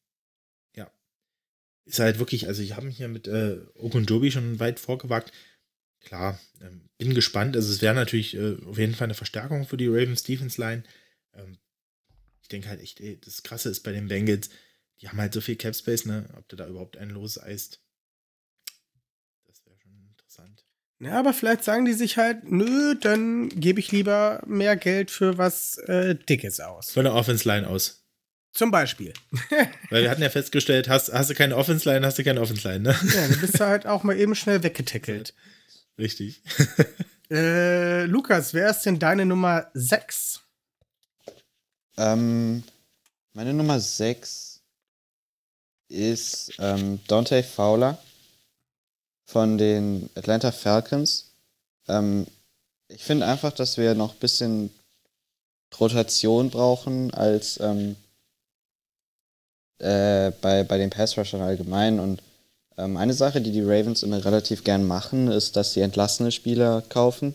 ja. 0.74 0.90
Ist 1.84 2.00
halt 2.00 2.18
wirklich, 2.18 2.48
also 2.48 2.60
ich 2.60 2.74
habe 2.74 2.86
mich 2.86 2.96
hier 2.96 3.06
mit 3.06 3.28
äh, 3.28 3.58
Ogunjobi 3.76 4.32
schon 4.32 4.58
weit 4.58 4.80
vorgewagt. 4.80 5.32
Klar, 6.04 6.38
ähm, 6.60 6.88
bin 6.98 7.14
gespannt. 7.14 7.56
Also 7.56 7.72
es 7.72 7.82
wäre 7.82 7.94
natürlich 7.94 8.34
äh, 8.36 8.56
auf 8.66 8.78
jeden 8.78 8.94
Fall 8.94 9.06
eine 9.06 9.14
Verstärkung 9.14 9.66
für 9.66 9.76
die 9.76 9.88
Ravens 9.88 10.22
Defense 10.22 10.60
Line. 10.60 10.84
Ähm, 11.32 11.58
ich 12.42 12.48
denke 12.48 12.68
halt 12.68 12.80
echt, 12.80 13.00
ey, 13.00 13.18
das 13.20 13.42
Krasse 13.42 13.70
ist 13.70 13.80
bei 13.80 13.92
den 13.92 14.08
Bengals, 14.08 14.50
die 15.00 15.08
haben 15.08 15.18
halt 15.18 15.32
so 15.32 15.40
viel 15.40 15.56
Cap 15.56 15.74
Space, 15.74 16.04
ne? 16.04 16.28
Ob 16.36 16.48
du 16.48 16.56
da 16.56 16.66
überhaupt 16.66 16.96
einen 16.98 17.10
loseist. 17.10 17.80
Das 19.46 19.64
wäre 19.64 19.78
schon 19.78 19.92
interessant. 20.10 20.64
Ja, 21.00 21.18
aber 21.18 21.32
vielleicht 21.32 21.64
sagen 21.64 21.84
die 21.84 21.94
sich 21.94 22.18
halt, 22.18 22.44
nö, 22.44 22.94
dann 23.00 23.48
gebe 23.48 23.80
ich 23.80 23.90
lieber 23.90 24.42
mehr 24.46 24.76
Geld 24.76 25.10
für 25.10 25.38
was 25.38 25.78
äh, 25.78 26.14
Dickes 26.14 26.60
aus. 26.60 26.92
Von 26.92 27.04
der 27.04 27.14
Offense 27.14 27.48
Line 27.48 27.68
aus. 27.68 28.04
Zum 28.52 28.70
Beispiel. 28.70 29.12
Weil 29.90 30.04
wir 30.04 30.10
hatten 30.10 30.22
ja 30.22 30.30
festgestellt, 30.30 30.88
hast, 30.88 31.12
hast 31.12 31.28
du 31.28 31.34
keine 31.34 31.56
Offense 31.56 31.90
Line, 31.90 32.06
hast 32.06 32.18
du 32.18 32.24
keine 32.24 32.40
Offense 32.40 32.66
Line, 32.68 32.80
ne? 32.80 32.96
Ja, 33.14 33.26
dann 33.26 33.40
bist 33.40 33.58
du 33.58 33.66
halt 33.66 33.86
auch 33.86 34.04
mal 34.04 34.16
eben 34.16 34.34
schnell 34.36 34.62
weggetackelt. 34.62 35.34
Richtig. 35.98 36.42
Äh, 37.30 38.04
Lukas, 38.04 38.52
wer 38.52 38.68
ist 38.68 38.82
denn 38.82 38.98
deine 38.98 39.24
Nummer 39.24 39.70
6? 39.72 40.40
Ähm, 41.96 42.62
meine 43.32 43.54
Nummer 43.54 43.80
6 43.80 44.60
ist 45.88 46.52
ähm, 46.58 47.00
Dante 47.08 47.42
Fowler 47.42 47.98
von 49.24 49.56
den 49.56 50.10
Atlanta 50.14 50.52
Falcons. 50.52 51.32
Ähm, 51.88 52.26
ich 52.88 53.02
finde 53.02 53.26
einfach, 53.26 53.52
dass 53.52 53.78
wir 53.78 53.94
noch 53.94 54.12
ein 54.12 54.20
bisschen 54.20 54.70
Rotation 55.80 56.50
brauchen 56.50 57.12
als 57.14 57.58
ähm, 57.58 57.96
äh, 59.78 60.30
bei, 60.40 60.62
bei 60.62 60.78
den 60.78 60.90
Pass-Rushern 60.90 61.40
allgemein. 61.40 61.98
Und 61.98 62.22
eine 62.76 63.14
Sache, 63.14 63.40
die 63.40 63.52
die 63.52 63.62
Ravens 63.62 64.02
immer 64.02 64.24
relativ 64.24 64.64
gern 64.64 64.86
machen, 64.86 65.28
ist, 65.28 65.56
dass 65.56 65.72
sie 65.72 65.80
entlassene 65.80 66.32
Spieler 66.32 66.82
kaufen, 66.88 67.34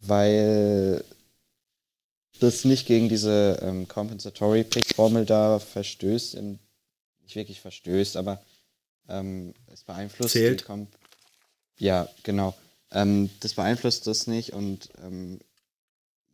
weil 0.00 1.04
das 2.40 2.64
nicht 2.64 2.86
gegen 2.86 3.08
diese 3.08 3.58
ähm, 3.62 3.86
Compensatory 3.86 4.64
Pick 4.64 4.94
Formel 4.94 5.26
da 5.26 5.58
verstößt, 5.58 6.34
im, 6.36 6.58
nicht 7.22 7.36
wirklich 7.36 7.60
verstößt, 7.60 8.16
aber 8.16 8.40
ähm, 9.08 9.54
es 9.72 9.82
beeinflusst 9.82 10.32
Zählt. 10.32 10.64
Ja, 11.78 12.08
genau. 12.22 12.54
Ähm, 12.90 13.30
das 13.40 13.54
beeinflusst 13.54 14.06
das 14.06 14.26
nicht 14.26 14.52
und 14.52 14.88
ähm, 15.02 15.38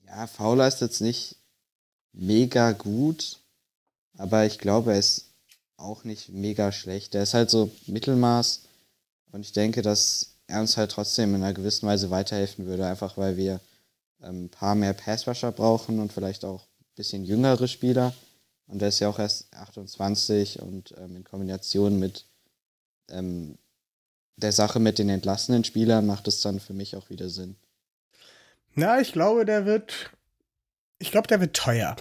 ja, 0.06 0.26
Fowler 0.28 0.68
ist 0.68 0.80
jetzt 0.80 1.00
nicht 1.00 1.36
mega 2.12 2.72
gut, 2.72 3.38
aber 4.16 4.46
ich 4.46 4.58
glaube, 4.58 4.92
er 4.92 4.98
ist 4.98 5.26
auch 5.76 6.04
nicht 6.04 6.30
mega 6.30 6.72
schlecht. 6.72 7.14
Der 7.14 7.22
ist 7.22 7.34
halt 7.34 7.50
so 7.50 7.70
Mittelmaß 7.86 8.62
und 9.32 9.40
ich 9.42 9.52
denke, 9.52 9.82
dass 9.82 10.36
er 10.46 10.60
uns 10.60 10.76
halt 10.76 10.92
trotzdem 10.92 11.34
in 11.34 11.42
einer 11.42 11.54
gewissen 11.54 11.86
Weise 11.86 12.10
weiterhelfen 12.10 12.66
würde, 12.66 12.86
einfach 12.86 13.16
weil 13.16 13.36
wir 13.36 13.60
ähm, 14.22 14.44
ein 14.44 14.48
paar 14.48 14.74
mehr 14.74 14.94
Passrusher 14.94 15.52
brauchen 15.52 15.98
und 15.98 16.12
vielleicht 16.12 16.44
auch 16.44 16.62
ein 16.62 16.94
bisschen 16.94 17.24
jüngere 17.24 17.68
Spieler. 17.68 18.14
Und 18.68 18.80
der 18.80 18.88
ist 18.88 19.00
ja 19.00 19.08
auch 19.08 19.18
erst 19.18 19.52
28 19.54 20.60
und 20.60 20.94
ähm, 20.98 21.16
in 21.16 21.24
Kombination 21.24 21.98
mit 21.98 22.24
ähm, 23.08 23.58
der 24.36 24.52
Sache 24.52 24.80
mit 24.80 24.98
den 24.98 25.08
entlassenen 25.08 25.64
Spielern 25.64 26.06
macht 26.06 26.28
es 26.28 26.40
dann 26.40 26.60
für 26.60 26.74
mich 26.74 26.96
auch 26.96 27.08
wieder 27.10 27.30
Sinn. 27.30 27.56
Na, 28.74 29.00
ich 29.00 29.12
glaube, 29.12 29.44
der 29.44 29.64
wird. 29.64 30.10
Ich 30.98 31.10
glaube, 31.10 31.28
der 31.28 31.40
wird 31.40 31.56
teuer. 31.56 31.96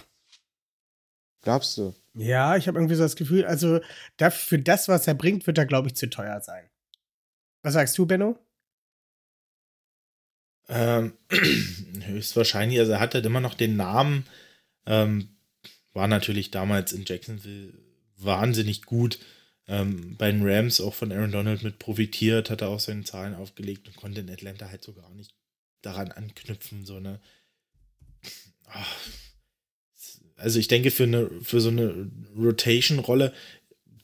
Glaubst 1.42 1.78
du? 1.78 1.94
Ja, 2.16 2.56
ich 2.56 2.66
habe 2.66 2.78
irgendwie 2.78 2.94
so 2.94 3.02
das 3.02 3.16
Gefühl, 3.16 3.44
also 3.44 3.80
für 4.30 4.58
das, 4.58 4.88
was 4.88 5.06
er 5.06 5.14
bringt, 5.14 5.46
wird 5.46 5.58
er, 5.58 5.66
glaube 5.66 5.88
ich, 5.88 5.96
zu 5.96 6.08
teuer 6.08 6.40
sein. 6.40 6.68
Was 7.62 7.74
sagst 7.74 7.96
du, 7.98 8.06
Benno? 8.06 8.38
Ähm, 10.68 11.12
höchstwahrscheinlich, 12.06 12.78
also 12.78 12.92
er 12.92 13.00
hat 13.00 13.14
halt 13.14 13.26
immer 13.26 13.40
noch 13.40 13.54
den 13.54 13.76
Namen, 13.76 14.26
ähm, 14.86 15.36
war 15.92 16.08
natürlich 16.08 16.50
damals 16.50 16.92
in 16.92 17.04
Jacksonville 17.06 17.74
wahnsinnig 18.16 18.82
gut. 18.82 19.18
Ähm, 19.68 20.16
bei 20.16 20.30
den 20.30 20.46
Rams 20.46 20.80
auch 20.80 20.94
von 20.94 21.12
Aaron 21.12 21.32
Donald 21.32 21.62
mit 21.64 21.78
profitiert, 21.78 22.50
hat 22.50 22.62
er 22.62 22.68
auch 22.68 22.80
seine 22.80 23.04
Zahlen 23.04 23.34
aufgelegt 23.34 23.88
und 23.88 23.96
konnte 23.96 24.20
in 24.20 24.30
Atlanta 24.30 24.70
halt 24.70 24.82
sogar 24.82 25.10
nicht 25.10 25.34
daran 25.82 26.12
anknüpfen, 26.12 26.86
so 26.86 26.96
eine. 26.96 27.20
Ach, 28.68 28.96
also 30.36 30.58
ich 30.58 30.68
denke, 30.68 30.90
für 30.90 31.04
eine, 31.04 31.30
für 31.42 31.60
so 31.60 31.70
eine 31.70 32.10
Rotation-Rolle 32.36 33.32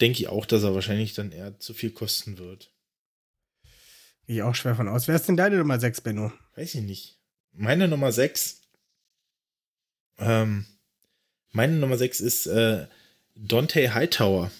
denke 0.00 0.20
ich 0.20 0.28
auch, 0.28 0.46
dass 0.46 0.62
er 0.62 0.74
wahrscheinlich 0.74 1.14
dann 1.14 1.30
eher 1.30 1.58
zu 1.58 1.74
viel 1.74 1.90
kosten 1.90 2.38
wird. 2.38 2.72
Gehe 4.26 4.36
ich 4.36 4.42
auch 4.42 4.54
schwer 4.54 4.74
von 4.74 4.88
aus. 4.88 5.08
Wer 5.08 5.16
ist 5.16 5.28
denn 5.28 5.36
deine 5.36 5.58
Nummer 5.58 5.78
6, 5.78 6.00
Benno? 6.00 6.32
Weiß 6.56 6.74
ich 6.74 6.82
nicht. 6.82 7.18
Meine 7.52 7.86
Nummer 7.86 8.12
6. 8.12 8.62
Ähm, 10.18 10.66
meine 11.50 11.74
Nummer 11.74 11.98
6 11.98 12.20
ist 12.20 12.46
äh, 12.46 12.86
Dante 13.34 13.94
Hightower 13.94 14.50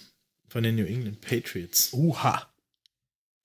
von 0.47 0.63
den 0.63 0.75
New 0.75 0.85
England 0.85 1.21
Patriots. 1.21 1.91
Uha. 1.93 2.47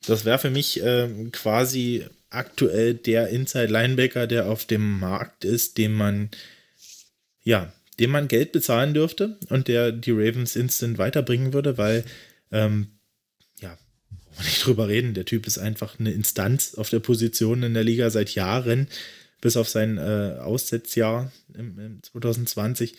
Das 0.06 0.24
wäre 0.24 0.38
für 0.38 0.50
mich 0.50 0.80
ähm, 0.82 1.32
quasi 1.32 2.06
aktuell 2.30 2.94
der 2.94 3.28
Inside-Linebacker, 3.28 4.26
der 4.26 4.46
auf 4.46 4.66
dem 4.66 5.00
Markt 5.00 5.44
ist, 5.44 5.78
dem 5.78 5.94
man, 5.94 6.30
ja, 7.42 7.72
dem 7.98 8.10
man 8.10 8.28
Geld 8.28 8.52
bezahlen 8.52 8.94
dürfte 8.94 9.38
und 9.48 9.68
der 9.68 9.92
die 9.92 10.12
Ravens 10.12 10.56
instant 10.56 10.98
weiterbringen 10.98 11.52
würde, 11.52 11.78
weil, 11.78 12.04
ähm, 12.52 12.88
ja, 13.60 13.76
brauchen 14.10 14.44
nicht 14.44 14.62
drüber 14.64 14.88
reden, 14.88 15.14
der 15.14 15.24
Typ 15.24 15.46
ist 15.46 15.58
einfach 15.58 15.98
eine 15.98 16.12
Instanz 16.12 16.74
auf 16.74 16.90
der 16.90 17.00
Position 17.00 17.62
in 17.62 17.74
der 17.74 17.84
Liga 17.84 18.10
seit 18.10 18.34
Jahren, 18.34 18.88
bis 19.40 19.56
auf 19.56 19.68
sein 19.68 19.98
äh, 19.98 20.38
Aussetzjahr 20.40 21.32
im, 21.54 21.78
im 21.78 22.02
2020. 22.02 22.96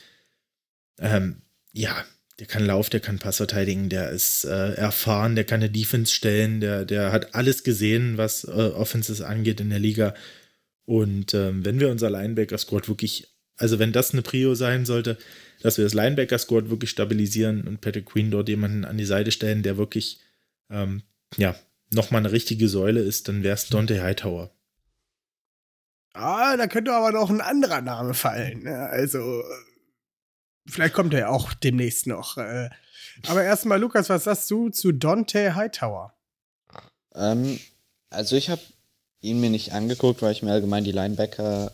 Ähm, 1.00 1.42
ja, 1.74 2.06
der 2.40 2.48
kann 2.48 2.66
Lauf, 2.66 2.90
der 2.90 3.02
kann 3.02 3.20
Pass 3.20 3.38
verteidigen, 3.38 3.90
der 3.90 4.10
ist 4.12 4.46
äh, 4.46 4.74
erfahren, 4.74 5.36
der 5.36 5.44
kann 5.44 5.60
eine 5.60 5.70
Defense 5.70 6.14
stellen, 6.14 6.62
der, 6.62 6.86
der 6.86 7.12
hat 7.12 7.36
alles 7.36 7.64
gesehen, 7.64 8.18
was 8.18 8.46
äh, 8.46 8.48
Offenses 8.48 9.22
angeht 9.22 9.60
in 9.60 9.70
der 9.70 9.80
Liga. 9.80 10.14
Und 10.86 11.34
ähm, 11.34 11.66
wenn 11.66 11.80
wir 11.80 11.90
unser 11.90 12.10
Linebacker-Squad 12.10 12.88
wirklich, 12.88 13.28
also 13.60 13.78
wenn 13.80 13.92
das 13.92 14.12
eine 14.12 14.22
Prio 14.22 14.56
sein 14.56 14.86
sollte, 14.86 15.18
dass 15.62 15.78
wir 15.78 15.84
das 15.84 15.94
Linebacker-Squad 15.94 16.70
wirklich 16.70 16.90
stabilisieren 16.90 17.68
und 17.68 17.82
Patrick 17.82 18.06
Queen 18.06 18.32
dort 18.32 18.50
jemanden 18.50 18.86
an 18.86 18.98
die 18.98 19.06
Seite 19.06 19.32
stellen, 19.32 19.62
der 19.62 19.78
wirklich, 19.78 20.20
ähm, 20.70 21.04
ja, 21.38 21.56
nochmal 21.92 22.20
eine 22.20 22.32
richtige 22.32 22.70
Säule 22.70 23.02
ist, 23.02 23.28
dann 23.28 23.44
wäre 23.44 23.56
es 23.56 23.68
Dante 23.68 24.02
Hightower. 24.02 24.52
Ah, 26.14 26.58
da 26.58 26.68
könnte 26.68 26.94
aber 26.94 27.12
noch 27.12 27.30
ein 27.30 27.42
anderer 27.42 27.82
Name 27.82 28.14
fallen. 28.14 28.64
Ja, 28.66 28.86
also, 28.88 29.44
vielleicht 30.68 30.94
kommt 30.94 31.14
er 31.14 31.20
ja 31.20 31.30
auch 31.30 31.54
demnächst 31.54 32.08
noch. 32.08 32.38
äh. 32.38 32.70
Aber 33.28 33.44
erstmal, 33.44 33.80
Lukas, 33.80 34.10
was 34.10 34.24
sagst 34.24 34.50
du 34.50 34.70
zu 34.70 34.92
Dante 34.92 35.56
Hightower? 35.56 36.14
Ähm, 37.14 37.60
also 38.10 38.36
ich 38.36 38.50
habe 38.50 38.62
ihn 39.22 39.42
mir 39.42 39.50
nicht 39.50 39.74
angeguckt, 39.74 40.22
weil 40.22 40.32
ich 40.32 40.42
mir 40.42 40.52
allgemein 40.52 40.84
die 40.84 40.92
Linebacker 40.92 41.72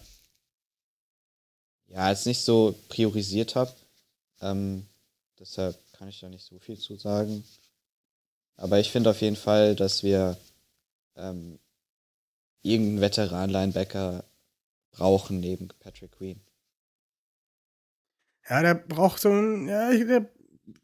ja 1.88 2.10
jetzt 2.10 2.26
nicht 2.26 2.42
so 2.42 2.76
priorisiert 2.90 3.56
habe. 3.56 3.74
Ähm, 4.42 4.86
deshalb 5.40 5.78
kann 5.94 6.10
ich 6.10 6.20
da 6.20 6.30
nicht 6.30 6.46
so 6.46 6.60
viel 6.60 6.78
zu 6.78 6.98
sagen. 6.98 7.44
Aber 8.58 8.80
ich 8.80 8.92
finde 8.92 9.10
auf 9.10 9.22
jeden 9.22 9.36
Fall, 9.36 9.76
dass 9.76 10.04
wir 10.04 10.38
ähm, 11.16 11.60
irgendeinen 12.62 13.02
Veteran-Linebacker 13.02 14.24
brauchen 14.92 15.40
neben 15.40 15.68
Patrick 15.80 16.12
Queen. 16.14 16.42
Ja, 18.50 18.62
der 18.62 18.76
braucht 18.76 19.20
so 19.22 19.30
ein, 19.32 19.68
ja, 19.68 19.92
der 19.92 20.30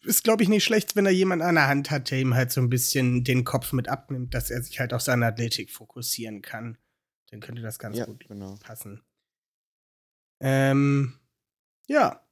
ist, 0.03 0.23
glaube 0.23 0.43
ich, 0.43 0.49
nicht 0.49 0.63
schlecht, 0.63 0.95
wenn 0.95 1.05
er 1.05 1.11
jemanden 1.11 1.45
an 1.45 1.55
der 1.55 1.67
Hand 1.67 1.91
hat, 1.91 2.11
der 2.11 2.19
ihm 2.19 2.33
halt 2.35 2.51
so 2.51 2.61
ein 2.61 2.69
bisschen 2.69 3.23
den 3.23 3.43
Kopf 3.45 3.71
mit 3.73 3.87
abnimmt, 3.87 4.33
dass 4.33 4.51
er 4.51 4.61
sich 4.61 4.79
halt 4.79 4.93
auf 4.93 5.01
seine 5.01 5.25
Athletik 5.27 5.71
fokussieren 5.71 6.41
kann. 6.41 6.77
Dann 7.29 7.39
könnte 7.39 7.61
das 7.61 7.79
ganz 7.79 7.97
Ja, 7.97 8.05
gut 8.05 8.27
genau. 8.27 8.55
passen. 8.61 9.01
Ähm, 10.41 11.13
ja, 11.87 12.25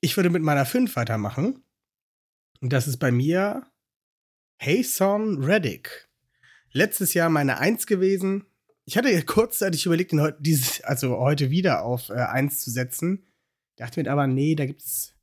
ich 0.00 0.16
würde 0.16 0.30
mit 0.30 0.42
meiner 0.42 0.64
5 0.64 0.94
weitermachen. 0.96 1.64
Und 2.60 2.72
das 2.72 2.86
ist 2.86 2.98
bei 2.98 3.10
mir 3.10 3.66
Hayson 4.60 5.42
Reddick. 5.42 6.08
Letztes 6.72 7.14
Jahr 7.14 7.28
meine 7.28 7.58
1 7.58 7.86
gewesen. 7.86 8.46
ich 8.84 8.96
hatte 8.96 9.22
kurzzeitig 9.26 9.86
überlegt, 9.86 10.12
ihn 10.12 10.20
heute, 10.20 10.38
dieses, 10.40 10.80
also 10.82 11.18
heute 11.18 11.50
wieder 11.50 11.82
auf 11.82 12.10
äh, 12.10 12.14
1 12.14 12.60
zu 12.60 12.70
setzen. 12.70 13.26
Dachte 13.76 14.02
mir 14.02 14.10
aber, 14.10 14.26
nee, 14.26 14.54
da 14.54 14.66
gibt's, 14.66 15.14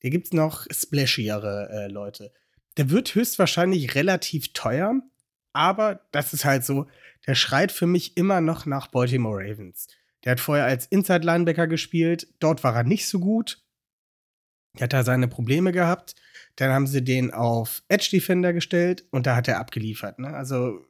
da 0.00 0.08
gibt's 0.08 0.32
noch 0.32 0.66
splashiere 0.70 1.68
äh, 1.70 1.88
Leute. 1.88 2.32
Der 2.76 2.90
wird 2.90 3.14
höchstwahrscheinlich 3.14 3.94
relativ 3.94 4.52
teuer, 4.52 5.00
aber 5.52 6.06
das 6.12 6.34
ist 6.34 6.44
halt 6.44 6.64
so, 6.64 6.86
der 7.26 7.34
schreit 7.34 7.72
für 7.72 7.86
mich 7.86 8.16
immer 8.16 8.42
noch 8.42 8.66
nach 8.66 8.88
Baltimore 8.88 9.42
Ravens. 9.42 9.88
Der 10.26 10.32
hat 10.32 10.40
vorher 10.40 10.64
als 10.64 10.86
Inside 10.86 11.24
Linebacker 11.24 11.68
gespielt, 11.68 12.26
dort 12.40 12.64
war 12.64 12.74
er 12.74 12.82
nicht 12.82 13.06
so 13.06 13.20
gut. 13.20 13.62
Er 14.74 14.82
hat 14.82 14.92
da 14.92 15.04
seine 15.04 15.28
Probleme 15.28 15.70
gehabt. 15.70 16.16
Dann 16.56 16.72
haben 16.72 16.88
sie 16.88 17.02
den 17.02 17.32
auf 17.32 17.84
Edge 17.88 18.08
Defender 18.10 18.52
gestellt 18.52 19.04
und 19.12 19.26
da 19.26 19.36
hat 19.36 19.46
er 19.46 19.60
abgeliefert. 19.60 20.18
Ne? 20.18 20.34
Also, 20.34 20.84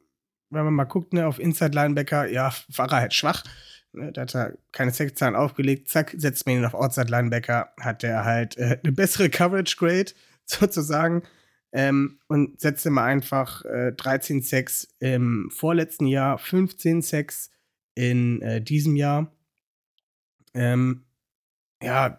wenn 0.49 0.65
man 0.65 0.73
mal 0.73 0.85
guckt, 0.85 1.13
ne, 1.13 1.27
auf 1.27 1.37
Inside 1.37 1.75
Linebacker, 1.75 2.27
ja, 2.27 2.51
war 2.75 2.91
er 2.91 3.01
halt 3.01 3.13
schwach. 3.13 3.43
Ne? 3.91 4.11
Da 4.11 4.21
hat 4.21 4.33
er 4.33 4.57
keine 4.71 4.91
Sexzahlen 4.91 5.35
aufgelegt. 5.35 5.87
Zack, 5.87 6.15
setzt 6.17 6.47
man 6.47 6.55
ihn 6.55 6.65
auf 6.65 6.73
Outside 6.73 7.11
Linebacker, 7.11 7.73
hat 7.79 8.03
er 8.03 8.25
halt 8.25 8.57
äh, 8.57 8.79
eine 8.83 8.91
bessere 8.91 9.29
Coverage 9.29 9.75
Grade 9.77 10.13
sozusagen. 10.45 11.21
Ähm, 11.71 12.17
und 12.27 12.59
setzte 12.59 12.89
mal 12.89 13.05
einfach 13.05 13.63
äh, 13.65 13.91
13 13.91 14.41
Sex 14.41 14.87
im 14.99 15.51
vorletzten 15.53 16.07
Jahr, 16.07 16.39
15 16.39 17.03
Sex 17.03 17.51
in 17.97 18.43
äh, 18.43 18.61
diesem 18.61 18.95
Jahr. 18.95 19.31
Ähm, 20.53 21.05
ja, 21.81 22.17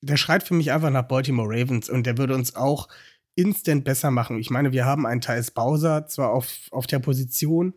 der 0.00 0.16
schreit 0.16 0.42
für 0.42 0.54
mich 0.54 0.72
einfach 0.72 0.90
nach 0.90 1.06
Baltimore 1.06 1.48
Ravens 1.48 1.90
und 1.90 2.06
der 2.06 2.16
würde 2.16 2.34
uns 2.34 2.56
auch 2.56 2.88
instant 3.34 3.84
besser 3.84 4.10
machen. 4.10 4.38
Ich 4.38 4.50
meine, 4.50 4.72
wir 4.72 4.86
haben 4.86 5.06
einen 5.06 5.20
Thais 5.20 5.50
Bowser 5.50 6.06
zwar 6.06 6.30
auf, 6.30 6.68
auf 6.70 6.86
der 6.86 7.00
Position, 7.00 7.74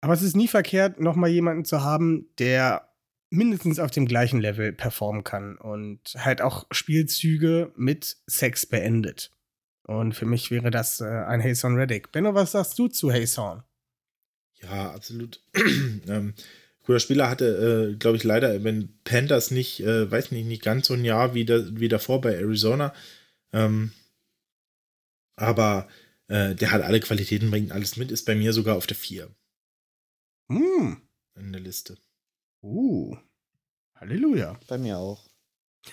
aber 0.00 0.14
es 0.14 0.22
ist 0.22 0.36
nie 0.36 0.48
verkehrt, 0.48 1.00
nochmal 1.00 1.30
jemanden 1.30 1.64
zu 1.64 1.82
haben, 1.82 2.28
der 2.38 2.88
mindestens 3.30 3.80
auf 3.80 3.90
dem 3.90 4.06
gleichen 4.06 4.40
Level 4.40 4.72
performen 4.72 5.24
kann 5.24 5.56
und 5.56 6.14
halt 6.16 6.40
auch 6.40 6.66
Spielzüge 6.70 7.72
mit 7.74 8.16
Sex 8.28 8.66
beendet. 8.66 9.32
Und 9.82 10.14
für 10.14 10.26
mich 10.26 10.52
wäre 10.52 10.70
das 10.70 11.00
äh, 11.00 11.04
ein 11.04 11.42
Hayson 11.42 11.74
Reddick. 11.74 12.12
Benno, 12.12 12.34
was 12.34 12.52
sagst 12.52 12.78
du 12.78 12.86
zu 12.86 13.10
Hayson? 13.10 13.64
Ja, 14.62 14.92
absolut. 14.92 15.40
ähm, 15.54 16.34
cooler 16.82 17.00
Spieler 17.00 17.28
hatte, 17.28 17.92
äh, 17.92 17.96
glaube 17.96 18.16
ich, 18.16 18.24
leider, 18.24 18.64
wenn 18.64 18.98
Panthers 19.04 19.50
nicht, 19.50 19.80
äh, 19.80 20.10
weiß 20.10 20.30
nicht, 20.30 20.46
nicht 20.46 20.62
ganz 20.62 20.86
so 20.86 20.94
ein 20.94 21.04
Jahr 21.04 21.34
wie, 21.34 21.44
da, 21.44 21.62
wie 21.78 21.88
davor 21.88 22.20
bei 22.20 22.34
Arizona. 22.34 22.94
Ähm, 23.52 23.92
aber 25.36 25.88
äh, 26.28 26.54
der 26.54 26.72
hat 26.72 26.82
alle 26.82 27.00
Qualitäten, 27.00 27.50
bringt 27.50 27.72
alles 27.72 27.96
mit, 27.96 28.10
ist 28.10 28.24
bei 28.24 28.34
mir 28.34 28.52
sogar 28.52 28.76
auf 28.76 28.86
der 28.86 28.96
4. 28.96 29.28
Hm. 30.48 31.02
In 31.34 31.52
der 31.52 31.60
Liste. 31.60 31.98
Uh. 32.62 33.16
Halleluja. 33.94 34.58
Bei 34.68 34.78
mir 34.78 34.98
auch. 34.98 35.28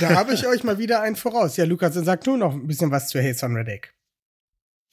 da 0.00 0.10
habe 0.10 0.34
ich 0.34 0.46
euch 0.46 0.64
mal 0.64 0.78
wieder 0.78 1.02
einen 1.02 1.16
voraus. 1.16 1.56
Ja, 1.56 1.64
Lukas, 1.64 1.94
dann 1.94 2.04
sag 2.04 2.24
du 2.24 2.36
noch 2.36 2.52
ein 2.52 2.66
bisschen 2.66 2.90
was 2.90 3.08
zu 3.08 3.18
Hayson 3.20 3.54
Reddick. 3.56 3.94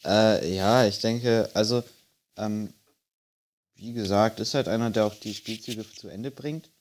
Äh, 0.04 0.56
ja, 0.56 0.86
ich 0.86 1.00
denke, 1.00 1.50
also, 1.54 1.84
ähm, 2.38 2.74
wie 3.76 3.94
gesagt, 3.94 4.40
ist 4.40 4.54
halt 4.54 4.68
einer, 4.68 4.90
der 4.90 5.06
auch 5.06 5.16
die 5.16 5.34
Spielzüge 5.34 5.90
zu 5.92 6.08
Ende 6.08 6.32
bringt. 6.32 6.72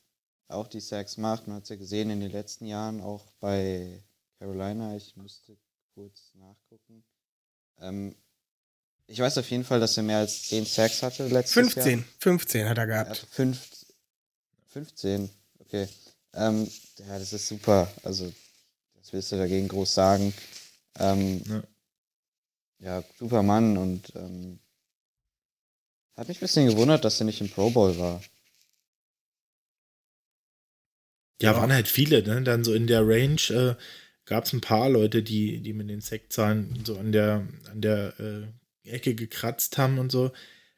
Auch 0.48 0.66
die 0.68 0.80
Sacks 0.80 1.16
macht. 1.16 1.46
Man 1.46 1.56
hat 1.56 1.64
es 1.64 1.68
ja 1.70 1.76
gesehen 1.76 2.08
in 2.10 2.20
den 2.20 2.30
letzten 2.30 2.66
Jahren, 2.66 3.00
auch 3.00 3.26
bei 3.40 4.02
Carolina. 4.38 4.96
Ich 4.96 5.16
müsste 5.16 5.56
kurz 5.94 6.30
nachgucken. 6.34 7.04
Ähm, 7.80 8.14
ich 9.08 9.18
weiß 9.18 9.38
auf 9.38 9.50
jeden 9.50 9.64
Fall, 9.64 9.80
dass 9.80 9.96
er 9.96 10.02
mehr 10.04 10.18
als 10.18 10.44
10 10.48 10.64
Sacks 10.64 11.02
hatte 11.02 11.26
letztes 11.28 11.52
15, 11.54 11.98
Jahr. 11.98 12.08
15 12.20 12.68
hat 12.68 12.78
er 12.78 12.86
gehabt. 12.86 13.10
Also 13.10 13.26
fünf, 13.26 13.68
15, 14.68 15.30
okay. 15.58 15.88
Ähm, 16.32 16.70
ja, 16.98 17.18
das 17.18 17.32
ist 17.32 17.48
super. 17.48 17.90
Also, 18.02 18.32
das 18.94 19.12
willst 19.12 19.32
du 19.32 19.36
dagegen 19.36 19.68
groß 19.68 19.94
sagen. 19.94 20.32
Ähm, 20.98 21.42
Ja. 21.46 21.62
ja, 22.78 23.04
super 23.18 23.42
Mann 23.42 23.76
und 23.76 24.14
ähm, 24.16 24.58
hat 26.16 26.28
mich 26.28 26.38
ein 26.38 26.40
bisschen 26.40 26.68
gewundert, 26.68 27.04
dass 27.04 27.20
er 27.20 27.26
nicht 27.26 27.40
im 27.40 27.50
Pro 27.50 27.70
Bowl 27.70 27.98
war. 27.98 28.22
Ja, 31.40 31.54
waren 31.54 31.72
halt 31.72 31.88
viele, 31.88 32.22
ne? 32.22 32.42
Dann 32.42 32.64
so 32.64 32.72
in 32.72 32.86
der 32.86 33.06
Range 33.06 33.40
äh, 33.50 33.74
gab 34.24 34.44
es 34.44 34.52
ein 34.52 34.62
paar 34.62 34.88
Leute, 34.88 35.22
die, 35.22 35.60
die 35.60 35.74
mit 35.74 35.90
den 35.90 36.00
Sektzahlen 36.00 36.82
so 36.84 36.98
an 36.98 37.12
der, 37.12 37.46
an 37.70 37.80
der 37.80 38.18
äh, 38.18 38.90
Ecke 38.90 39.14
gekratzt 39.14 39.76
haben 39.76 39.98
und 39.98 40.10
so. 40.10 40.32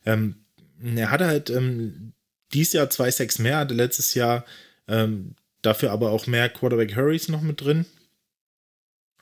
Ähm, 0.05 0.45
er 0.83 1.11
hatte 1.11 1.27
halt 1.27 1.51
ähm, 1.51 2.13
dieses 2.53 2.73
Jahr 2.73 2.91
zwei 2.91 3.11
Sacks 3.11 3.39
mehr, 3.39 3.59
hatte 3.59 3.75
letztes 3.75 4.15
Jahr 4.15 4.45
ähm, 4.89 5.37
dafür 5.63 5.93
aber 5.93 6.11
auch 6.11 6.27
mehr 6.27 6.49
Quarterback 6.49 6.97
Hurries 6.97 7.29
noch 7.29 7.43
mit 7.43 7.61
drin. 7.61 7.87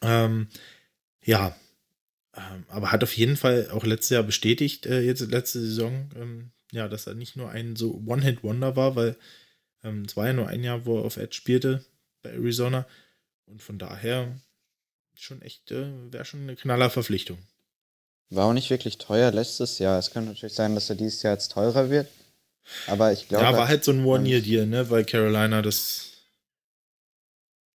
Ähm, 0.02 0.48
ja, 1.24 1.56
aber 2.68 2.92
hat 2.92 3.02
auf 3.02 3.16
jeden 3.16 3.36
Fall 3.36 3.70
auch 3.70 3.84
letztes 3.84 4.10
Jahr 4.10 4.22
bestätigt, 4.22 4.86
äh, 4.86 5.00
jetzt 5.00 5.20
letzte 5.30 5.60
Saison, 5.60 6.10
ähm, 6.16 6.50
ja, 6.72 6.88
dass 6.88 7.06
er 7.06 7.14
nicht 7.14 7.36
nur 7.36 7.50
ein 7.50 7.76
so 7.76 8.02
One-Hit-Wonder 8.06 8.76
war, 8.76 8.96
weil 8.96 9.16
ähm, 9.82 10.02
es 10.06 10.16
war 10.16 10.26
ja 10.26 10.32
nur 10.32 10.48
ein 10.48 10.62
Jahr, 10.62 10.84
wo 10.84 10.98
er 10.98 11.04
auf 11.04 11.16
Edge 11.16 11.34
spielte 11.34 11.84
bei 12.22 12.30
Arizona. 12.30 12.86
Und 13.46 13.62
von 13.62 13.78
daher 13.78 14.36
schon 15.14 15.40
echt, 15.42 15.70
äh, 15.70 15.86
wäre 16.12 16.24
schon 16.24 16.42
eine 16.42 16.56
knaller 16.56 16.90
Verpflichtung. 16.90 17.38
War 18.30 18.46
auch 18.46 18.52
nicht 18.52 18.70
wirklich 18.70 18.98
teuer 18.98 19.30
letztes 19.30 19.78
Jahr. 19.78 19.98
Es 19.98 20.10
könnte 20.10 20.30
natürlich 20.30 20.54
sein, 20.54 20.74
dass 20.74 20.90
er 20.90 20.96
dieses 20.96 21.22
Jahr 21.22 21.34
jetzt 21.34 21.52
teurer 21.52 21.90
wird. 21.90 22.08
Aber 22.88 23.12
ich 23.12 23.28
glaube. 23.28 23.44
ja, 23.44 23.52
war 23.52 23.68
halt 23.68 23.84
so 23.84 23.92
ein 23.92 24.04
One-Year-Deal, 24.04 24.66
ne? 24.66 24.90
Weil 24.90 25.04
Carolina 25.04 25.62
das 25.62 26.10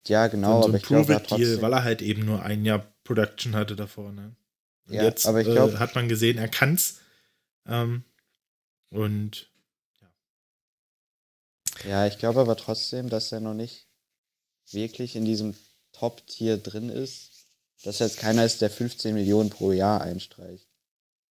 Ja, 0.08 0.26
genau, 0.26 0.62
so 0.62 0.68
aber 0.68 0.74
ein 0.74 0.80
ich 0.80 0.86
glaube, 0.86 1.22
trotzdem. 1.24 1.62
weil 1.62 1.72
er 1.72 1.84
halt 1.84 2.02
eben 2.02 2.24
nur 2.24 2.42
ein 2.42 2.64
Jahr 2.64 2.84
Production 3.04 3.54
hatte 3.54 3.76
davor, 3.76 4.10
ne? 4.12 4.34
Ja, 4.90 5.04
jetzt 5.04 5.26
aber 5.26 5.40
ich 5.40 5.46
glaub- 5.46 5.72
äh, 5.74 5.76
hat 5.78 5.94
man 5.94 6.08
gesehen, 6.08 6.38
er 6.38 6.48
kann's. 6.48 7.00
Ähm, 7.66 8.04
und 8.90 9.48
Ja, 11.88 12.06
ich 12.06 12.18
glaube 12.18 12.40
aber 12.40 12.56
trotzdem, 12.56 13.08
dass 13.08 13.32
er 13.32 13.40
noch 13.40 13.54
nicht 13.54 13.86
wirklich 14.70 15.16
in 15.16 15.24
diesem 15.24 15.54
Top-Tier 15.92 16.58
drin 16.58 16.88
ist. 16.88 17.30
Dass 17.82 17.98
jetzt 17.98 18.18
keiner 18.18 18.44
ist, 18.44 18.60
der 18.60 18.70
15 18.70 19.14
Millionen 19.14 19.48
pro 19.48 19.72
Jahr 19.72 20.02
einstreicht. 20.02 20.68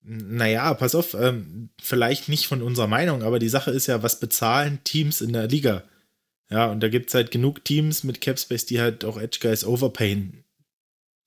Naja, 0.02 0.74
pass 0.74 0.96
auf, 0.96 1.14
ähm, 1.14 1.70
vielleicht 1.80 2.30
nicht 2.30 2.48
von 2.48 2.62
unserer 2.62 2.88
Meinung, 2.88 3.22
aber 3.22 3.38
die 3.38 3.50
Sache 3.50 3.70
ist 3.72 3.88
ja, 3.88 4.02
was 4.02 4.20
bezahlen 4.20 4.84
Teams 4.84 5.22
in 5.22 5.34
der 5.34 5.48
Liga? 5.48 5.84
Ja, 6.50 6.72
und 6.72 6.80
da 6.80 6.88
gibt 6.90 7.10
es 7.10 7.14
halt 7.14 7.30
genug 7.32 7.64
Teams 7.66 8.04
mit 8.04 8.22
Capspace, 8.22 8.66
die 8.66 8.80
halt 8.80 9.06
auch 9.06 9.18
Edge 9.20 9.38
Guys 9.42 9.64
overpayen. 9.64 10.44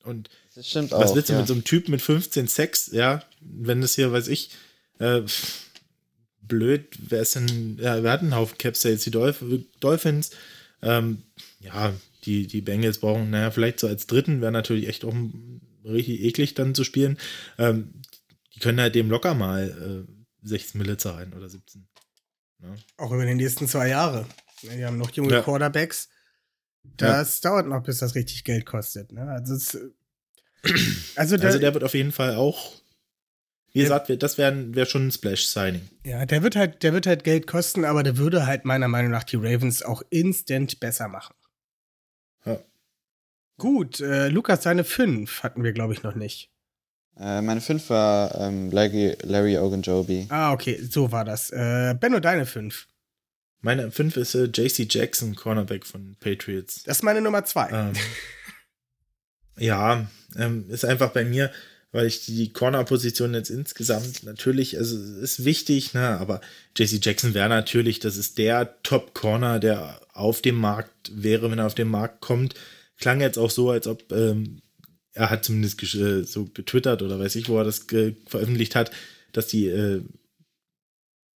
Und 0.02 0.30
Das 0.54 0.68
stimmt 0.68 0.92
auch. 0.92 1.00
was 1.00 1.14
willst 1.14 1.28
du 1.28 1.34
ja. 1.34 1.38
mit 1.38 1.48
so 1.48 1.54
einem 1.54 1.64
Typ 1.64 1.88
mit 1.88 2.02
15 2.02 2.48
Sex, 2.48 2.90
ja, 2.92 3.22
wenn 3.40 3.80
das 3.80 3.94
hier, 3.94 4.12
weiß 4.12 4.28
ich, 4.28 4.50
äh, 4.98 5.22
blöd, 6.42 6.86
wer 6.98 7.22
ist 7.22 7.34
denn, 7.34 7.78
ja, 7.80 8.02
wir 8.02 8.10
hatten 8.10 8.26
einen 8.26 8.36
Haufen 8.36 8.58
Capspace, 8.58 9.04
die 9.04 9.10
Dolph 9.10 9.42
Dolphins, 9.80 10.30
ähm, 10.82 11.22
ja, 11.60 11.94
die, 12.24 12.46
die 12.46 12.60
Bengals 12.60 12.98
brauchen, 12.98 13.30
naja, 13.30 13.50
vielleicht 13.50 13.80
so 13.80 13.86
als 13.86 14.06
Dritten 14.06 14.40
wäre 14.40 14.52
natürlich 14.52 14.88
echt 14.88 15.04
auch 15.04 15.14
richtig 15.84 16.20
eklig 16.22 16.54
dann 16.54 16.74
zu 16.74 16.84
spielen. 16.84 17.18
Ähm, 17.58 18.02
die 18.54 18.60
können 18.60 18.80
halt 18.80 18.94
dem 18.94 19.10
locker 19.10 19.34
mal 19.34 20.06
äh, 20.06 20.46
16 20.46 20.78
Mille 20.78 20.96
zahlen 20.96 21.32
oder 21.32 21.48
17. 21.48 21.86
Ne? 22.58 22.76
Auch 22.96 23.10
über 23.10 23.24
die 23.24 23.34
nächsten 23.34 23.66
zwei 23.66 23.88
Jahre. 23.88 24.26
Wir 24.62 24.86
haben 24.86 24.98
noch 24.98 25.10
junge 25.10 25.32
Ja. 25.32 25.42
Quarterbacks. 25.42 26.08
Das 26.96 27.40
dauert 27.40 27.66
noch, 27.66 27.82
bis 27.82 27.98
das 27.98 28.14
richtig 28.14 28.44
Geld 28.44 28.66
kostet. 28.66 29.12
Ne? 29.12 29.22
Also, 29.22 29.54
es, 29.54 29.78
also, 31.16 31.36
der, 31.36 31.46
Also 31.46 31.58
der 31.58 31.74
wird 31.74 31.84
auf 31.84 31.94
jeden 31.94 32.12
Fall 32.12 32.34
auch, 32.36 32.72
wie 33.72 33.80
gesagt, 33.80 34.10
das 34.22 34.38
wäre 34.38 34.74
wär 34.74 34.86
schon 34.86 35.08
ein 35.08 35.12
Splash-Signing. 35.12 35.88
ja, 36.04 36.26
der 36.26 36.42
wird 36.42 36.56
halt, 36.56 36.82
der 36.82 36.92
wird 36.92 37.06
halt 37.06 37.24
Geld 37.24 37.46
kosten, 37.46 37.84
aber 37.84 38.02
der 38.02 38.16
würde 38.18 38.46
halt 38.46 38.64
meiner 38.64 38.88
Meinung 38.88 39.10
nach 39.10 39.24
die 39.24 39.36
Ravens 39.36 39.82
auch 39.82 40.02
instant 40.10 40.78
besser 40.78 41.08
machen. 41.08 41.34
Ja. 42.44 42.58
Gut, 43.58 44.00
äh, 44.00 44.28
Lukas, 44.28 44.60
deine 44.60 44.84
fünf 44.84 45.42
hatten 45.42 45.64
wir, 45.64 45.72
glaube 45.72 45.94
ich, 45.94 46.02
noch 46.02 46.14
nicht. 46.14 46.50
Äh, 47.18 47.42
meine 47.42 47.60
5 47.60 47.90
war 47.90 48.34
ähm, 48.40 48.70
Larry, 48.70 49.16
Larry 49.22 49.58
Ogunjobi. 49.58 50.26
Ah, 50.30 50.52
okay, 50.52 50.80
so 50.82 51.12
war 51.12 51.24
das. 51.24 51.50
Äh, 51.50 51.94
Benno, 52.00 52.20
deine 52.20 52.46
fünf. 52.46 52.88
Meine 53.60 53.90
5 53.90 54.16
ist 54.16 54.34
äh, 54.34 54.44
JC 54.44 54.86
Jackson, 54.92 55.34
Cornerback 55.36 55.84
von 55.86 56.16
Patriots. 56.20 56.82
Das 56.84 56.98
ist 56.98 57.02
meine 57.02 57.20
Nummer 57.20 57.44
zwei. 57.44 57.68
Ähm, 57.70 57.92
ja, 59.58 60.08
ähm, 60.36 60.64
ist 60.70 60.84
einfach 60.84 61.12
bei 61.12 61.24
mir, 61.24 61.50
weil 61.92 62.06
ich 62.06 62.24
die 62.24 62.52
Corner-Position 62.52 63.34
jetzt 63.34 63.50
insgesamt 63.50 64.22
natürlich, 64.24 64.78
also 64.78 64.96
ist 65.20 65.44
wichtig, 65.44 65.92
ne, 65.94 66.18
aber 66.18 66.40
JC 66.76 67.04
Jackson 67.04 67.34
wäre 67.34 67.48
natürlich, 67.50 68.00
das 68.00 68.16
ist 68.16 68.38
der 68.38 68.82
Top-Corner, 68.82 69.60
der 69.60 70.00
auf 70.14 70.40
dem 70.40 70.56
Markt 70.56 71.10
wäre, 71.14 71.50
wenn 71.50 71.58
er 71.58 71.66
auf 71.66 71.74
den 71.74 71.88
Markt 71.88 72.20
kommt. 72.22 72.54
Klang 72.98 73.20
jetzt 73.20 73.38
auch 73.38 73.50
so, 73.50 73.70
als 73.70 73.86
ob 73.86 74.10
ähm, 74.12 74.62
er 75.12 75.28
hat 75.30 75.44
zumindest 75.44 75.80
gesch- 75.80 76.00
äh, 76.02 76.24
so 76.24 76.46
getwittert 76.46 77.02
oder 77.02 77.18
weiß 77.18 77.36
ich, 77.36 77.48
wo 77.48 77.58
er 77.58 77.64
das 77.64 77.86
ge 77.86 78.14
veröffentlicht 78.26 78.74
hat, 78.74 78.90
dass 79.32 79.48
die 79.48 79.66
äh, 79.66 80.02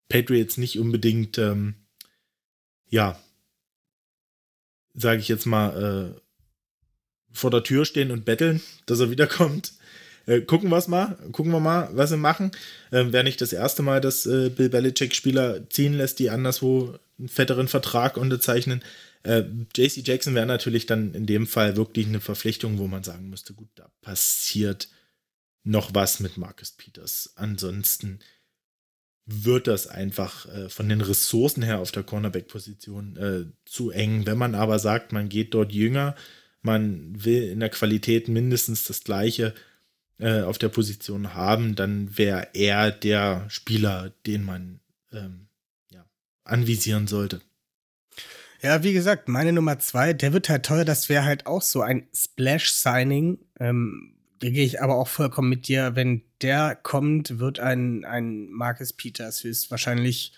Patriots 0.09 0.57
nicht 0.57 0.79
unbedingt, 0.79 1.37
ähm, 1.37 1.75
ja, 2.89 3.21
sage 4.95 5.21
ich 5.21 5.29
jetzt 5.29 5.47
mal, 5.47 6.15
äh, 6.17 6.21
vor 7.37 7.51
der 7.51 7.63
Tür 7.63 7.85
stehen 7.85 8.11
und 8.11 8.25
betteln, 8.25 8.61
dass 8.87 9.01
er 9.01 9.11
wiederkommt. 9.11 9.73
Äh, 10.27 10.41
gucken 10.41 10.71
wir 10.71 10.89
mal, 10.89 11.17
gucken 11.33 11.53
wir 11.53 11.61
mal, 11.61 11.89
was 11.93 12.11
sie 12.11 12.17
machen. 12.17 12.51
Ähm, 12.91 13.13
Wäre 13.13 13.25
nicht 13.25 13.41
das 13.41 13.53
erste 13.53 13.83
Mal, 13.83 14.01
dass 14.01 14.27
äh, 14.27 14.51
Bill 14.51 14.69
Belichick 14.69 15.15
Spieler 15.15 15.69
ziehen 15.71 15.95
lässt, 15.95 16.19
die 16.19 16.31
anderswo 16.31 16.99
einen 17.19 17.29
fetteren 17.29 17.69
Vertrag 17.69 18.17
unterzeichnen. 18.17 18.83
Äh, 19.23 19.45
JC 19.77 20.07
Jackson 20.07 20.35
wäre 20.35 20.47
natürlich 20.47 20.87
dann 20.87 21.15
in 21.15 21.27
dem 21.27 21.47
Fall 21.47 21.77
wirklich 21.77 22.07
eine 22.07 22.21
Verpflichtung, 22.21 22.79
wo 22.79 22.89
man 22.89 23.05
sagen 23.05 23.31
müsste, 23.31 23.55
gut, 23.55 23.69
da 23.77 23.89
passiert 24.01 24.89
noch 25.63 25.95
was 25.95 26.21
mit 26.21 26.37
Marcus 26.37 26.73
Peters. 26.73 27.33
Ansonsten 27.37 28.21
wird 29.27 29.67
das 29.67 29.89
einfach 29.89 30.47
äh, 30.47 30.69
von 30.69 30.89
den 30.89 31.01
Ressourcen 31.01 31.63
her 31.63 31.81
auf 31.81 31.91
der 31.91 32.05
Cornerback-Position 32.05 33.17
äh, 33.17 33.45
zu 33.65 33.91
eng. 33.91 34.25
Wenn 34.27 34.39
man 34.39 34.55
aber 34.55 34.79
sagt, 34.79 35.13
man 35.13 35.29
geht 35.29 35.55
dort 35.55 35.73
jünger, 35.73 36.15
man 36.67 37.25
will 37.25 37.45
in 37.45 37.61
der 37.61 37.71
Qualität 37.71 38.29
mindestens 38.29 38.85
das 38.85 39.03
Gleiche 39.03 39.55
äh, 40.19 40.43
auf 40.43 40.59
der 40.59 40.69
Position 40.69 41.33
haben, 41.33 41.75
dann 41.75 42.19
wäre 42.19 42.49
er 42.53 42.91
der 42.91 43.47
Spieler, 43.49 44.13
den 44.27 44.45
man 44.45 44.81
ähm, 45.13 45.49
ja, 45.91 46.05
anvisieren 46.45 47.07
sollte. 47.07 47.41
Ja, 48.63 48.83
wie 48.83 48.93
gesagt, 48.93 49.29
meine 49.29 49.53
Nummer 49.53 49.79
zwei, 49.79 50.13
der 50.13 50.33
wird 50.33 50.49
halt 50.49 50.67
teuer. 50.67 50.85
Das 50.85 51.09
wäre 51.09 51.25
halt 51.25 51.47
auch 51.47 51.63
so 51.63 51.83
ein 51.83 52.09
Splash-Signing. 52.15 53.39
Ähm, 53.61 54.17
da 54.41 54.51
gehe 54.51 54.65
ich 54.65 54.83
aber 54.83 54.97
auch 54.97 55.09
vollkommen 55.09 55.49
mit 55.49 55.69
dir. 55.69 55.95
Wenn 55.95 56.23
der 56.43 56.75
kommt, 56.75 57.39
wird 57.39 57.61
ein, 57.61 58.05
ein 58.05 58.49
Marcus 58.51 58.93
Peters 58.93 59.45
höchstwahrscheinlich 59.45 60.33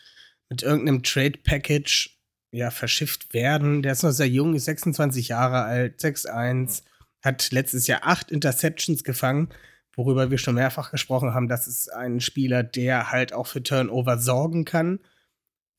mit 0.48 0.62
irgendeinem 0.62 1.02
Trade-Package 1.02 2.17
ja, 2.50 2.70
verschifft 2.70 3.34
werden. 3.34 3.82
Der 3.82 3.92
ist 3.92 4.02
noch 4.02 4.10
sehr 4.10 4.28
jung, 4.28 4.54
ist 4.54 4.64
26 4.64 5.28
Jahre 5.28 5.64
alt, 5.64 6.00
6'1, 6.00 6.82
hat 7.22 7.50
letztes 7.50 7.86
Jahr 7.86 8.00
acht 8.04 8.30
Interceptions 8.30 9.04
gefangen, 9.04 9.48
worüber 9.96 10.30
wir 10.30 10.38
schon 10.38 10.54
mehrfach 10.54 10.90
gesprochen 10.90 11.34
haben. 11.34 11.48
Das 11.48 11.66
ist 11.66 11.92
ein 11.92 12.20
Spieler, 12.20 12.62
der 12.62 13.10
halt 13.10 13.32
auch 13.32 13.46
für 13.46 13.62
Turnover 13.62 14.18
sorgen 14.18 14.64
kann. 14.64 15.00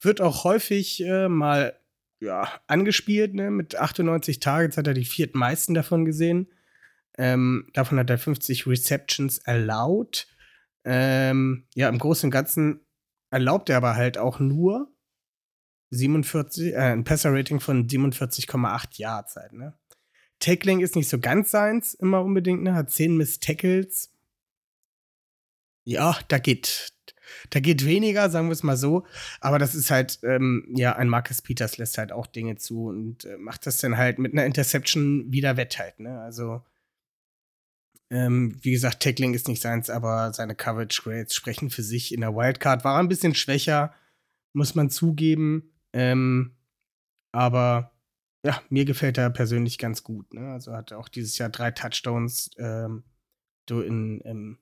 Wird 0.02 0.22
auch 0.22 0.44
häufig 0.44 1.04
äh, 1.04 1.28
mal 1.28 1.80
ja, 2.20 2.50
angespielt, 2.68 3.34
ne? 3.34 3.50
Mit 3.50 3.76
98 3.76 4.40
Targets 4.40 4.78
hat 4.78 4.88
er 4.88 4.94
die 4.94 5.06
viertmeisten 5.06 5.74
davon 5.74 6.06
gesehen. 6.06 6.52
Ähm, 7.18 7.68
davon 7.74 7.98
hat 7.98 8.10
er 8.10 8.18
50 8.18 8.68
Receptions 8.68 9.40
erlaubt. 9.40 10.28
Ähm, 10.86 11.68
ja, 11.76 11.90
im 11.90 12.00
Großen 12.00 12.28
und 12.28 12.32
Ganzen 12.32 12.82
erlaubt 13.32 13.70
er 13.70 13.78
aber 13.78 13.96
halt 13.96 14.18
auch 14.18 14.40
nur 14.40 14.92
47, 15.92 16.74
äh, 16.74 16.78
ein 16.78 17.04
Passer-Rating 17.04 17.60
von 17.60 17.88
47,8 17.88 18.98
Yards 18.98 19.36
halt, 19.36 19.54
ne? 19.54 19.74
Tackling 20.40 20.80
ist 20.80 20.96
nicht 20.96 21.10
so 21.10 21.20
ganz 21.20 21.52
seins 21.52 21.94
immer 21.96 22.24
unbedingt, 22.24 22.64
ne? 22.64 22.74
Hat 22.74 22.92
10 22.92 23.18
Miss 23.18 23.40
Tackles. 23.40 24.14
Ja, 25.86 26.18
da 26.28 26.38
geht, 26.38 26.94
da 27.50 27.60
geht 27.60 27.86
weniger, 27.86 28.30
sagen 28.30 28.48
wir 28.48 28.54
es 28.54 28.64
mal 28.64 28.78
so. 28.78 29.06
Aber 29.42 29.60
das 29.60 29.76
ist 29.76 29.92
halt, 29.92 30.20
ähm, 30.24 30.72
ja, 30.76 30.96
ein 30.96 31.10
Marcus 31.10 31.42
Peters 31.42 31.78
lässt 31.78 31.98
halt 31.98 32.12
auch 32.12 32.28
Dinge 32.28 32.56
zu 32.58 32.86
und 32.88 33.26
äh, 33.26 33.38
macht 33.38 33.66
das 33.66 33.78
dann 33.78 33.98
halt 33.98 34.20
mit 34.20 34.34
einer 34.34 34.46
Interception 34.46 35.32
wieder 35.32 35.58
wett 35.58 35.80
halt, 35.80 36.00
ne? 36.00 36.22
Also, 36.22 36.62
ähm, 38.12 38.58
wie 38.62 38.72
gesagt, 38.72 39.02
Tackling 39.02 39.34
ist 39.34 39.48
nicht 39.48 39.62
seins, 39.62 39.90
aber 39.90 40.34
seine 40.34 40.56
Coverage 40.56 41.02
Grades 41.04 41.36
sprechen 41.36 41.70
für 41.70 41.84
sich. 41.84 42.14
In 42.14 42.22
der 42.22 42.36
Wildcard 42.36 42.84
war 42.84 43.00
ein 43.00 43.08
bisschen 43.08 43.36
schwächer, 43.36 43.94
muss 44.54 44.76
man 44.76 44.90
zugeben. 44.90 45.72
Ähm, 45.94 46.56
aber 47.32 47.92
ja, 48.44 48.62
mir 48.70 48.86
gefällt 48.86 49.18
er 49.18 49.30
persönlich 49.30 49.78
ganz 49.78 50.04
gut. 50.04 50.34
Ne? 50.34 50.52
Also 50.52 50.74
hat 50.74 50.94
auch 50.94 51.10
dieses 51.10 51.38
Jahr 51.38 51.50
drei 51.50 51.72
Touchdowns, 51.72 52.52
ähm, 52.58 53.04
in, 53.70 54.22
ähm, 54.26 54.58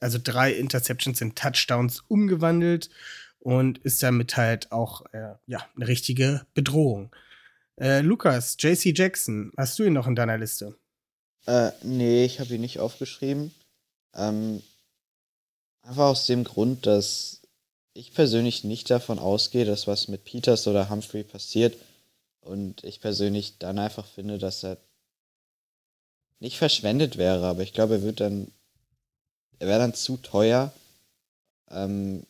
also 0.00 0.18
drei 0.22 0.52
Interceptions 0.52 1.20
in 1.20 1.34
Touchdowns 1.34 2.00
umgewandelt 2.08 2.90
und 3.38 3.78
ist 3.78 4.02
damit 4.02 4.36
halt 4.36 4.70
auch 4.70 5.06
äh, 5.12 5.34
ja, 5.46 5.66
eine 5.76 5.88
richtige 5.88 6.46
Bedrohung. 6.54 7.14
Äh, 7.80 8.00
Lukas, 8.00 8.56
JC 8.58 8.96
Jackson, 8.96 9.52
hast 9.56 9.78
du 9.78 9.84
ihn 9.84 9.94
noch 9.94 10.06
in 10.06 10.14
deiner 10.14 10.36
Liste? 10.36 10.76
Äh, 11.46 11.70
nee, 11.82 12.24
ich 12.24 12.40
habe 12.40 12.54
ihn 12.54 12.60
nicht 12.60 12.78
aufgeschrieben. 12.78 13.54
Ähm, 14.14 14.62
einfach 15.82 16.04
aus 16.04 16.26
dem 16.26 16.44
Grund, 16.44 16.86
dass 16.86 17.39
ich 17.94 18.12
persönlich 18.14 18.64
nicht 18.64 18.90
davon 18.90 19.18
ausgehe, 19.18 19.64
dass 19.64 19.86
was 19.86 20.08
mit 20.08 20.24
Peters 20.24 20.66
oder 20.66 20.90
Humphrey 20.90 21.24
passiert. 21.24 21.76
Und 22.40 22.84
ich 22.84 23.00
persönlich 23.00 23.58
dann 23.58 23.78
einfach 23.78 24.06
finde, 24.06 24.38
dass 24.38 24.64
er 24.64 24.78
nicht 26.38 26.56
verschwendet 26.56 27.18
wäre, 27.18 27.46
aber 27.46 27.62
ich 27.62 27.74
glaube, 27.74 27.96
er 27.96 28.02
wird 28.02 28.20
dann, 28.20 28.50
er 29.58 29.68
wäre 29.68 29.80
dann 29.80 29.94
zu 29.94 30.16
teuer 30.16 30.72
ähm, 31.70 32.24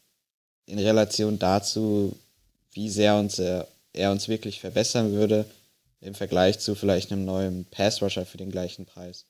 in 0.67 0.79
Relation 0.79 1.39
dazu, 1.39 2.17
wie 2.73 2.91
sehr 2.91 3.17
uns 3.17 3.39
er, 3.39 3.69
er 3.93 4.11
uns 4.11 4.29
wirklich 4.29 4.61
verbessern 4.61 5.13
würde 5.13 5.45
im 6.01 6.15
Vergleich 6.15 6.59
zu 6.59 6.75
vielleicht 6.75 7.13
einem 7.13 7.25
neuen 7.25 7.67
Pass-Rusher 7.67 8.27
für 8.27 8.39
den 8.39 8.51
gleichen 8.51 8.87
Preis. 8.87 9.27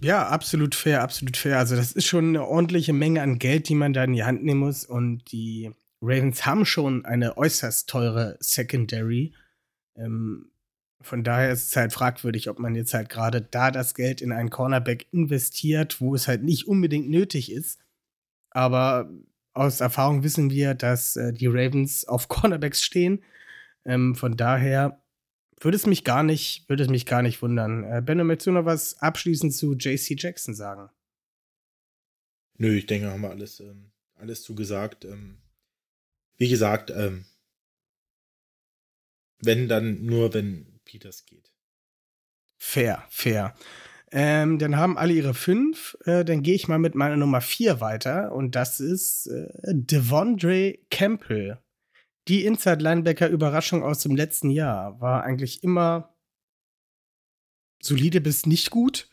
Ja, 0.00 0.26
absolut 0.28 0.74
fair, 0.74 1.02
absolut 1.02 1.36
fair. 1.36 1.58
Also 1.58 1.76
das 1.76 1.92
ist 1.92 2.06
schon 2.06 2.28
eine 2.28 2.46
ordentliche 2.46 2.92
Menge 2.92 3.22
an 3.22 3.38
Geld, 3.38 3.68
die 3.68 3.74
man 3.74 3.92
da 3.92 4.04
in 4.04 4.14
die 4.14 4.24
Hand 4.24 4.42
nehmen 4.42 4.60
muss. 4.60 4.84
Und 4.84 5.30
die 5.32 5.70
Ravens 6.00 6.46
haben 6.46 6.64
schon 6.64 7.04
eine 7.04 7.36
äußerst 7.36 7.88
teure 7.88 8.36
Secondary. 8.40 9.34
Ähm, 9.96 10.50
von 11.02 11.24
daher 11.24 11.50
ist 11.52 11.68
es 11.68 11.76
halt 11.76 11.92
fragwürdig, 11.92 12.48
ob 12.48 12.58
man 12.58 12.74
jetzt 12.74 12.94
halt 12.94 13.08
gerade 13.08 13.42
da 13.42 13.70
das 13.70 13.94
Geld 13.94 14.20
in 14.20 14.32
einen 14.32 14.50
Cornerback 14.50 15.06
investiert, 15.12 16.00
wo 16.00 16.14
es 16.14 16.28
halt 16.28 16.42
nicht 16.42 16.66
unbedingt 16.66 17.08
nötig 17.10 17.52
ist. 17.52 17.78
Aber 18.50 19.10
aus 19.52 19.80
Erfahrung 19.80 20.22
wissen 20.22 20.50
wir, 20.50 20.74
dass 20.74 21.16
äh, 21.16 21.32
die 21.32 21.46
Ravens 21.46 22.06
auf 22.06 22.28
Cornerbacks 22.28 22.82
stehen. 22.82 23.22
Ähm, 23.84 24.14
von 24.14 24.36
daher 24.36 25.01
würde 25.64 25.76
es 25.76 25.86
mich 25.86 26.04
gar 26.04 26.22
nicht, 26.22 26.68
würde 26.68 26.82
es 26.82 26.88
mich 26.88 27.06
gar 27.06 27.22
nicht 27.22 27.42
wundern. 27.42 27.84
Äh, 27.84 28.02
Benno, 28.04 28.24
möchtest 28.24 28.48
du 28.48 28.52
noch 28.52 28.64
was 28.64 28.98
abschließend 29.00 29.54
zu 29.54 29.74
JC 29.74 30.20
Jackson 30.20 30.54
sagen? 30.54 30.90
Nö, 32.58 32.74
ich 32.74 32.86
denke, 32.86 33.10
haben 33.10 33.22
wir 33.22 33.30
alles, 33.30 33.60
ähm, 33.60 33.92
alles 34.14 34.42
zugesagt. 34.42 35.04
Ähm, 35.04 35.38
wie 36.36 36.48
gesagt, 36.48 36.90
ähm, 36.90 37.24
wenn 39.40 39.68
dann 39.68 40.04
nur, 40.04 40.34
wenn 40.34 40.80
Peters 40.84 41.26
geht. 41.26 41.52
Fair, 42.58 43.04
fair. 43.10 43.54
Ähm, 44.12 44.58
dann 44.58 44.76
haben 44.76 44.98
alle 44.98 45.14
ihre 45.14 45.34
fünf. 45.34 45.96
Äh, 46.04 46.24
dann 46.24 46.42
gehe 46.42 46.54
ich 46.54 46.68
mal 46.68 46.78
mit 46.78 46.94
meiner 46.94 47.16
Nummer 47.16 47.40
vier 47.40 47.80
weiter. 47.80 48.32
Und 48.32 48.54
das 48.54 48.78
ist 48.78 49.26
äh, 49.26 49.48
Devondre 49.72 50.78
Campbell. 50.90 51.58
Die 52.28 52.44
Inside-Linebacker-Überraschung 52.44 53.82
aus 53.82 54.00
dem 54.00 54.14
letzten 54.14 54.50
Jahr 54.50 55.00
war 55.00 55.24
eigentlich 55.24 55.62
immer 55.62 56.14
solide 57.82 58.20
bis 58.20 58.46
nicht 58.46 58.70
gut. 58.70 59.08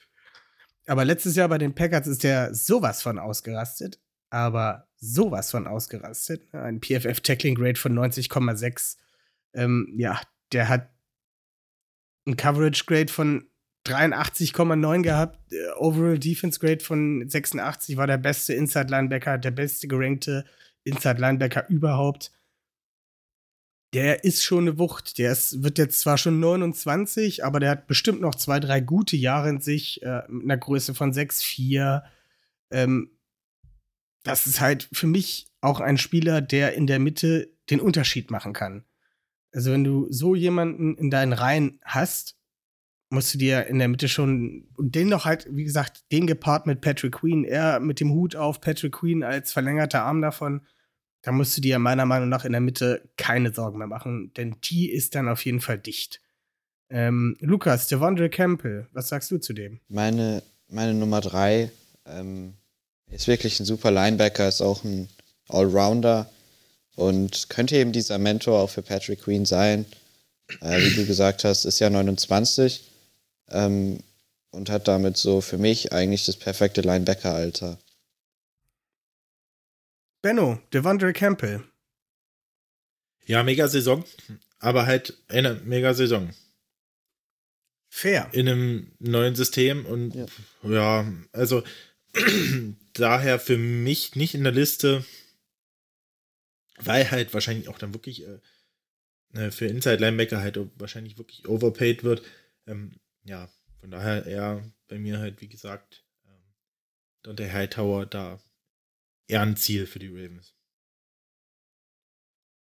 Aber 0.85 1.05
letztes 1.05 1.35
Jahr 1.35 1.49
bei 1.49 1.57
den 1.57 1.75
Packers 1.75 2.07
ist 2.07 2.23
der 2.23 2.53
sowas 2.53 3.01
von 3.01 3.19
ausgerastet. 3.19 3.99
Aber 4.29 4.87
sowas 4.97 5.51
von 5.51 5.67
ausgerastet. 5.67 6.53
Ein 6.53 6.81
PFF-Tackling-Grade 6.81 7.79
von 7.79 7.97
90,6. 7.97 8.97
Ähm, 9.53 9.93
ja, 9.97 10.21
der 10.51 10.69
hat 10.69 10.89
ein 12.27 12.37
Coverage-Grade 12.37 13.11
von 13.11 13.49
83,9 13.85 15.01
gehabt, 15.01 15.53
äh, 15.53 15.71
Overall 15.77 16.19
Defense 16.19 16.59
Grade 16.59 16.83
von 16.83 17.27
86, 17.27 17.97
war 17.97 18.07
der 18.07 18.17
beste 18.17 18.53
Inside 18.53 18.89
Linebacker, 18.89 19.37
der 19.37 19.51
beste 19.51 19.87
gerankte 19.87 20.45
Inside 20.83 21.19
Linebacker 21.19 21.67
überhaupt. 21.69 22.31
Der 23.93 24.23
ist 24.23 24.43
schon 24.43 24.67
eine 24.67 24.77
Wucht. 24.77 25.17
Der 25.17 25.31
ist, 25.31 25.63
wird 25.63 25.77
jetzt 25.77 25.99
zwar 25.99 26.17
schon 26.17 26.39
29, 26.39 27.43
aber 27.43 27.59
der 27.59 27.71
hat 27.71 27.87
bestimmt 27.87 28.21
noch 28.21 28.35
zwei, 28.35 28.59
drei 28.59 28.81
gute 28.81 29.17
Jahre 29.17 29.49
in 29.49 29.61
sich, 29.61 30.01
äh, 30.03 30.21
mit 30.27 30.43
einer 30.43 30.57
Größe 30.57 30.93
von 30.93 31.11
6,4. 31.11 32.03
Ähm, 32.71 33.11
das 34.23 34.45
ist 34.45 34.61
halt 34.61 34.89
für 34.93 35.07
mich 35.07 35.47
auch 35.61 35.79
ein 35.79 35.97
Spieler, 35.97 36.41
der 36.41 36.73
in 36.75 36.87
der 36.87 36.99
Mitte 36.99 37.51
den 37.69 37.79
Unterschied 37.79 38.31
machen 38.31 38.53
kann. 38.53 38.85
Also, 39.51 39.71
wenn 39.71 39.83
du 39.83 40.07
so 40.11 40.35
jemanden 40.35 40.95
in 40.95 41.09
deinen 41.09 41.33
Reihen 41.33 41.79
hast, 41.83 42.39
musst 43.09 43.33
du 43.33 43.37
dir 43.39 43.65
in 43.65 43.79
der 43.79 43.87
Mitte 43.87 44.07
schon 44.07 44.67
und 44.75 44.93
den 44.93 45.09
noch 45.09 45.25
halt, 45.25 45.47
wie 45.49 45.63
gesagt, 45.63 46.03
den 46.11 46.27
gepaart 46.27 46.67
mit 46.67 46.81
Patrick 46.81 47.13
Queen, 47.13 47.43
er 47.43 47.79
mit 47.79 47.99
dem 47.99 48.11
Hut 48.11 48.35
auf, 48.35 48.61
Patrick 48.61 48.93
Queen 48.93 49.23
als 49.23 49.51
verlängerter 49.51 50.03
Arm 50.03 50.21
davon, 50.21 50.61
da 51.21 51.31
musst 51.31 51.57
du 51.57 51.61
dir 51.61 51.79
meiner 51.79 52.05
Meinung 52.05 52.29
nach 52.29 52.45
in 52.45 52.51
der 52.51 52.61
Mitte 52.61 53.09
keine 53.17 53.53
Sorgen 53.53 53.77
mehr 53.77 53.87
machen, 53.87 54.31
denn 54.35 54.55
die 54.63 54.89
ist 54.89 55.15
dann 55.15 55.27
auf 55.27 55.43
jeden 55.45 55.61
Fall 55.61 55.77
dicht. 55.77 56.21
Ähm, 56.89 57.37
Lukas, 57.39 57.87
Devondre 57.87 58.29
Campbell, 58.29 58.87
was 58.93 59.09
sagst 59.09 59.29
du 59.31 59.37
zu 59.37 59.53
dem? 59.53 59.79
Meine, 59.89 60.41
meine 60.69 60.93
Nummer 60.93 61.21
drei, 61.21 61.71
ähm, 62.05 62.53
Ist 63.11 63.27
wirklich 63.27 63.59
ein 63.59 63.65
super 63.65 63.91
Linebacker, 63.91 64.47
ist 64.47 64.61
auch 64.61 64.83
ein 64.83 65.09
Allrounder 65.47 66.29
und 66.95 67.49
könnte 67.49 67.75
eben 67.75 67.91
dieser 67.91 68.17
Mentor 68.17 68.59
auch 68.59 68.69
für 68.69 68.83
Patrick 68.83 69.21
Queen 69.21 69.45
sein. 69.45 69.85
Äh, 70.61 70.79
wie 70.79 70.95
du 70.95 71.05
gesagt 71.05 71.43
hast, 71.43 71.65
ist 71.65 71.79
ja 71.79 71.89
29 71.89 72.83
ähm, 73.49 73.99
und 74.51 74.69
hat 74.69 74.87
damit 74.87 75.17
so 75.17 75.41
für 75.41 75.57
mich 75.57 75.91
eigentlich 75.91 76.25
das 76.25 76.37
perfekte 76.37 76.81
Linebacker-Alter. 76.81 77.77
Benno, 80.21 80.61
Devondre 80.73 81.13
Campbell. 81.13 81.63
Ja, 83.25 83.43
mega 83.43 83.67
Saison, 83.67 84.03
aber 84.59 84.85
halt 84.85 85.17
eine 85.27 85.55
mega 85.63 85.93
Saison. 85.93 86.33
Fair. 87.89 88.29
In 88.33 88.47
einem 88.47 88.91
neuen 88.99 89.35
System 89.35 89.85
und 89.85 90.15
Ja. 90.15 90.25
ja, 90.63 91.13
also 91.31 91.63
daher 92.93 93.39
für 93.39 93.57
mich 93.57 94.15
nicht 94.15 94.35
in 94.35 94.43
der 94.43 94.51
Liste, 94.51 95.05
weil 96.77 97.09
halt 97.11 97.33
wahrscheinlich 97.33 97.67
auch 97.69 97.77
dann 97.77 97.93
wirklich 97.93 98.25
äh, 98.27 98.39
äh, 99.33 99.51
für 99.51 99.67
Inside 99.67 99.97
Linebacker 99.97 100.41
halt 100.41 100.59
wahrscheinlich 100.79 101.17
wirklich 101.17 101.47
overpaid 101.47 102.03
wird. 102.03 102.23
Ähm, 102.67 102.99
ja, 103.23 103.49
von 103.79 103.91
daher 103.91 104.25
eher 104.25 104.63
bei 104.87 104.97
mir 104.99 105.19
halt, 105.19 105.41
wie 105.41 105.49
gesagt, 105.49 106.03
ähm, 106.25 106.43
Dante 107.23 107.51
Hightower 107.51 108.05
da 108.05 108.39
eher 109.29 109.41
ein 109.41 109.55
Ziel 109.55 109.85
für 109.87 109.99
die 109.99 110.07
Ravens. 110.07 110.53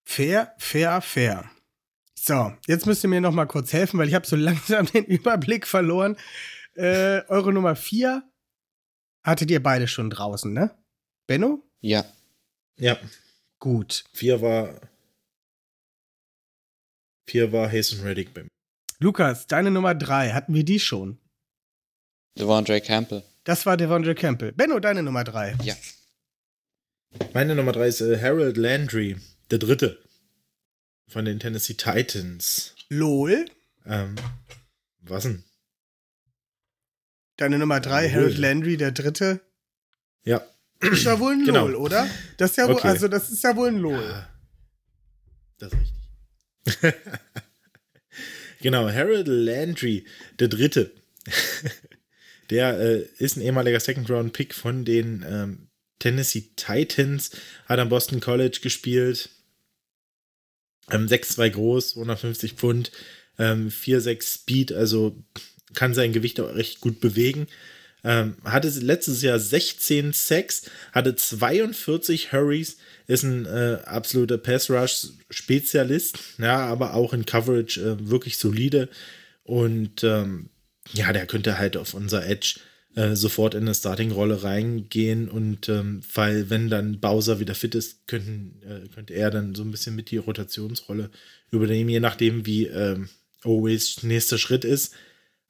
Fair, 0.07 0.53
fair, 0.57 1.01
fair. 1.01 1.49
So, 2.15 2.53
jetzt 2.68 2.86
müsst 2.86 3.03
ihr 3.03 3.09
mir 3.09 3.22
noch 3.22 3.34
mal 3.34 3.45
kurz 3.45 3.74
helfen, 3.74 3.99
weil 3.99 4.07
ich 4.07 4.13
habe 4.13 4.26
so 4.28 4.36
langsam 4.38 4.86
den 4.86 5.05
Überblick 5.05 5.68
verloren. 5.68 6.18
Äh, 6.76 7.24
eure 7.28 7.51
Nummer 7.53 7.76
4 7.76 8.24
hattet 9.26 9.49
ihr 9.51 9.61
beide 9.61 9.88
schon 9.88 10.09
draußen, 10.09 10.51
ne? 10.53 10.78
Benno? 11.28 11.63
Ja, 11.82 12.05
Ja, 12.78 12.97
Gut. 13.59 14.03
vier 14.13 14.41
war 14.41 14.80
vier 17.30 17.51
war 17.51 17.70
Hasten 17.72 18.01
Reddick 18.03 18.34
bei 18.34 18.43
mir. 18.43 18.49
Lukas, 18.99 19.47
deine 19.47 19.70
Nummer 19.72 19.93
3, 19.95 20.32
hatten 20.32 20.53
wir 20.53 20.63
die 20.63 20.80
schon? 20.80 21.20
Devondre 22.38 22.80
Campbell. 22.82 23.24
Das 23.43 23.65
war 23.65 23.76
Devondre 23.78 24.15
Campbell. 24.15 24.51
Benno, 24.53 24.80
deine 24.80 25.03
Nummer 25.03 25.24
3. 25.24 25.55
Ja. 25.63 25.76
Meine 27.34 27.55
Nummer 27.55 27.72
drei 27.72 27.88
ist 27.88 28.01
äh, 28.01 28.20
Harold 28.22 28.57
Landry, 28.57 29.18
der 29.51 29.59
dritte 29.59 29.99
von 31.07 31.26
den 31.26 31.39
Tennessee 31.39 31.76
Titans. 31.76 32.76
LOL. 32.89 33.45
Ähm, 33.86 34.15
was 35.01 35.24
denn? 35.24 35.43
Deine 37.38 37.59
Nummer 37.59 37.80
3, 37.80 38.07
LOL. 38.07 38.11
Harold 38.13 38.38
Landry, 38.38 38.78
der 38.78 38.91
dritte. 38.91 39.39
Ja. 40.24 40.41
Ist 40.82 41.03
ja 41.03 41.20
wohl 41.20 41.34
ein 41.34 41.45
Genau. 41.45 41.68
LOL, 41.68 41.76
oder? 41.76 42.09
Das 42.38 42.51
ist 42.51 42.57
ja 42.57 42.68
wohl, 42.68 42.76
Okay. 42.76 42.88
also 42.89 43.07
das 43.07 43.30
ist 43.30 43.43
ja 43.43 43.55
wohl 43.55 43.70
ein 43.70 43.78
LOL. 43.78 44.01
Ja, 44.01 44.30
Das 45.59 45.72
ist 45.74 45.80
richtig. 45.80 46.93
genau, 48.61 48.89
Harold 48.89 49.28
Landry, 49.28 50.05
der 50.39 50.47
dritte. 50.49 50.91
der 52.49 52.80
äh, 52.80 53.01
ist 53.18 53.38
ein 53.38 53.41
ehemaliger 53.41 53.80
Second-Round-Pick 53.80 54.53
von 54.53 54.84
den 54.86 55.26
ähm, 55.28 55.66
Tennessee 56.00 56.50
Titans, 56.56 57.32
hat 57.66 57.80
am 57.80 57.89
Boston 57.89 58.20
College 58.20 58.60
gespielt. 58.62 59.30
Ähm, 60.89 61.08
6'2 61.08 61.50
groß, 61.50 61.95
150 61.95 62.54
Pfund, 62.54 62.91
ähm, 63.38 63.70
4'6 63.70 64.36
Speed, 64.36 64.72
also 64.72 65.22
kann 65.74 65.93
sein 65.93 66.14
Gewicht 66.14 66.39
auch 66.39 66.56
recht 66.56 66.80
gut 66.80 67.02
bewegen. 67.02 67.48
Ähm, 68.04 68.38
hatte 68.45 68.70
letztes 68.70 69.22
Jahr 69.22 69.39
16 69.39 70.14
Sacks, 70.14 70.70
hatte 70.93 71.16
42 71.16 72.32
Hurries, 72.32 72.78
ist 73.08 73.24
ein 73.24 73.45
äh, 73.45 73.80
absoluter 73.86 74.38
Pass-Rush-Spezialist, 74.38 76.18
ja, 76.38 76.60
aber 76.60 76.93
auch 76.93 77.12
in 77.14 77.26
Coverage 77.26 77.82
äh, 77.82 78.10
wirklich 78.10 78.38
solide. 78.38 78.88
Und 79.43 80.04
ähm, 80.04 80.50
ja, 80.93 81.12
der 81.12 81.26
könnte 81.26 81.58
halt 81.58 81.76
auf 81.76 81.93
unser 81.93 82.26
Edge 82.26 82.60
äh, 82.98 83.16
sofort 83.16 83.54
in 83.54 83.62
eine 83.62 83.76
Starting-Rolle 83.76 84.41
reingehen 84.41 85.30
und 85.30 85.70
ähm, 85.70 86.02
weil, 86.16 86.50
wenn 86.50 86.68
dann 86.68 87.00
Bowser 87.00 87.39
wieder 87.39 87.54
fit 87.54 87.76
ist, 87.76 88.08
könnten, 88.08 88.60
äh, 88.64 88.88
könnte 88.88 89.14
er 89.14 89.30
dann 89.30 89.54
so 89.54 89.62
ein 89.62 89.70
bisschen 89.70 89.95
mit 89.95 90.10
die 90.10 90.18
Rotationsrolle 90.18 91.12
übernehmen, 91.52 91.91
je 91.91 92.00
nachdem, 92.00 92.48
wie 92.48 92.66
ähm, 92.66 93.08
Always 93.43 94.02
nächster 94.02 94.39
Schritt 94.39 94.66
ist. 94.66 94.95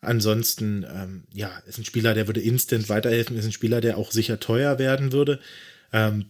Ansonsten, 0.01 0.85
ähm, 0.93 1.23
ja, 1.31 1.57
ist 1.59 1.77
ein 1.77 1.85
Spieler, 1.85 2.13
der 2.13 2.27
würde 2.27 2.41
instant 2.41 2.89
weiterhelfen, 2.89 3.37
ist 3.37 3.45
ein 3.45 3.53
Spieler, 3.53 3.79
der 3.79 3.97
auch 3.97 4.11
sicher 4.11 4.41
teuer 4.41 4.77
werden 4.77 5.13
würde. 5.13 5.39
Ähm, 5.93 6.25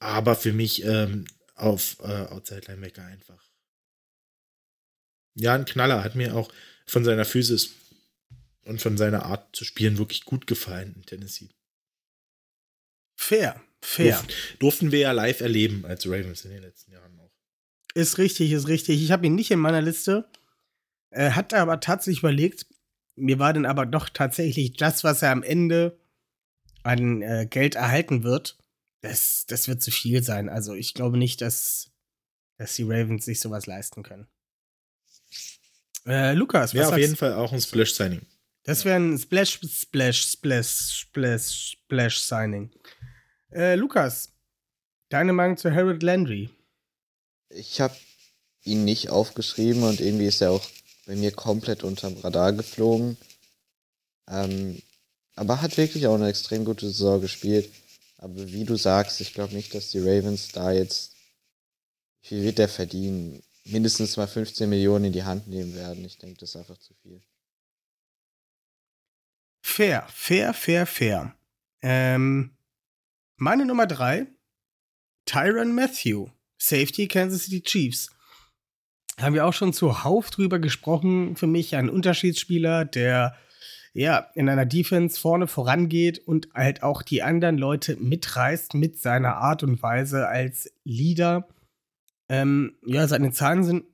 aber 0.00 0.34
für 0.34 0.52
mich 0.52 0.84
ähm, 0.84 1.24
auf 1.54 1.96
äh, 2.00 2.26
Outside 2.26 2.64
Linebacker 2.68 3.06
einfach. 3.06 3.42
Ja, 5.34 5.54
ein 5.54 5.64
Knaller 5.64 6.04
hat 6.04 6.14
mir 6.14 6.36
auch 6.36 6.52
von 6.84 7.04
seiner 7.04 7.24
Physis 7.24 7.70
und 8.64 8.80
von 8.80 8.96
seiner 8.96 9.26
Art 9.26 9.54
zu 9.54 9.64
spielen 9.64 9.98
wirklich 9.98 10.24
gut 10.24 10.46
gefallen 10.46 10.94
in 10.96 11.02
Tennessee. 11.02 11.50
Fair, 13.16 13.62
fair. 13.80 14.16
Durften, 14.16 14.58
durften 14.58 14.92
wir 14.92 15.00
ja 15.00 15.12
live 15.12 15.40
erleben 15.40 15.84
als 15.86 16.06
Ravens 16.06 16.44
in 16.44 16.52
den 16.52 16.62
letzten 16.62 16.92
Jahren 16.92 17.18
auch. 17.20 17.30
Ist 17.94 18.18
richtig, 18.18 18.52
ist 18.52 18.68
richtig. 18.68 19.02
Ich 19.02 19.12
habe 19.12 19.26
ihn 19.26 19.34
nicht 19.34 19.50
in 19.50 19.58
meiner 19.58 19.82
Liste. 19.82 20.28
Äh, 21.10 21.30
hat 21.30 21.52
aber 21.54 21.80
tatsächlich 21.80 22.20
überlegt, 22.20 22.66
mir 23.16 23.38
war 23.38 23.52
dann 23.52 23.66
aber 23.66 23.86
doch 23.86 24.08
tatsächlich 24.08 24.76
das, 24.76 25.04
was 25.04 25.22
er 25.22 25.30
am 25.30 25.42
Ende 25.42 25.98
an 26.82 27.22
äh, 27.22 27.46
Geld 27.48 27.74
erhalten 27.74 28.22
wird, 28.22 28.58
das, 29.02 29.46
das 29.46 29.68
wird 29.68 29.82
zu 29.82 29.90
viel 29.90 30.22
sein. 30.22 30.48
Also 30.48 30.74
ich 30.74 30.94
glaube 30.94 31.18
nicht, 31.18 31.40
dass, 31.40 31.90
dass 32.58 32.74
die 32.76 32.84
Ravens 32.84 33.24
sich 33.24 33.40
sowas 33.40 33.66
leisten 33.66 34.02
können. 34.02 34.26
Äh, 36.06 36.32
Lukas, 36.32 36.70
was 36.70 36.74
Wäre 36.74 36.88
auf 36.88 36.98
jeden 36.98 37.16
Fall 37.16 37.34
auch 37.34 37.52
ein 37.52 37.60
Splash-Signing. 37.60 38.26
Das 38.64 38.84
wäre 38.84 38.96
ein 38.96 39.18
Splash, 39.18 39.58
Splash, 39.60 40.22
Splash, 40.22 40.68
Splash, 40.68 41.72
Splash 41.72 42.20
Signing. 42.20 42.70
Äh, 43.50 43.74
Lukas, 43.74 44.32
deine 45.08 45.32
Meinung 45.32 45.56
zu 45.56 45.74
Harold 45.74 46.02
Landry? 46.02 46.48
Ich 47.48 47.80
habe 47.80 47.96
ihn 48.64 48.84
nicht 48.84 49.10
aufgeschrieben 49.10 49.82
und 49.82 50.00
irgendwie 50.00 50.26
ist 50.26 50.40
er 50.40 50.52
auch 50.52 50.64
bei 51.06 51.16
mir 51.16 51.32
komplett 51.32 51.82
unterm 51.82 52.16
Radar 52.18 52.52
geflogen. 52.52 53.16
Ähm, 54.28 54.80
aber 55.34 55.60
hat 55.60 55.76
wirklich 55.76 56.06
auch 56.06 56.14
eine 56.14 56.28
extrem 56.28 56.64
gute 56.64 56.86
Saison 56.86 57.20
gespielt. 57.20 57.68
Aber 58.18 58.52
wie 58.52 58.64
du 58.64 58.76
sagst, 58.76 59.20
ich 59.20 59.34
glaube 59.34 59.54
nicht, 59.54 59.74
dass 59.74 59.90
die 59.90 59.98
Ravens 59.98 60.52
da 60.52 60.70
jetzt, 60.70 61.16
wie 62.28 62.42
wird 62.42 62.58
der 62.58 62.68
verdienen? 62.68 63.42
Mindestens 63.64 64.16
mal 64.16 64.28
15 64.28 64.68
Millionen 64.68 65.06
in 65.06 65.12
die 65.12 65.24
Hand 65.24 65.48
nehmen 65.48 65.74
werden. 65.74 66.04
Ich 66.04 66.18
denke, 66.18 66.38
das 66.38 66.50
ist 66.50 66.56
einfach 66.56 66.78
zu 66.78 66.94
viel. 67.02 67.20
Fair, 69.62 70.06
fair, 70.08 70.52
fair, 70.52 70.86
fair. 70.86 71.34
Ähm, 71.80 72.50
meine 73.36 73.64
Nummer 73.64 73.86
drei, 73.86 74.26
Tyron 75.24 75.74
Matthew, 75.74 76.28
Safety 76.58 77.08
Kansas 77.08 77.44
City 77.44 77.62
Chiefs. 77.62 78.10
Haben 79.18 79.34
wir 79.34 79.46
auch 79.46 79.52
schon 79.52 79.72
zuhauf 79.72 80.30
drüber 80.30 80.58
gesprochen. 80.58 81.36
Für 81.36 81.46
mich 81.46 81.76
ein 81.76 81.88
Unterschiedsspieler, 81.88 82.84
der 82.84 83.36
ja 83.94 84.30
in 84.34 84.48
einer 84.48 84.66
Defense 84.66 85.20
vorne 85.20 85.46
vorangeht 85.46 86.18
und 86.26 86.48
halt 86.54 86.82
auch 86.82 87.02
die 87.02 87.22
anderen 87.22 87.58
Leute 87.58 87.96
mitreißt 87.96 88.74
mit 88.74 88.98
seiner 88.98 89.36
Art 89.36 89.62
und 89.62 89.82
Weise 89.82 90.28
als 90.28 90.72
Leader. 90.82 91.48
Ähm, 92.28 92.76
ja, 92.84 93.06
seine 93.06 93.32
Zahlen 93.32 93.64
sind 93.64 93.84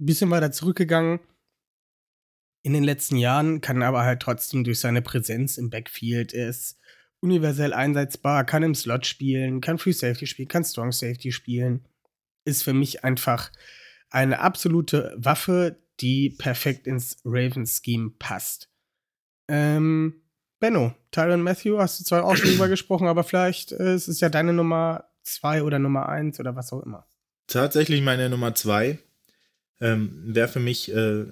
ein 0.00 0.06
bisschen 0.06 0.30
weiter 0.30 0.52
zurückgegangen 0.52 1.20
in 2.66 2.72
den 2.72 2.82
letzten 2.82 3.14
Jahren, 3.14 3.60
kann 3.60 3.80
aber 3.84 4.02
halt 4.02 4.18
trotzdem 4.18 4.64
durch 4.64 4.80
seine 4.80 5.00
Präsenz 5.00 5.56
im 5.56 5.70
Backfield, 5.70 6.32
ist 6.32 6.76
universell 7.20 7.72
einsetzbar, 7.72 8.44
kann 8.44 8.64
im 8.64 8.74
Slot 8.74 9.06
spielen, 9.06 9.60
kann 9.60 9.78
Free 9.78 9.92
Safety 9.92 10.26
spielen, 10.26 10.48
kann 10.48 10.64
Strong 10.64 10.90
Safety 10.90 11.30
spielen. 11.30 11.86
Ist 12.44 12.64
für 12.64 12.72
mich 12.72 13.04
einfach 13.04 13.52
eine 14.10 14.40
absolute 14.40 15.14
Waffe, 15.16 15.78
die 16.00 16.30
perfekt 16.30 16.88
ins 16.88 17.18
Ravens-Scheme 17.24 18.14
passt. 18.18 18.68
Ähm, 19.46 20.22
Benno, 20.58 20.92
Tyron 21.12 21.42
Matthew, 21.42 21.78
hast 21.78 22.00
du 22.00 22.04
zwar 22.04 22.24
auch 22.24 22.34
schon 22.34 22.50
drüber 22.50 22.68
gesprochen, 22.68 23.06
aber 23.06 23.22
vielleicht 23.22 23.70
äh, 23.70 23.94
es 23.94 24.08
ist 24.08 24.20
ja 24.20 24.28
deine 24.28 24.52
Nummer 24.52 25.04
zwei 25.22 25.62
oder 25.62 25.78
Nummer 25.78 26.08
eins 26.08 26.40
oder 26.40 26.56
was 26.56 26.72
auch 26.72 26.82
immer. 26.82 27.06
Tatsächlich 27.46 28.02
meine 28.02 28.28
Nummer 28.28 28.56
zwei 28.56 28.98
ähm, 29.80 30.20
wäre 30.26 30.48
für 30.48 30.58
mich 30.58 30.92
äh, 30.92 31.26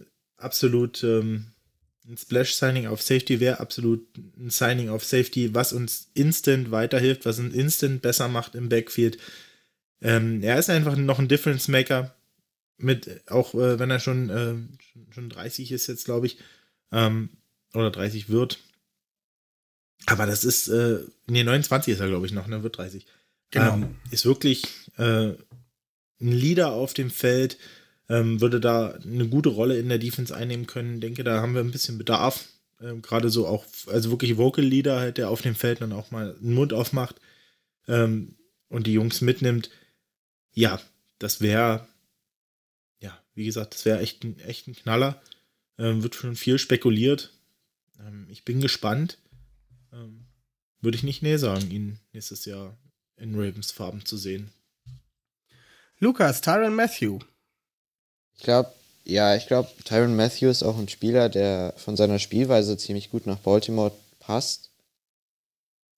absolut 0.45 1.03
ähm, 1.03 1.47
ein 2.07 2.17
Splash-Signing 2.17 2.87
auf 2.87 3.03
Safety, 3.03 3.41
wäre 3.41 3.61
absolut 3.61 4.07
ein 4.39 4.51
Signing 4.51 4.91
auf 4.91 5.05
Safety, 5.05 5.55
was 5.55 5.73
uns 5.73 6.11
instant 6.15 6.71
weiterhilft, 6.71 7.25
was 7.25 7.39
uns 7.39 7.55
instant 7.55 8.03
besser 8.03 8.29
macht 8.29 8.55
im 8.55 8.69
Backfield. 8.69 9.19
Ähm, 10.03 10.43
er 10.43 10.59
ist 10.59 10.71
einfach 10.71 10.97
noch 10.97 11.19
ein 11.19 11.29
Difference-Maker, 11.29 12.15
mit, 12.77 13.23
auch 13.31 13.55
äh, 13.55 13.79
wenn 13.79 13.91
er 13.91 14.01
schon, 14.01 14.29
äh, 14.31 14.55
schon, 14.83 15.13
schon 15.13 15.29
30 15.31 15.73
ist 15.73 15.87
jetzt, 15.87 16.05
glaube 16.05 16.27
ich, 16.27 16.39
ähm, 16.93 17.31
oder 17.73 17.91
30 17.91 18.29
wird. 18.29 18.59
Aber 20.07 20.27
das 20.27 20.45
ist, 20.45 20.69
äh, 20.69 20.99
nee, 21.27 21.45
29 21.45 21.95
ist 21.95 22.01
er, 22.01 22.09
glaube 22.09 22.27
ich, 22.27 22.33
noch, 22.33 22.47
ne? 22.47 22.63
Wird 22.63 22.77
30. 22.77 23.07
Genau. 23.51 23.75
Ähm, 23.75 23.97
ist 24.11 24.27
wirklich 24.27 24.65
äh, 24.99 25.29
ein 26.21 26.33
Leader 26.33 26.73
auf 26.73 26.95
dem 26.95 27.11
Feld, 27.11 27.57
ähm, 28.09 28.41
würde 28.41 28.61
da 28.61 28.93
eine 28.93 29.29
gute 29.29 29.49
Rolle 29.49 29.79
in 29.79 29.89
der 29.89 29.99
Defense 29.99 30.35
einnehmen 30.35 30.67
können. 30.67 31.01
Denke, 31.01 31.25
da 31.25 31.41
haben 31.41 31.55
wir 31.55 31.61
ein 31.63 31.71
bisschen 31.71 31.99
Bedarf. 31.99 32.49
Ähm, 32.81 33.03
Gerade 33.03 33.31
so 33.31 33.47
auch, 33.47 33.65
also 33.87 34.11
wirklich 34.11 34.37
Vocal 34.37 34.65
Leader, 34.65 34.99
halt, 35.01 35.19
der 35.19 35.31
auf 35.31 35.43
dem 35.43 35.55
Feld 35.55 35.81
dann 35.81 35.93
auch 35.93 36.11
mal 36.11 36.37
einen 36.37 36.55
Mund 36.55 36.73
aufmacht 36.73 37.21
ähm, 37.89 38.37
und 38.69 38.87
die 38.87 38.93
Jungs 38.93 39.21
mitnimmt. 39.21 39.71
Ja, 40.53 40.81
das 41.19 41.41
wäre, 41.41 41.87
ja, 43.01 43.19
wie 43.35 43.45
gesagt, 43.47 43.75
das 43.75 43.85
wäre 43.85 44.01
echt, 44.01 44.25
ein- 44.25 44.39
echt 44.41 44.67
ein 44.69 44.75
Knaller. 44.77 45.23
Ähm, 45.79 46.03
wird 46.03 46.15
schon 46.15 46.37
viel 46.37 46.59
spekuliert. 46.59 47.33
Ähm, 47.99 48.27
ich 48.31 48.45
bin 48.45 48.61
gespannt. 48.61 49.19
Ähm, 49.93 50.27
würde 50.81 50.97
ich 50.97 51.03
nicht 51.03 51.23
näher 51.23 51.39
sagen, 51.39 51.71
ihn 51.71 51.99
nächstes 52.13 52.45
Jahr 52.45 52.77
in 53.17 53.35
Ravens 53.35 53.73
Farben 53.73 54.05
zu 54.05 54.17
sehen. 54.17 54.51
Lukas, 55.99 56.41
Tyron 56.43 56.75
Matthew. 56.75 57.21
Ich 58.37 58.43
glaube, 58.45 58.73
ja, 59.05 59.37
ich 59.37 59.47
glaube, 59.47 59.69
Tyron 59.85 60.17
Matthew 60.17 60.49
ist 60.49 60.63
auch 60.63 60.79
ein 60.79 60.89
Spieler, 60.89 61.29
der 61.29 61.75
von 61.77 61.97
seiner 61.97 62.19
Spielweise 62.19 62.77
ziemlich 62.77 63.11
gut 63.11 63.27
nach 63.27 63.39
Baltimore 63.39 63.93
passt. 64.19 64.71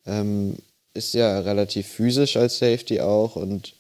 Ähm, 0.05 0.57
ist 0.95 1.14
ja 1.14 1.41
relativ 1.41 1.87
physisch 1.87 2.37
als 2.37 2.59
Safety 2.59 3.01
auch 3.01 3.37
und 3.37 3.74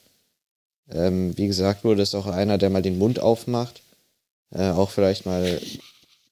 ähm, 0.90 1.36
wie 1.36 1.46
gesagt 1.46 1.82
wurde, 1.84 2.02
ist 2.02 2.14
auch 2.14 2.26
einer, 2.26 2.58
der 2.58 2.70
mal 2.70 2.82
den 2.82 2.98
Mund 2.98 3.18
aufmacht. 3.18 3.82
Äh, 4.50 4.70
auch 4.70 4.90
vielleicht 4.90 5.26
mal 5.26 5.60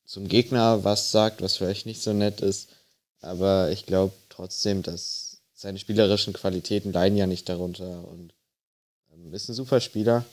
zum 0.07 0.29
Gegner 0.29 0.85
was 0.85 1.11
sagt, 1.11 1.43
was 1.43 1.57
vielleicht 1.57 1.87
nicht 1.87 2.03
so 2.03 2.13
nett 2.13 2.41
ist. 2.41 2.69
Aber 3.21 3.71
ich 3.71 3.87
glaube 3.87 4.13
trotzdem, 4.29 4.83
dass 4.83 5.39
seine 5.55 5.79
spielerischen 5.79 6.33
Qualitäten 6.33 6.93
leiden 6.93 7.17
ja 7.17 7.27
nicht 7.27 7.49
darunter 7.49 8.07
und 8.09 8.33
ähm, 9.13 9.33
ist 9.33 9.49
ein 9.49 9.55
super 9.55 9.81
Spieler. 9.81 10.25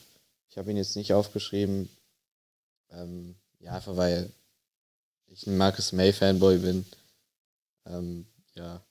Ich 0.52 0.58
habe 0.58 0.70
ihn 0.70 0.78
jetzt 0.78 0.97
nicht 0.97 1.14
aufgeschrieben. 1.14 1.89
Ähm, 2.91 3.36
ja, 3.60 3.72
einfach 3.72 3.95
weil 3.95 4.34
ich 5.28 5.47
ein 5.47 5.56
Marcus 5.56 5.93
May 5.93 6.12
Fanboy 6.12 6.58
bin. 6.58 6.86
Ähm, 7.86 8.26
ja. 8.54 8.84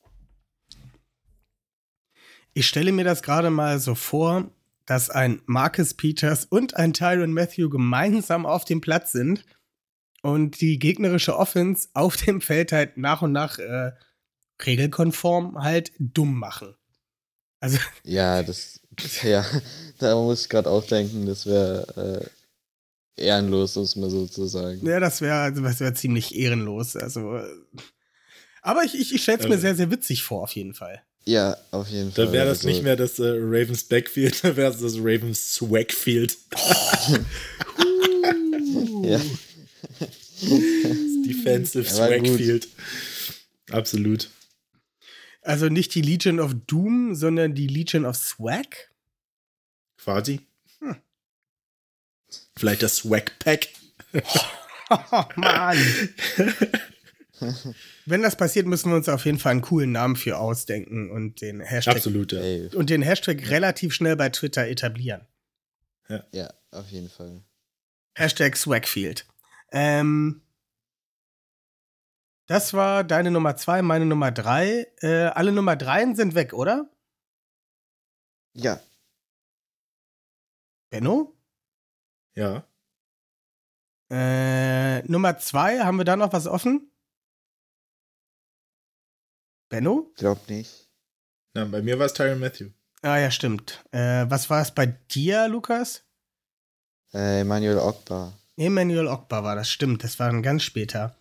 Ich 2.55 2.67
stelle 2.67 2.93
mir 2.93 3.05
das 3.05 3.23
gerade 3.23 3.51
mal 3.51 3.79
so 3.79 3.95
vor, 3.95 4.51
dass 4.87 5.11
ein 5.11 5.43
Marcus 5.45 5.93
Peters 5.93 6.47
und 6.47 6.77
ein 6.77 6.95
Tyron 6.95 7.35
Matthew 7.35 7.69
gemeinsam 7.69 8.47
auf 8.47 8.65
dem 8.65 8.81
Platz 8.81 9.13
sind 9.13 9.45
und 10.23 10.63
die 10.63 10.79
gegnerische 10.79 11.37
Offense 11.37 11.91
auf 11.93 12.17
dem 12.17 12.41
Feld 12.41 12.73
halt 12.73 12.97
nach 12.97 13.21
und 13.21 13.33
nach 13.33 13.59
äh, 13.59 13.93
regelkonform 14.65 15.63
halt 15.63 15.93
dumm 15.99 16.39
machen. 16.39 16.75
Also, 17.61 17.79
Ja, 18.03 18.43
das, 18.43 18.80
ja, 19.23 19.45
da 19.99 20.15
muss 20.17 20.43
ich 20.43 20.49
gerade 20.49 20.69
auch 20.71 20.85
denken, 20.87 21.27
das 21.27 21.47
wäre 21.47 22.31
äh, 23.17 23.23
ehrenlos, 23.23 23.77
um 23.77 23.85
es 23.85 23.97
mal 23.97 24.11
so 24.11 24.27
zu 24.27 24.47
sagen. 24.47 24.85
ja, 24.87 25.01
das 25.01 25.21
wäre 25.21 25.37
also, 25.37 25.63
das 25.63 25.81
wär 25.81 25.95
ziemlich 25.95 26.35
ehrenlos. 26.35 26.97
Also, 26.97 27.37
äh, 27.37 27.45
aber 28.63 28.85
ich, 28.85 28.95
ich, 28.99 29.15
ich 29.15 29.23
stelle 29.23 29.39
es 29.39 29.45
mir 29.45 29.53
Also- 29.53 29.63
sehr, 29.63 29.75
sehr 29.77 29.91
witzig 29.91 30.23
vor, 30.23 30.43
auf 30.43 30.53
jeden 30.53 30.75
Fall. 30.75 31.03
Ja, 31.27 31.57
auf 31.71 31.89
jeden 31.89 32.13
Fall. 32.13 32.27
Da 32.27 32.33
wäre 32.33 32.47
das 32.47 32.59
Also, 32.59 32.69
nicht 32.69 32.83
mehr 32.83 32.97
das 32.97 33.19
äh, 33.19 33.25
Ravens 33.29 33.85
Backfield, 33.85 34.43
da 34.43 34.57
wäre 34.57 34.73
es 34.73 34.81
das 34.81 34.97
Ravens 34.97 35.55
Swagfield. 35.55 36.37
Ja, 39.03 39.21
Defensive 41.27 41.85
Ja. 41.87 41.91
Swagfield. 41.95 42.69
Absolut. 43.71 44.29
Also 45.43 45.69
nicht 45.69 45.95
die 45.95 46.03
Legion 46.03 46.41
of 46.41 46.55
Doom, 46.67 47.15
sondern 47.15 47.55
die 47.55 47.67
Legion 47.67 48.05
of 48.05 48.17
Swag? 48.17 48.91
Quasi. 49.97 50.41
Hm. 50.81 50.97
Vielleicht 52.57 52.83
das 52.83 52.97
Swag 52.97 53.39
Pack. 53.39 53.69
Oh, 54.93 55.23
Mann. 55.37 55.79
Wenn 58.07 58.23
das 58.23 58.37
passiert, 58.37 58.67
müssen 58.67 58.91
wir 58.91 58.97
uns 58.97 59.09
auf 59.09 59.25
jeden 59.25 59.39
Fall 59.39 59.53
einen 59.53 59.61
coolen 59.61 59.93
Namen 59.93 60.17
für 60.17 60.37
ausdenken 60.39 61.11
und 61.11 61.41
den 61.41 61.61
Hashtag 61.61 61.97
Absolut, 61.97 62.33
ja. 62.33 62.41
und 62.75 62.91
den 62.91 63.03
Hashtag 63.03 63.49
relativ 63.51 63.95
schnell 63.95 64.17
bei 64.17 64.31
Twitter 64.31 64.67
etablieren. 64.67 65.27
ja, 66.33 66.53
auf 66.73 66.91
jeden 66.91 67.09
Fall. 67.09 67.43
Hashtag 68.15 68.57
Swagfield. 68.57 69.27
Ähm, 69.73 70.43
das 72.51 72.75
war 72.75 73.05
deine 73.05 73.31
Nummer 73.31 73.57
zwei, 73.57 73.81
meine 73.83 74.07
Nummer 74.07 74.33
drei. 74.33 74.87
Äh, 75.01 75.27
alle 75.39 75.53
Nummer 75.53 75.77
dreien 75.77 76.17
sind 76.17 76.35
weg, 76.35 76.53
oder? 76.53 76.91
Ja, 78.53 78.81
Benno? 80.91 81.37
Ja. 82.35 82.65
Äh, 84.11 85.03
Nummer 85.09 85.39
zwei, 85.39 85.79
haben 85.81 85.99
wir 85.99 86.05
da 86.05 86.17
noch 86.17 86.33
was 86.33 86.49
offen? 86.49 86.91
Benno? 89.69 90.13
glaub 90.17 90.49
nicht. 90.49 90.91
Na, 91.55 91.65
bei 91.65 91.81
mir 91.81 91.99
war 91.99 92.07
es 92.07 92.15
Tyron 92.15 92.41
Matthew. 92.41 92.71
Ah 93.03 93.19
ja, 93.19 93.31
stimmt. 93.31 93.85
Äh, 93.93 94.29
was 94.29 94.51
war 94.51 94.61
es 94.61 94.75
bei 94.75 94.87
dir, 94.87 95.47
Lukas? 95.47 96.05
Äh, 97.15 97.41
Emmanuel 97.43 97.79
Ogbar. 97.79 98.37
Emmanuel 98.57 99.07
Ogbar 99.07 99.45
war 99.45 99.55
das, 99.55 99.71
stimmt. 99.71 100.03
Das 100.03 100.19
war 100.19 100.27
dann 100.27 100.43
ganz 100.43 100.65
später. 100.65 101.17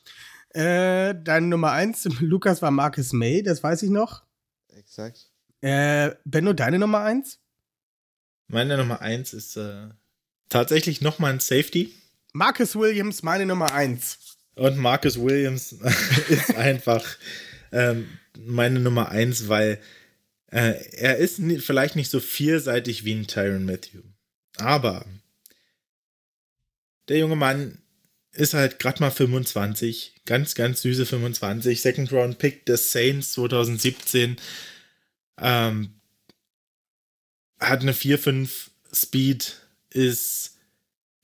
Äh, 0.50 1.16
deine 1.22 1.47
Nummer 1.47 1.72
eins, 1.72 2.06
Lukas, 2.20 2.62
war 2.62 2.72
Marcus 2.72 3.14
May, 3.14 3.43
das 3.43 3.64
weiß 3.64 3.84
ich 3.84 3.89
noch. 3.89 4.24
Exakt. 4.70 5.30
Äh, 5.62 6.12
Benno, 6.26 6.54
deine 6.54 6.80
Nummer 6.80 7.02
eins? 7.02 7.39
Meine 8.47 8.78
Nummer 8.78 9.02
eins 9.02 9.34
ist 9.34 9.58
äh, 9.58 9.89
tatsächlich 10.50 11.02
nochmal 11.02 11.34
ein 11.34 11.39
Safety. 11.39 11.93
Marcus 12.34 12.76
Williams, 12.76 13.22
meine 13.24 13.45
Nummer 13.45 13.74
eins. 13.74 14.38
Und 14.56 14.78
Marcus 14.78 15.20
Williams 15.20 15.72
ist 16.30 16.56
einfach 16.56 17.06
ähm, 17.72 18.08
meine 18.38 18.80
Nummer 18.80 19.10
eins, 19.10 19.47
weil 19.47 19.80
äh, 20.47 20.74
er 20.93 21.18
ist 21.18 21.39
vielleicht 21.60 21.95
nicht 21.95 22.10
so 22.10 22.20
vielseitig 22.20 23.06
wie 23.06 23.14
ein 23.14 23.28
Tyron 23.28 23.66
Matthew. 23.66 24.02
Aber 24.58 25.06
der 27.08 27.20
junge 27.20 27.36
Mann 27.36 27.80
ist 28.32 28.54
halt 28.54 28.80
gerade 28.80 29.02
mal 29.02 29.12
25, 29.12 30.22
ganz, 30.26 30.56
ganz 30.56 30.82
süße 30.82 31.06
25, 31.06 31.82
Second 31.82 32.12
Round 32.12 32.38
Pick 32.38 32.66
des 32.66 32.92
Saints 32.92 33.34
2017. 33.34 34.38
Ähm, 35.40 35.94
hat 37.60 37.82
eine 37.82 37.94
4-5 37.94 38.70
Speed, 38.94 39.56
ist 39.90 40.58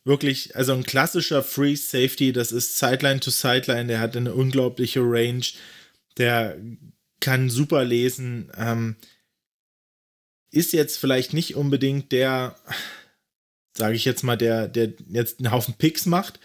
wirklich, 0.03 0.55
also 0.55 0.73
ein 0.73 0.83
klassischer 0.83 1.43
Free 1.43 1.75
Safety, 1.75 2.31
das 2.31 2.51
ist 2.51 2.77
Sideline 2.77 3.19
to 3.19 3.31
Sideline, 3.31 3.87
der 3.87 3.99
hat 3.99 4.15
eine 4.15 4.33
unglaubliche 4.33 5.01
Range, 5.01 5.45
der 6.17 6.57
kann 7.19 7.49
super 7.49 7.83
lesen, 7.83 8.51
ähm, 8.57 8.95
ist 10.51 10.73
jetzt 10.73 10.97
vielleicht 10.97 11.33
nicht 11.33 11.55
unbedingt 11.55 12.11
der, 12.11 12.55
sage 13.73 13.95
ich 13.95 14.05
jetzt 14.05 14.23
mal, 14.23 14.37
der, 14.37 14.67
der 14.67 14.93
jetzt 15.09 15.39
einen 15.39 15.51
Haufen 15.51 15.73
Picks 15.73 16.05
macht. 16.05 16.39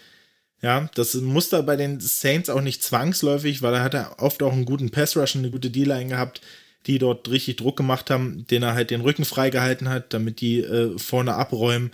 Ja, 0.61 0.89
das 0.93 1.15
muss 1.15 1.49
da 1.49 1.61
bei 1.61 1.75
den 1.75 1.99
Saints 1.99 2.49
auch 2.49 2.61
nicht 2.61 2.83
zwangsläufig, 2.83 3.61
weil 3.63 3.73
er 3.73 3.83
hat 3.83 3.95
ja 3.95 4.15
oft 4.19 4.43
auch 4.43 4.53
einen 4.53 4.65
guten 4.65 4.91
Pass 4.91 5.17
Rush, 5.17 5.35
und 5.35 5.41
eine 5.41 5.51
gute 5.51 5.71
D-Line 5.71 6.09
gehabt, 6.09 6.41
die 6.85 6.99
dort 6.99 7.29
richtig 7.29 7.57
Druck 7.57 7.77
gemacht 7.77 8.09
haben, 8.11 8.45
den 8.47 8.63
er 8.63 8.75
halt 8.75 8.91
den 8.91 9.01
Rücken 9.01 9.25
freigehalten 9.25 9.89
hat, 9.89 10.13
damit 10.13 10.39
die 10.39 10.59
äh, 10.59 10.97
vorne 10.99 11.33
abräumen 11.33 11.91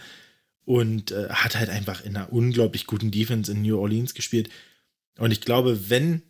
und 0.66 1.12
äh, 1.12 1.30
hat 1.30 1.56
halt 1.58 1.70
einfach 1.70 2.04
in 2.04 2.18
einer 2.18 2.32
unglaublich 2.34 2.88
guten 2.88 3.10
Defense 3.10 3.50
in 3.52 3.62
New 3.62 3.80
Orleans 3.80 4.14
gespielt. 4.14 4.50
Und 5.18 5.32
ich 5.32 5.40
glaube, 5.40 5.90
wenn, 5.90 6.22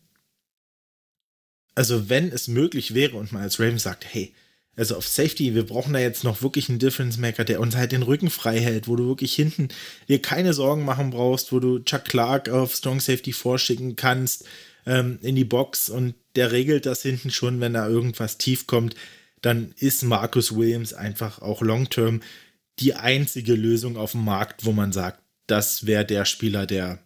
also 1.74 2.08
wenn 2.10 2.32
es 2.32 2.48
möglich 2.48 2.94
wäre 2.94 3.18
und 3.18 3.32
man 3.32 3.42
als 3.42 3.60
Ravens 3.60 3.84
sagt, 3.84 4.06
hey, 4.06 4.34
also 4.78 4.96
auf 4.96 5.08
Safety, 5.08 5.56
wir 5.56 5.66
brauchen 5.66 5.94
da 5.94 6.00
jetzt 6.00 6.24
noch 6.24 6.42
wirklich 6.42 6.70
einen 6.70 6.80
Difference 6.80 7.18
Maker, 7.18 7.44
der 7.44 7.60
uns 7.60 7.76
halt 7.76 7.92
den 7.92 8.04
Rücken 8.04 8.30
frei 8.30 8.60
hält, 8.60 8.88
wo 8.88 8.96
du 8.96 9.08
wirklich 9.08 9.34
hinten 9.34 9.70
dir 10.08 10.22
keine 10.22 10.54
Sorgen 10.54 10.86
machen 10.86 11.10
brauchst, 11.10 11.52
wo 11.52 11.60
du 11.60 11.80
Chuck 11.80 12.06
Clark 12.06 12.50
auf 12.50 12.76
Strong 12.76 13.00
Safety 13.00 13.34
vorschicken 13.34 13.96
kannst 13.96 14.46
ähm, 14.86 15.20
in 15.22 15.36
die 15.36 15.44
Box 15.44 15.90
und 15.90 16.14
der 16.36 16.52
regelt 16.52 16.86
das 16.86 17.02
hinten 17.02 17.32
schon, 17.32 17.60
wenn 17.60 17.74
da 17.74 17.88
irgendwas 17.88 18.38
tief 18.38 18.68
kommt, 18.68 18.96
dann 19.42 19.74
ist 19.78 20.04
Marcus 20.04 20.56
Williams 20.56 20.94
einfach 20.94 21.42
auch 21.42 21.62
long-term 21.62 22.22
die 22.80 22.94
einzige 22.94 23.56
Lösung 23.56 23.98
auf 23.98 24.12
dem 24.12 24.24
Markt, 24.24 24.66
wo 24.66 24.72
man 24.72 24.92
sagt, 24.92 25.22
das 25.48 25.88
wäre 25.88 26.06
der 26.06 26.26
Spieler, 26.26 26.68
der 26.68 27.00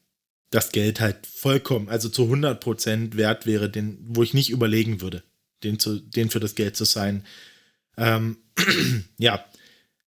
das 0.50 0.74
Geld 0.74 1.00
halt 1.00 1.26
vollkommen, 1.26 1.88
also 1.88 2.10
zu 2.10 2.24
100% 2.24 3.16
wert 3.16 3.46
wäre, 3.46 3.70
den, 3.70 3.98
wo 4.10 4.22
ich 4.22 4.34
nicht 4.34 4.50
überlegen 4.50 5.00
würde, 5.00 5.24
den, 5.64 5.80
zu, 5.80 6.00
den 6.00 6.30
für 6.30 6.42
das 6.42 6.56
Geld 6.56 6.76
zu 6.76 6.84
sein. 6.84 7.24
Ähm, 7.98 8.38
ja, 9.18 9.44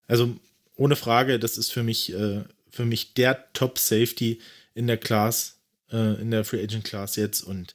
also 0.06 0.36
ohne 0.76 0.96
Frage, 0.96 1.38
das 1.38 1.58
ist 1.58 1.70
für 1.70 1.82
mich, 1.82 2.12
äh, 2.12 2.44
für 2.70 2.84
mich 2.84 3.14
der 3.14 3.52
Top-Safety 3.52 4.40
in 4.74 4.86
der 4.86 4.98
Class, 4.98 5.60
äh, 5.90 6.20
in 6.20 6.30
der 6.30 6.44
Free 6.44 6.62
Agent 6.62 6.84
Class 6.84 7.16
jetzt 7.16 7.42
und 7.42 7.74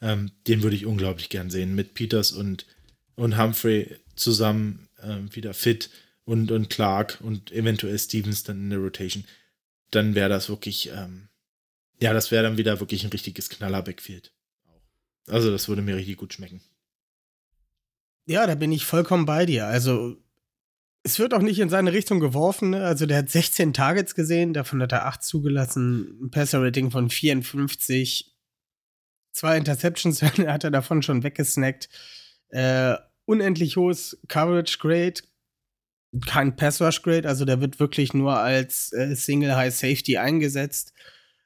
Ähm, 0.00 0.30
den 0.46 0.62
würde 0.62 0.76
ich 0.76 0.86
unglaublich 0.86 1.28
gern 1.28 1.50
sehen. 1.50 1.74
Mit 1.74 1.94
Peters 1.94 2.30
und, 2.30 2.66
und 3.16 3.36
Humphrey 3.36 3.96
zusammen 4.14 4.88
ähm, 5.02 5.34
wieder 5.34 5.54
fit 5.54 5.90
und, 6.24 6.52
und 6.52 6.70
Clark 6.70 7.18
und 7.20 7.50
eventuell 7.50 7.98
Stevens 7.98 8.44
dann 8.44 8.58
in 8.58 8.70
der 8.70 8.78
Rotation. 8.78 9.24
Dann 9.90 10.14
wäre 10.14 10.28
das 10.28 10.48
wirklich, 10.48 10.90
ähm, 10.90 11.28
ja, 12.00 12.12
das 12.12 12.30
wäre 12.30 12.44
dann 12.44 12.58
wieder 12.58 12.78
wirklich 12.78 13.02
ein 13.02 13.10
richtiges 13.10 13.48
Knaller-Backfield. 13.48 14.30
Also, 15.26 15.50
das 15.50 15.66
würde 15.68 15.82
mir 15.82 15.96
richtig 15.96 16.16
gut 16.16 16.32
schmecken. 16.32 16.60
Ja, 18.28 18.46
da 18.46 18.54
bin 18.54 18.72
ich 18.72 18.84
vollkommen 18.84 19.24
bei 19.24 19.46
dir. 19.46 19.66
Also, 19.66 20.16
es 21.02 21.18
wird 21.18 21.32
auch 21.32 21.40
nicht 21.40 21.60
in 21.60 21.70
seine 21.70 21.94
Richtung 21.94 22.20
geworfen. 22.20 22.70
Ne? 22.70 22.84
Also, 22.84 23.06
der 23.06 23.16
hat 23.18 23.30
16 23.30 23.72
Targets 23.72 24.14
gesehen, 24.14 24.52
davon 24.52 24.82
hat 24.82 24.92
er 24.92 25.06
8 25.06 25.22
zugelassen, 25.22 26.18
ein 26.24 26.30
Passer-Rating 26.30 26.90
von 26.90 27.08
54. 27.08 28.36
Zwei 29.32 29.56
Interceptions 29.56 30.22
hat 30.22 30.62
er 30.62 30.70
davon 30.70 31.00
schon 31.02 31.22
weggesnackt. 31.22 31.88
Äh, 32.50 32.96
unendlich 33.24 33.78
hohes 33.78 34.20
Coverage 34.28 34.76
Grade, 34.78 35.22
kein 36.26 36.54
Pass 36.54 36.82
Rush 36.82 37.00
Grade, 37.00 37.26
also 37.26 37.46
der 37.46 37.62
wird 37.62 37.80
wirklich 37.80 38.12
nur 38.12 38.38
als 38.38 38.92
äh, 38.92 39.14
Single 39.14 39.56
High 39.56 39.74
Safety 39.74 40.18
eingesetzt. 40.18 40.92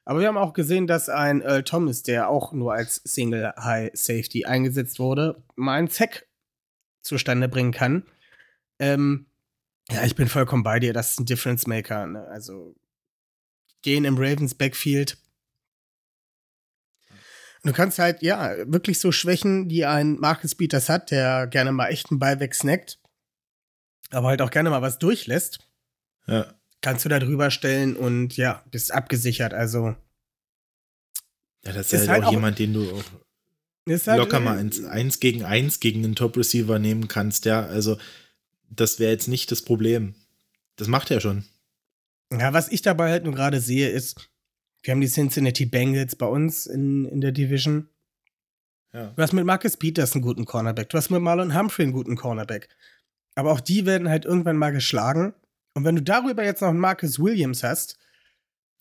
Aber 0.03 0.19
wir 0.19 0.27
haben 0.27 0.37
auch 0.37 0.51
gesehen, 0.51 0.87
dass 0.87 1.07
ein 1.07 1.41
Earl 1.41 1.63
Thomas, 1.63 2.03
der 2.03 2.27
auch 2.27 2.51
nur 2.51 2.73
als 2.73 3.01
Single 3.05 3.53
High 3.57 3.91
Safety 3.93 4.43
eingesetzt 4.43 4.99
wurde, 4.99 5.41
mal 5.55 5.75
einen 5.75 5.89
Zack 5.89 6.27
zustande 7.03 7.47
bringen 7.47 7.71
kann. 7.71 8.03
Ähm, 8.79 9.27
ja, 9.91 10.03
ich 10.03 10.15
bin 10.15 10.27
vollkommen 10.27 10.63
bei 10.63 10.79
dir. 10.79 10.93
Das 10.93 11.11
ist 11.11 11.19
ein 11.19 11.25
Difference 11.25 11.67
Maker. 11.67 12.07
Ne? 12.07 12.25
Also 12.29 12.75
gehen 13.81 14.05
im 14.05 14.17
Ravens 14.17 14.55
Backfield. 14.55 15.17
Du 17.63 17.71
kannst 17.71 17.99
halt, 17.99 18.21
ja, 18.21 18.55
wirklich 18.65 18.99
so 18.99 19.11
Schwächen, 19.11 19.69
die 19.69 19.85
ein 19.85 20.19
Marcus 20.19 20.55
Peters 20.55 20.89
hat, 20.89 21.11
der 21.11 21.47
gerne 21.47 21.71
mal 21.71 21.87
echt 21.87 22.11
einen 22.11 22.19
Ball 22.19 22.39
wegsnackt, 22.41 22.99
aber 24.09 24.27
halt 24.29 24.41
auch 24.41 24.51
gerne 24.51 24.69
mal 24.69 24.81
was 24.81 24.99
durchlässt. 24.99 25.59
Ja 26.27 26.53
kannst 26.83 27.05
du 27.05 27.09
da 27.09 27.17
drüber 27.17 27.49
stellen 27.49 27.95
und 27.95 28.37
ja, 28.37 28.61
bist 28.69 28.93
abgesichert. 28.93 29.55
Also. 29.55 29.95
Ja, 31.65 31.71
das 31.71 31.87
ist, 31.87 31.93
ist 31.93 31.99
halt, 32.01 32.09
halt, 32.09 32.25
auch, 32.25 32.31
jemand, 32.31 32.59
den 32.59 32.73
du 32.73 32.91
auch 32.91 33.03
halt, 33.87 34.17
locker 34.17 34.39
mal 34.39 34.57
eins, 34.57 34.83
eins 34.83 35.19
gegen 35.19 35.43
eins 35.43 35.79
gegen 35.79 36.03
den 36.03 36.15
Top-Receiver 36.15 36.79
nehmen 36.79 37.07
kannst, 37.07 37.45
ja. 37.45 37.65
Also, 37.65 37.97
das 38.69 38.99
wäre 38.99 39.11
jetzt 39.11 39.27
nicht 39.27 39.51
das 39.51 39.61
Problem. 39.61 40.15
Das 40.75 40.87
macht 40.87 41.11
er 41.11 41.21
schon. 41.21 41.43
Ja, 42.31 42.53
was 42.53 42.69
ich 42.69 42.81
dabei 42.81 43.11
halt 43.11 43.25
nur 43.25 43.33
gerade 43.33 43.59
sehe, 43.59 43.89
ist, 43.89 44.29
wir 44.81 44.91
haben 44.91 45.01
die 45.01 45.07
Cincinnati 45.07 45.65
Bengals 45.65 46.15
bei 46.15 46.25
uns 46.25 46.65
in, 46.65 47.05
in 47.05 47.21
der 47.21 47.31
Division. 47.31 47.89
Ja. 48.91 49.07
Du 49.15 49.21
hast 49.21 49.33
mit 49.33 49.45
Marcus 49.45 49.77
Peters 49.77 50.13
einen 50.13 50.21
guten 50.21 50.45
Cornerback. 50.45 50.89
Du 50.89 50.97
hast 50.97 51.09
mit 51.09 51.21
Marlon 51.21 51.57
Humphrey 51.57 51.83
einen 51.83 51.93
guten 51.93 52.15
Cornerback. 52.15 52.69
Aber 53.35 53.51
auch 53.51 53.59
die 53.59 53.85
werden 53.85 54.09
halt 54.09 54.25
irgendwann 54.25 54.57
mal 54.57 54.71
geschlagen. 54.71 55.33
Und 55.73 55.85
wenn 55.85 55.95
du 55.95 56.03
darüber 56.03 56.43
jetzt 56.43 56.61
noch 56.61 56.69
einen 56.69 56.79
Marcus 56.79 57.19
Williams 57.19 57.63
hast, 57.63 57.97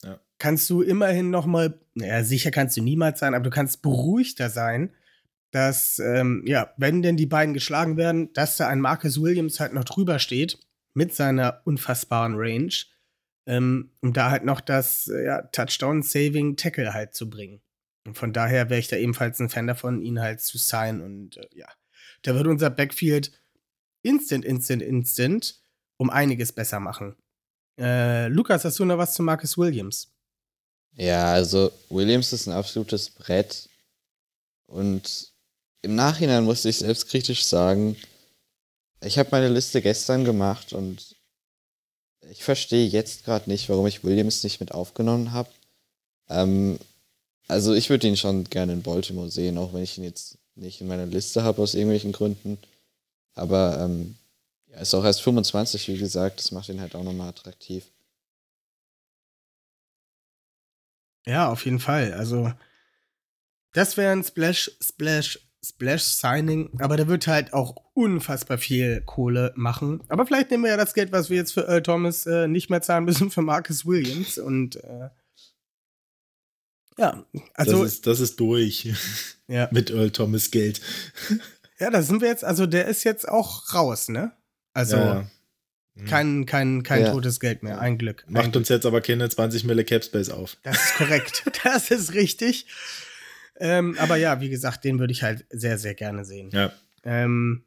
ja. 0.03 0.21
kannst 0.39 0.69
du 0.69 0.83
immerhin 0.83 1.31
noch 1.31 1.47
mal, 1.47 1.81
naja, 1.95 2.25
sicher 2.25 2.51
kannst 2.51 2.77
du 2.77 2.83
niemals 2.83 3.21
sein, 3.21 3.35
aber 3.35 3.45
du 3.45 3.51
kannst 3.51 3.83
beruhigter 3.83 4.51
sein, 4.51 4.95
dass, 5.51 5.99
ähm, 5.99 6.43
ja, 6.47 6.73
wenn 6.79 7.03
denn 7.03 7.17
die 7.17 7.27
beiden 7.27 7.55
geschlagen 7.55 7.97
werden, 7.97 8.33
dass 8.33 8.57
da 8.57 8.69
ein 8.69 8.81
Marcus 8.81 9.21
Williams 9.21 9.61
halt 9.61 9.75
noch 9.75 9.85
drüber 9.85 10.19
steht 10.19 10.59
mit 10.95 11.15
seiner 11.15 11.61
unfassbaren 11.65 12.35
Range, 12.37 12.73
ähm, 13.47 13.91
um 14.01 14.13
da 14.13 14.31
halt 14.31 14.45
noch 14.45 14.61
das 14.61 15.09
äh, 15.09 15.25
ja, 15.27 15.43
Touchdown-Saving-Tackle 15.43 16.95
halt 16.95 17.15
zu 17.15 17.29
bringen. 17.29 17.61
Und 18.07 18.17
von 18.17 18.33
daher 18.33 18.71
wäre 18.71 18.81
ich 18.81 18.89
da 18.89 18.97
ebenfalls 18.97 19.41
ein 19.41 19.51
Fan 19.51 19.67
davon, 19.67 20.01
ihn 20.01 20.21
halt 20.21 20.41
zu 20.41 20.59
sein. 20.59 21.01
Und 21.03 21.37
äh, 21.37 21.49
ja, 21.55 21.69
da 22.23 22.35
würde 22.35 22.51
unser 22.51 22.71
Backfield 22.71 23.33
instant, 24.03 24.45
instant, 24.45 24.83
instant 24.83 25.61
um 25.99 26.11
einiges 26.11 26.53
besser 26.53 26.81
machen. 26.81 27.17
Äh, 27.79 28.29
Lukas, 28.29 28.65
hast 28.65 28.79
du 28.79 28.85
noch 28.85 28.99
was 28.99 29.15
zu 29.15 29.23
Marcus 29.23 29.57
Williams? 29.57 30.13
Ja, 30.97 31.33
also 31.33 31.73
Williams 31.89 32.33
ist 32.33 32.47
ein 32.47 32.53
absolutes 32.53 33.11
Brett. 33.11 33.69
Und 34.67 35.33
im 35.83 35.95
Nachhinein 35.95 36.45
musste 36.45 36.69
ich 36.69 36.79
selbstkritisch 36.79 37.45
sagen, 37.45 37.97
ich 39.03 39.19
habe 39.19 39.31
meine 39.33 39.49
Liste 39.49 39.83
gestern 39.83 40.25
gemacht 40.25 40.73
und 40.73 41.17
ich 42.31 42.45
verstehe 42.45 42.87
jetzt 42.87 43.25
gerade 43.25 43.51
nicht, 43.51 43.69
warum 43.69 43.87
ich 43.87 44.05
Williams 44.05 44.45
nicht 44.45 44.61
mit 44.61 44.73
aufgenommen 44.73 45.33
habe. 45.33 45.51
Ähm, 46.29 46.79
also 47.49 47.75
ich 47.75 47.91
würde 47.91 48.07
ihn 48.07 48.17
schon 48.17 48.45
gerne 48.45 48.73
in 48.73 48.83
Baltimore 48.83 49.31
sehen, 49.31 49.59
auch 49.59 49.73
wenn 49.73 49.83
ich 49.83 49.99
ihn 49.99 50.05
jetzt 50.05 50.39
nicht 50.55 50.81
in 50.81 50.87
meiner 50.87 51.07
Liste 51.07 51.43
habe 51.43 51.63
aus 51.63 51.75
irgendwelchen 51.75 52.13
Gründen. 52.13 52.59
Aber 53.35 53.81
ähm, 53.81 54.17
ja, 54.71 54.79
ist 54.79 54.95
auch 54.95 55.05
erst 55.05 55.23
25, 55.23 55.89
wie 55.89 55.99
gesagt, 55.99 56.39
das 56.39 56.53
macht 56.53 56.69
ihn 56.69 56.81
halt 56.81 56.95
auch 56.95 57.03
nochmal 57.03 57.29
attraktiv. 57.29 57.85
Ja, 61.27 61.49
auf 61.49 61.65
jeden 61.65 61.79
Fall. 61.79 62.13
Also, 62.15 62.53
das 63.73 63.97
wäre 63.97 64.13
ein 64.13 64.25
Splash, 64.25 64.71
Splash, 64.83 65.39
Splash 65.65 66.03
Signing, 66.03 66.71
aber 66.81 66.97
der 66.97 67.07
wird 67.09 67.27
halt 67.27 67.53
auch 67.53 67.77
unfassbar 67.95 68.59
viel 68.59 69.03
Kohle 69.03 69.53
machen. 69.55 70.03
Aber 70.09 70.27
vielleicht 70.27 70.51
nehmen 70.51 70.65
wir 70.65 70.71
ja 70.71 70.77
das 70.77 70.95
Geld, 70.95 71.13
was 71.13 71.31
wir 71.31 71.37
jetzt 71.37 71.53
für 71.53 71.69
Earl 71.69 71.83
Thomas 71.83 72.27
äh, 72.27 72.49
nicht 72.49 72.71
mehr 72.71 72.83
zahlen 72.83 73.05
müssen, 73.05 73.31
für 73.31 73.43
Marcus 73.43 73.87
Williams 73.87 74.39
und 74.39 74.77
äh, 74.77 75.11
ja, 76.99 77.25
also. 77.55 77.83
Das 77.83 77.93
ist, 77.93 78.07
das 78.07 78.21
ist 78.21 78.39
durch. 78.41 78.93
Ja. 79.49 79.69
Mit 79.73 79.91
Earl 79.91 80.11
Thomas 80.11 80.51
Geld. 80.51 80.81
ja, 81.79 81.91
da 81.91 82.03
sind 82.03 82.21
wir 82.21 82.29
jetzt, 82.29 82.45
also 82.45 82.67
der 82.67 82.87
ist 82.87 83.05
jetzt 83.05 83.29
auch 83.29 83.75
raus, 83.75 84.09
ne? 84.09 84.33
Also 84.75 84.97
ja, 84.97 85.15
ja. 85.15 85.31
Kein, 86.09 86.47
kein, 86.47 86.83
kein 86.83 87.03
ja. 87.03 87.13
totes 87.13 87.39
Geld 87.39 87.63
mehr, 87.63 87.81
ein 87.81 87.99
Glück. 87.99 88.25
Macht 88.27 88.45
ein 88.45 88.57
uns 88.57 88.69
Glück. 88.69 88.79
jetzt 88.79 88.87
aber 88.87 89.01
keine 89.01 89.29
20 89.29 89.65
Mille 89.65 89.85
Capspace 89.85 90.31
auf. 90.31 90.57
Das 90.63 90.77
ist 90.77 90.95
korrekt. 90.97 91.45
das 91.65 91.91
ist 91.91 92.15
richtig. 92.15 92.67
Ähm, 93.61 93.97
aber 93.99 94.17
ja, 94.17 94.41
wie 94.41 94.49
gesagt, 94.49 94.85
den 94.85 94.99
würde 94.99 95.13
ich 95.13 95.23
halt 95.23 95.45
sehr, 95.51 95.79
sehr 95.79 95.95
gerne 95.95 96.25
sehen. 96.25 96.51
Ja. 96.53 96.73
Ähm, 97.05 97.65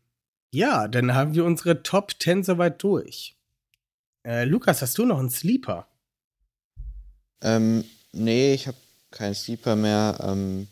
ja, 0.51 0.87
dann 0.87 1.13
haben 1.13 1.35
wir 1.35 1.45
unsere 1.45 1.83
Top 1.83 2.13
10 2.19 2.43
soweit 2.43 2.81
durch. 2.81 3.35
Äh, 4.25 4.45
Lukas, 4.45 4.81
hast 4.81 4.97
du 4.97 5.05
noch 5.05 5.19
einen 5.19 5.29
Sleeper? 5.29 5.87
Ähm, 7.41 7.83
nee, 8.11 8.53
ich 8.53 8.65
habe 8.67 8.77
keinen 9.11 9.35
Sleeper 9.35 9.75
mehr. 9.75 10.17
Ähm, 10.21 10.67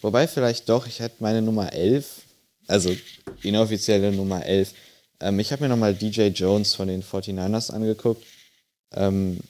wobei 0.00 0.26
vielleicht 0.26 0.68
doch, 0.68 0.86
ich 0.86 1.00
hätte 1.00 1.22
meine 1.22 1.40
Nummer 1.40 1.72
11, 1.72 2.22
also 2.66 2.94
inoffizielle 3.42 4.12
Nummer 4.12 4.44
11, 4.44 4.74
ähm, 5.24 5.38
ich 5.40 5.52
habe 5.52 5.62
mir 5.62 5.68
nochmal 5.70 5.94
DJ 5.94 6.26
Jones 6.28 6.74
von 6.74 6.88
den 6.88 7.02
49ers 7.02 7.70
angeguckt. 7.70 8.22
Ähm, 8.92 9.40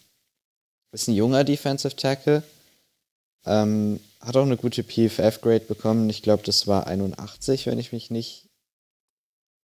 ist 0.92 1.08
ein 1.08 1.14
junger 1.14 1.42
Defensive 1.42 1.96
Tackle. 1.96 2.44
Ähm, 3.44 3.98
hat 4.20 4.36
auch 4.36 4.44
eine 4.44 4.56
gute 4.56 4.84
PFF-Grade 4.84 5.64
bekommen. 5.66 6.08
Ich 6.08 6.22
glaube, 6.22 6.44
das 6.44 6.68
war 6.68 6.86
81, 6.86 7.66
wenn 7.66 7.80
ich 7.80 7.92
mich 7.92 8.10
nicht 8.10 8.44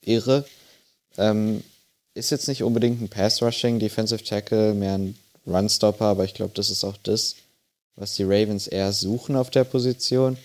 irre. 0.03 0.45
Ähm, 1.17 1.63
ist 2.15 2.31
jetzt 2.31 2.47
nicht 2.47 2.63
unbedingt 2.63 3.01
ein 3.01 3.09
Pass-Rushing 3.09 3.77
Defensive 3.77 4.23
Tackle, 4.23 4.73
mehr 4.73 4.95
ein 4.95 5.17
Run-Stopper, 5.45 6.05
aber 6.05 6.25
ich 6.25 6.33
glaube, 6.33 6.53
das 6.55 6.71
ist 6.71 6.83
auch 6.83 6.97
das, 7.03 7.35
was 7.95 8.15
die 8.15 8.23
Ravens 8.23 8.67
eher 8.67 8.91
suchen 8.93 9.35
auf 9.35 9.51
der 9.51 9.63
Position. 9.63 10.37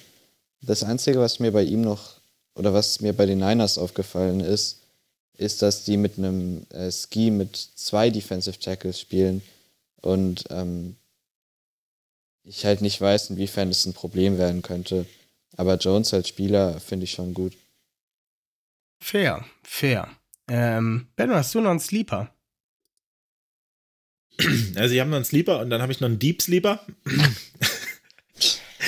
Das 0.60 0.82
Einzige, 0.82 1.20
was 1.20 1.40
mir 1.40 1.52
bei 1.52 1.62
ihm 1.62 1.80
noch, 1.80 2.20
oder 2.54 2.74
was 2.74 3.00
mir 3.00 3.14
bei 3.14 3.24
den 3.24 3.38
Niners 3.38 3.78
aufgefallen 3.78 4.40
ist, 4.40 4.83
ist, 5.36 5.62
dass 5.62 5.84
die 5.84 5.96
mit 5.96 6.18
einem 6.18 6.66
äh, 6.70 6.90
Ski 6.90 7.30
mit 7.30 7.56
zwei 7.56 8.10
Defensive 8.10 8.58
Tackles 8.58 9.00
spielen 9.00 9.42
und 10.00 10.44
ähm, 10.50 10.96
ich 12.44 12.64
halt 12.66 12.82
nicht 12.82 13.00
weiß, 13.00 13.30
inwiefern 13.30 13.68
das 13.68 13.86
ein 13.86 13.94
Problem 13.94 14.38
werden 14.38 14.62
könnte. 14.62 15.06
Aber 15.56 15.76
Jones 15.76 16.12
als 16.12 16.28
Spieler 16.28 16.78
finde 16.80 17.04
ich 17.04 17.12
schon 17.12 17.32
gut. 17.32 17.54
Fair, 19.00 19.44
fair. 19.62 20.08
Ähm, 20.48 21.08
ben, 21.16 21.30
hast 21.30 21.54
du 21.54 21.60
noch 21.60 21.70
einen 21.70 21.80
Sleeper? 21.80 22.34
Also, 24.76 24.94
ich 24.94 25.00
habe 25.00 25.10
noch 25.10 25.16
einen 25.16 25.24
Sleeper 25.24 25.60
und 25.60 25.70
dann 25.70 25.80
habe 25.80 25.92
ich 25.92 26.00
noch 26.00 26.08
einen 26.08 26.18
Deep 26.18 26.42
Sleeper. 26.42 26.84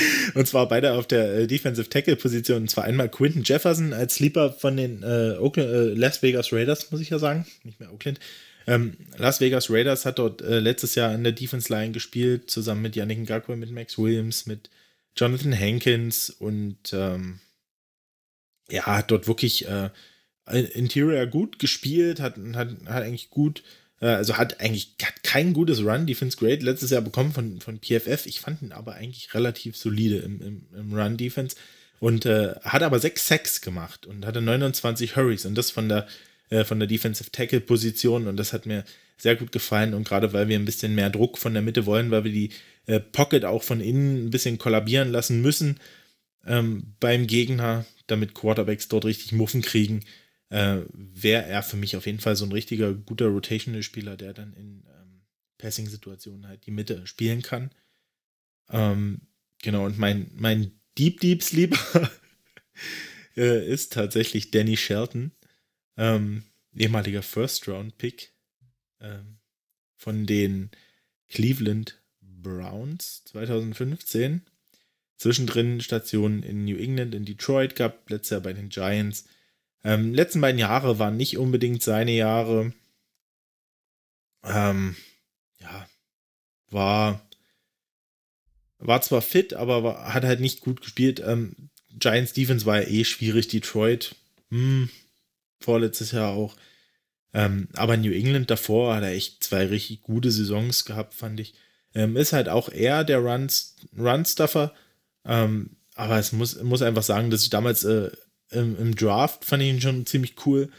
Und 0.35 0.47
zwar 0.47 0.69
beide 0.69 0.93
auf 0.93 1.07
der 1.07 1.35
äh, 1.35 1.47
Defensive 1.47 1.89
Tackle 1.89 2.17
Position. 2.17 2.63
Und 2.63 2.71
zwar 2.71 2.85
einmal 2.85 3.09
Quinton 3.09 3.43
Jefferson 3.45 3.93
als 3.93 4.17
Sleeper 4.17 4.53
von 4.53 4.77
den 4.77 5.03
äh, 5.03 5.37
Oakland, 5.39 5.71
äh, 5.71 5.85
Las 5.95 6.23
Vegas 6.23 6.53
Raiders, 6.53 6.91
muss 6.91 7.01
ich 7.01 7.11
ja 7.11 7.19
sagen. 7.19 7.47
Nicht 7.65 7.81
mehr 7.81 7.93
Oakland. 7.93 8.21
Ähm, 8.67 8.97
Las 9.17 9.41
Vegas 9.41 9.71
Raiders 9.71 10.05
hat 10.07 10.19
dort 10.19 10.43
äh, 10.43 10.59
letztes 10.59 10.95
Jahr 10.95 11.15
in 11.15 11.23
der 11.23 11.33
Defense 11.33 11.73
Line 11.73 11.93
gespielt, 11.93 12.51
zusammen 12.51 12.83
mit 12.83 12.97
Yannick 12.97 13.21
Ngakwe, 13.21 13.57
mit 13.57 13.71
Max 13.71 13.97
Williams, 13.97 14.47
mit 14.47 14.71
Jonathan 15.17 15.59
Hankins 15.59 16.31
und 16.31 16.93
ähm, 16.93 17.39
ja, 18.69 18.85
hat 18.87 19.11
dort 19.11 19.29
wirklich 19.29 19.69
äh, 19.69 19.91
Interior 20.51 21.27
gut 21.27 21.59
gespielt, 21.59 22.21
hat, 22.21 22.37
hat, 22.55 22.69
hat 22.87 23.03
eigentlich 23.05 23.31
gut 23.31 23.61
äh, 23.61 23.86
also 24.05 24.37
hat 24.37 24.61
eigentlich 24.61 24.95
hat 25.03 25.23
kein 25.23 25.53
gutes 25.53 25.83
Run, 25.83 26.07
Defense 26.07 26.37
Grade 26.37 26.65
letztes 26.65 26.91
Jahr 26.91 27.03
bekommen 27.03 27.33
von, 27.33 27.61
von 27.61 27.81
PFF. 27.81 28.27
Ich 28.27 28.41
fand 28.41 28.63
ihn 28.63 28.73
aber 28.73 28.95
eigentlich 28.95 29.33
relativ 29.35 29.77
solide 29.77 30.19
im, 30.19 30.41
im, 30.43 30.67
im 30.77 30.95
Run 30.95 31.17
Defense. 31.17 31.57
Und 31.99 32.27
äh, 32.27 32.55
hat 32.63 32.83
aber 32.83 32.99
sechs 32.99 33.27
Sacks 33.27 33.63
gemacht 33.63 34.05
und 34.07 34.27
hatte 34.27 34.43
29 34.43 35.17
Hurries 35.17 35.47
und 35.47 35.55
das 35.55 35.71
von 35.71 35.89
der, 35.89 36.07
äh, 36.51 36.65
von 36.65 36.79
der 36.79 36.89
Defensive 36.89 37.31
Tackle 37.31 37.61
Position 37.61 38.27
und 38.27 38.37
das 38.37 38.53
hat 38.53 38.67
mir 38.67 38.85
sehr 39.17 39.35
gut 39.35 39.51
gefallen 39.51 39.95
und 39.95 40.07
gerade 40.07 40.35
weil 40.35 40.49
wir 40.49 40.59
ein 40.59 40.67
bisschen 40.67 40.95
mehr 40.95 41.09
Druck 41.09 41.39
von 41.39 41.55
der 41.55 41.63
Mitte 41.63 41.87
wollen, 41.87 42.11
weil 42.11 42.25
wir 42.25 42.33
die 42.33 42.51
äh, 42.85 43.01
Pocket 43.01 43.47
auch 43.47 43.63
von 43.63 43.81
innen 43.81 44.27
ein 44.27 44.31
bisschen 44.31 44.59
kollabieren 44.59 45.11
lassen 45.11 45.41
müssen 45.41 45.81
ähm, 46.47 46.95
beim 47.01 47.27
Gegner, 47.27 47.87
damit 48.07 48.35
Quarterbacks 48.35 48.89
dort 48.89 49.07
richtig 49.07 49.33
Muffen 49.33 49.63
kriegen, 49.63 50.05
äh, 50.51 50.81
wäre 50.93 51.45
er 51.47 51.63
für 51.63 51.77
mich 51.77 51.97
auf 51.97 52.07
jeden 52.07 52.21
Fall 52.21 52.37
so 52.37 52.45
ein 52.45 52.53
richtiger 52.53 52.93
guter 52.93 53.27
Rotational-Spieler, 53.27 54.17
der 54.17 54.33
dann 54.33 54.53
in 54.55 54.85
ähm, 54.87 55.23
Passing-Situationen 55.59 56.47
halt 56.47 56.67
die 56.67 56.71
Mitte 56.71 57.07
spielen 57.07 57.43
kann. 57.43 57.71
Ähm, 58.71 59.23
genau, 59.63 59.87
und 59.87 59.99
mein, 59.99 60.31
mein 60.35 60.73
Deep 60.99 61.21
Deep 61.21 61.43
Sleeper 61.43 62.11
ist 63.35 63.93
tatsächlich 63.93 64.51
Danny 64.51 64.77
Shelton, 64.77 65.33
ähm, 65.97 66.45
ehemaliger 66.75 67.23
First-Round-Pick 67.23 68.33
ähm, 69.01 69.39
von 69.97 70.27
den 70.27 70.71
Cleveland 71.29 72.01
Browns 72.21 73.25
2015. 73.25 74.43
Zwischendrin 75.19 75.81
Stationen 75.81 76.43
in 76.43 76.65
New 76.65 76.77
England, 76.77 77.15
in 77.15 77.25
Detroit 77.25 77.75
gab, 77.75 78.09
letztes 78.11 78.31
Jahr 78.31 78.41
bei 78.43 78.53
den 78.53 78.69
Giants. 78.69 79.25
Ähm, 79.85 80.15
letzten 80.15 80.41
beiden 80.41 80.59
Jahre 80.59 80.99
waren 80.99 81.17
nicht 81.17 81.39
unbedingt 81.39 81.83
seine 81.83 82.13
Jahre. 82.13 82.73
Ähm, 84.45 84.97
ja, 85.61 85.89
war, 86.71 87.29
war 88.79 89.03
zwar 89.03 89.23
fit, 89.23 89.55
aber 89.55 89.83
war, 89.83 90.15
hat 90.15 90.25
halt 90.25 90.41
nicht 90.41 90.61
gut 90.61 90.81
gespielt. 90.81 91.23
Ähm, 91.25 91.71
Giants 91.91 92.33
Defense 92.33 92.67
war 92.67 92.83
ja 92.83 92.89
eh 92.89 93.05
schwierig. 93.05 93.49
Detroit, 93.49 94.15
hm, 94.51 94.91
vorletztes 95.61 96.13
Jahr 96.13 96.33
auch. 96.33 96.57
Ähm, 97.33 97.69
aber 97.75 97.97
New 97.97 98.13
England 98.13 98.51
davor 98.51 98.95
hat 98.95 99.03
er 99.03 99.11
echt 99.11 99.45
zwei 99.45 99.67
richtig 99.67 100.03
gute 100.03 100.31
Saisons 100.31 100.85
gehabt, 100.85 101.15
fand 101.15 101.41
ich. 101.41 101.55
Ähm, 101.95 102.17
ist 102.17 102.33
halt 102.33 102.49
auch 102.49 102.69
eher 102.69 103.05
der 103.05 103.19
Run-Stuffer. 103.19 104.75
Ähm, 105.25 105.77
aber 105.95 106.19
es 106.19 106.33
muss, 106.33 106.63
muss 106.63 106.83
einfach 106.83 107.03
sagen, 107.03 107.31
dass 107.31 107.43
ich 107.43 107.51
damals 107.51 107.85
äh, 107.85 108.11
im, 108.51 108.79
im, 108.79 108.95
Draft 108.95 109.45
fand 109.45 109.63
ich 109.63 109.69
ihn 109.69 109.81
schon 109.81 110.07
ziemlich 110.07 110.35
cool. 110.47 110.71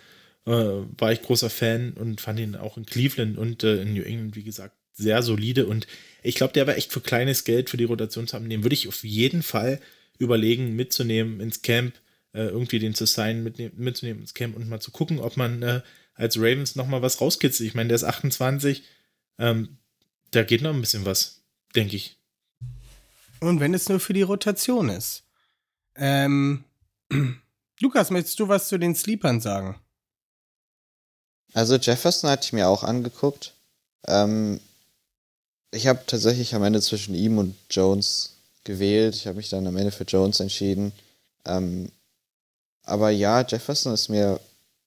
Äh, 0.46 0.52
war 0.52 1.12
ich 1.12 1.22
großer 1.22 1.50
Fan 1.50 1.94
und 1.94 2.22
fand 2.22 2.40
ihn 2.40 2.56
auch 2.56 2.78
in 2.78 2.86
Cleveland 2.86 3.38
und 3.38 3.64
äh, 3.64 3.82
in 3.82 3.94
New 3.94 4.04
England, 4.04 4.36
wie 4.36 4.44
gesagt, 4.44 4.76
sehr 4.94 5.22
solide. 5.22 5.68
Und 5.68 5.88
ich 6.24 6.36
glaube, 6.36 6.54
der 6.54 6.68
war 6.68 6.78
echt 6.78 6.92
für 6.92 7.02
kleines 7.02 7.44
Geld 7.44 7.70
für 7.70 7.78
die 7.78 7.84
Rotation 7.84 8.28
zu 8.28 8.36
haben. 8.36 8.50
Den 8.50 8.64
würde 8.64 8.74
ich 8.74 8.88
auf 8.88 9.04
jeden 9.04 9.44
Fall 9.44 9.80
überlegen, 10.18 10.76
mitzunehmen 10.76 11.40
ins 11.40 11.62
Camp, 11.62 11.94
äh, 12.34 12.46
irgendwie 12.46 12.80
den 12.80 12.96
zu 12.96 13.06
sein, 13.06 13.44
mitzunehmen 13.44 14.22
ins 14.22 14.34
Camp 14.34 14.56
und 14.56 14.68
mal 14.68 14.80
zu 14.80 14.92
gucken, 14.92 15.20
ob 15.20 15.38
man 15.38 15.62
äh, 15.62 15.82
als 16.16 16.38
Ravens 16.38 16.76
nochmal 16.76 17.02
was 17.02 17.22
rauskitzelt. 17.22 17.68
Ich 17.68 17.76
meine, 17.76 17.90
der 17.90 17.96
ist 17.96 18.04
28. 18.04 18.84
Ähm, 19.38 19.78
da 20.32 20.44
geht 20.44 20.62
noch 20.62 20.74
ein 20.74 20.82
bisschen 20.82 21.06
was, 21.06 21.44
denke 21.76 21.96
ich. 21.96 22.18
Und 23.40 23.60
wenn 23.60 23.74
es 23.74 23.88
nur 23.88 24.00
für 24.00 24.14
die 24.14 24.24
Rotation 24.24 24.90
ist. 24.90 25.24
Ähm, 25.96 26.64
Lukas, 27.80 28.10
möchtest 28.10 28.40
du 28.40 28.48
was 28.48 28.68
zu 28.68 28.78
den 28.78 28.96
Sleepern 28.96 29.40
sagen? 29.40 29.80
Also 31.54 31.76
Jefferson 31.76 32.30
hatte 32.30 32.46
ich 32.46 32.54
mir 32.54 32.68
auch 32.68 32.84
angeguckt. 32.84 33.54
Ähm, 34.08 34.60
ich 35.72 35.88
habe 35.88 36.04
tatsächlich 36.08 36.56
am 36.56 36.64
Ende 36.64 36.82
zwischen 36.82 37.16
ihm 37.16 37.38
und 37.38 37.56
Jones 37.70 38.34
gewählt. 38.64 39.16
Ich 39.16 39.28
habe 39.28 39.38
mich 39.38 39.50
dann 39.50 39.68
am 39.68 39.78
Ende 39.78 39.92
für 39.92 40.04
Jones 40.04 40.40
entschieden. 40.40 40.92
Ähm, 41.46 41.92
aber 42.84 43.10
ja, 43.10 43.42
Jefferson 43.42 43.94
ist 43.94 44.10
mir 44.10 44.40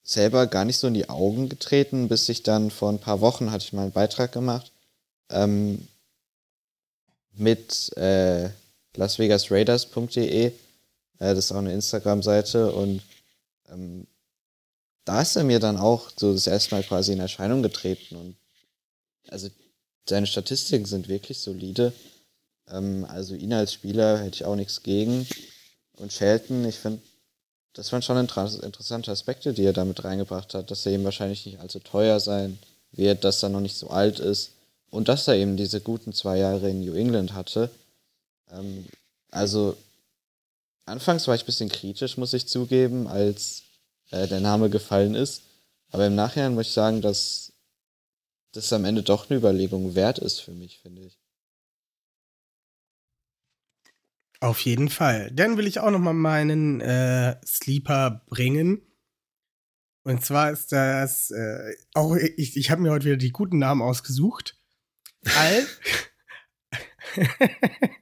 selber 0.02 0.46
gar 0.46 0.64
nicht 0.64 0.78
so 0.78 0.86
in 0.86 0.94
die 0.94 1.08
Augen 1.08 1.48
getreten, 1.48 2.08
bis 2.08 2.28
ich 2.28 2.42
dann 2.42 2.70
vor 2.70 2.90
ein 2.90 2.98
paar 2.98 3.20
Wochen 3.20 3.50
hatte 3.52 3.64
ich 3.64 3.72
mal 3.72 3.82
einen 3.82 3.92
Beitrag 3.92 4.32
gemacht 4.32 4.72
ähm, 5.30 5.86
mit 7.32 7.96
äh, 7.96 8.50
lasvegasraiders.de. 8.96 10.52
Das 11.28 11.38
ist 11.38 11.52
auch 11.52 11.58
eine 11.58 11.72
Instagram-Seite 11.72 12.72
und 12.72 13.02
ähm, 13.68 14.06
da 15.04 15.22
ist 15.22 15.36
er 15.36 15.44
mir 15.44 15.60
dann 15.60 15.76
auch 15.76 16.10
so 16.16 16.32
das 16.32 16.46
erste 16.46 16.74
Mal 16.74 16.82
quasi 16.82 17.12
in 17.12 17.20
Erscheinung 17.20 17.62
getreten 17.62 18.16
und 18.16 18.36
also 19.28 19.48
seine 20.08 20.26
Statistiken 20.26 20.86
sind 20.86 21.08
wirklich 21.08 21.38
solide. 21.38 21.92
Ähm, 22.68 23.06
also 23.08 23.34
ihn 23.34 23.52
als 23.52 23.72
Spieler 23.72 24.18
hätte 24.18 24.36
ich 24.36 24.44
auch 24.44 24.56
nichts 24.56 24.82
gegen. 24.82 25.26
Und 25.96 26.12
Shelton, 26.12 26.64
ich 26.64 26.76
finde, 26.76 27.02
das 27.74 27.92
waren 27.92 28.02
schon 28.02 28.16
interessante 28.16 29.10
Aspekte, 29.10 29.52
die 29.52 29.64
er 29.64 29.72
damit 29.72 30.02
reingebracht 30.02 30.54
hat, 30.54 30.70
dass 30.70 30.86
er 30.86 30.92
ihm 30.92 31.04
wahrscheinlich 31.04 31.46
nicht 31.46 31.60
allzu 31.60 31.78
teuer 31.78 32.18
sein 32.18 32.58
wird, 32.92 33.24
dass 33.24 33.42
er 33.42 33.50
noch 33.50 33.60
nicht 33.60 33.76
so 33.76 33.88
alt 33.88 34.18
ist 34.18 34.52
und 34.90 35.08
dass 35.08 35.28
er 35.28 35.34
eben 35.34 35.56
diese 35.56 35.80
guten 35.80 36.12
zwei 36.12 36.38
Jahre 36.38 36.70
in 36.70 36.80
New 36.80 36.94
England 36.94 37.32
hatte. 37.32 37.70
Ähm, 38.50 38.86
also, 39.30 39.76
anfangs 40.86 41.26
war 41.26 41.34
ich 41.34 41.42
ein 41.42 41.46
bisschen 41.46 41.68
kritisch, 41.68 42.16
muss 42.16 42.32
ich 42.32 42.48
zugeben, 42.48 43.06
als 43.06 43.62
äh, 44.10 44.26
der 44.26 44.40
Name 44.40 44.70
gefallen 44.70 45.14
ist. 45.14 45.42
Aber 45.90 46.06
im 46.06 46.14
Nachhinein 46.14 46.54
muss 46.54 46.68
ich 46.68 46.72
sagen, 46.72 47.00
dass 47.00 47.52
das 48.52 48.72
am 48.72 48.84
Ende 48.84 49.02
doch 49.02 49.30
eine 49.30 49.38
Überlegung 49.38 49.94
wert 49.94 50.18
ist 50.18 50.40
für 50.40 50.52
mich, 50.52 50.80
finde 50.80 51.02
ich. 51.02 51.18
Auf 54.40 54.60
jeden 54.60 54.88
Fall. 54.88 55.30
Dann 55.32 55.58
will 55.58 55.66
ich 55.66 55.80
auch 55.80 55.90
noch 55.90 55.98
mal 55.98 56.14
meinen 56.14 56.80
äh, 56.80 57.36
Sleeper 57.44 58.24
bringen. 58.26 58.80
Und 60.02 60.24
zwar 60.24 60.50
ist 60.50 60.72
das 60.72 61.30
äh, 61.30 61.74
auch 61.94 62.16
ich, 62.16 62.56
ich 62.56 62.70
habe 62.70 62.80
mir 62.80 62.90
heute 62.90 63.04
wieder 63.04 63.18
die 63.18 63.32
guten 63.32 63.58
Namen 63.58 63.82
ausgesucht. 63.82 64.56
Al. 65.36 65.66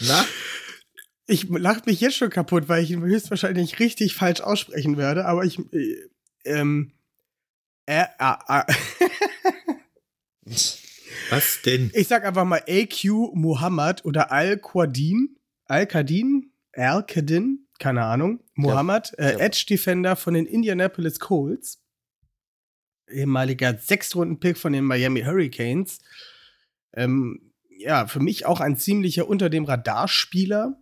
Na? 0.00 0.24
Ich 1.26 1.48
lache 1.48 1.82
mich 1.86 2.00
jetzt 2.00 2.16
schon 2.16 2.30
kaputt, 2.30 2.68
weil 2.68 2.84
ich 2.84 2.90
ihn 2.90 3.02
höchstwahrscheinlich 3.02 3.78
richtig 3.80 4.14
falsch 4.14 4.40
aussprechen 4.40 4.96
werde, 4.96 5.26
aber 5.26 5.44
ich. 5.44 5.58
Äh, 5.72 6.08
ähm. 6.44 6.92
Äh, 7.86 8.04
äh, 8.18 8.34
äh. 8.48 8.64
Was 11.30 11.62
denn? 11.62 11.90
Ich 11.94 12.08
sag 12.08 12.24
einfach 12.24 12.44
mal 12.44 12.62
AQ 12.68 13.34
Muhammad 13.34 14.04
oder 14.04 14.30
Al-Quadin. 14.30 15.36
Al-Qadin? 15.66 16.52
Al-Qadin? 16.72 17.66
Keine 17.78 18.04
Ahnung. 18.04 18.40
Muhammad, 18.54 19.12
ja. 19.18 19.24
äh, 19.26 19.40
Edge 19.40 19.66
Defender 19.68 20.16
von 20.16 20.34
den 20.34 20.46
Indianapolis 20.46 21.18
Colts 21.18 21.80
ehemaliger 23.08 23.76
Sechstrunden-Pick 23.76 24.58
von 24.58 24.72
den 24.72 24.84
Miami 24.84 25.22
Hurricanes. 25.22 26.00
Ähm, 26.94 27.52
ja, 27.68 28.06
für 28.06 28.20
mich 28.20 28.46
auch 28.46 28.60
ein 28.60 28.76
ziemlicher 28.76 29.28
unter 29.28 29.50
dem 29.50 29.64
Radarspieler. 29.64 30.80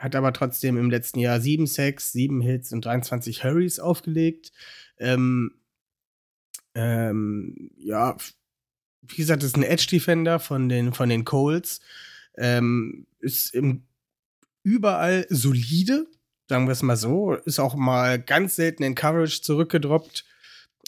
Hat 0.00 0.14
aber 0.16 0.32
trotzdem 0.32 0.78
im 0.78 0.90
letzten 0.90 1.18
Jahr 1.18 1.40
sieben 1.40 1.66
Sacks, 1.66 2.10
sieben 2.12 2.40
Hits 2.40 2.72
und 2.72 2.84
23 2.84 3.44
Hurries 3.44 3.78
aufgelegt. 3.78 4.50
Ähm, 4.98 5.52
ähm, 6.74 7.70
ja, 7.76 8.16
wie 9.02 9.16
gesagt, 9.16 9.42
ist 9.42 9.56
ein 9.56 9.62
Edge-Defender 9.62 10.40
von 10.40 10.68
den, 10.68 10.92
von 10.92 11.08
den 11.08 11.24
Colts. 11.24 11.80
Ähm, 12.36 13.06
ist 13.18 13.54
im, 13.54 13.84
überall 14.62 15.26
solide, 15.28 16.06
sagen 16.48 16.66
wir 16.66 16.72
es 16.72 16.82
mal 16.82 16.96
so. 16.96 17.34
Ist 17.34 17.58
auch 17.58 17.74
mal 17.74 18.18
ganz 18.20 18.56
selten 18.56 18.82
in 18.82 18.94
Coverage 18.94 19.42
zurückgedroppt 19.42 20.24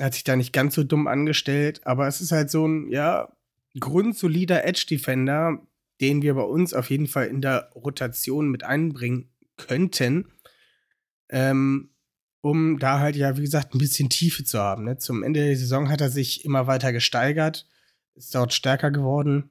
hat 0.01 0.15
sich 0.15 0.25
da 0.25 0.37
nicht 0.37 0.53
ganz 0.53 0.75
so 0.75 0.85
dumm 0.85 1.07
angestellt, 1.07 1.81
aber 1.85 2.07
es 2.07 2.21
ist 2.21 2.33
halt 2.33 2.51
so 2.51 2.67
ein, 2.67 2.89
ja, 2.91 3.29
grundsolider 3.79 4.65
Edge-Defender, 4.65 5.61
den 6.03 6.21
wir 6.21 6.35
bei 6.35 6.43
uns 6.43 6.75
auf 6.75 6.91
jeden 6.91 7.07
Fall 7.07 7.29
in 7.29 7.41
der 7.41 7.71
Rotation 7.75 8.51
mit 8.51 8.65
einbringen 8.65 9.31
könnten, 9.57 10.31
ähm, 11.31 11.91
um 12.43 12.79
da 12.79 12.99
halt 12.99 13.17
ja, 13.17 13.37
wie 13.37 13.43
gesagt, 13.43 13.75
ein 13.75 13.79
bisschen 13.79 14.11
Tiefe 14.11 14.45
zu 14.45 14.59
haben. 14.59 14.85
Ne? 14.85 14.99
Zum 14.99 15.23
Ende 15.23 15.41
der 15.41 15.57
Saison 15.57 15.89
hat 15.89 16.01
er 16.01 16.11
sich 16.11 16.45
immer 16.45 16.67
weiter 16.67 16.93
gesteigert, 16.93 17.67
ist 18.15 18.35
dort 18.35 18.53
stärker 18.53 18.91
geworden. 18.91 19.51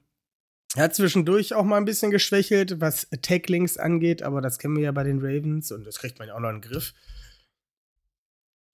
Er 0.75 0.83
hat 0.83 0.95
zwischendurch 0.95 1.55
auch 1.55 1.63
mal 1.63 1.77
ein 1.77 1.85
bisschen 1.85 2.11
geschwächelt, 2.11 2.79
was 2.79 3.07
Tacklings 3.21 3.77
angeht, 3.77 4.21
aber 4.21 4.41
das 4.41 4.59
kennen 4.59 4.75
wir 4.75 4.83
ja 4.83 4.91
bei 4.91 5.03
den 5.03 5.19
Ravens 5.19 5.71
und 5.71 5.85
das 5.85 5.97
kriegt 5.97 6.19
man 6.19 6.27
ja 6.27 6.35
auch 6.35 6.39
noch 6.39 6.49
in 6.49 6.61
den 6.61 6.69
Griff 6.69 6.93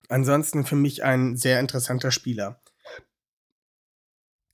ansonsten 0.08 0.64
für 0.64 0.76
mich 0.76 1.04
ein 1.04 1.36
sehr 1.36 1.60
interessanter 1.60 2.10
Spieler. 2.10 2.60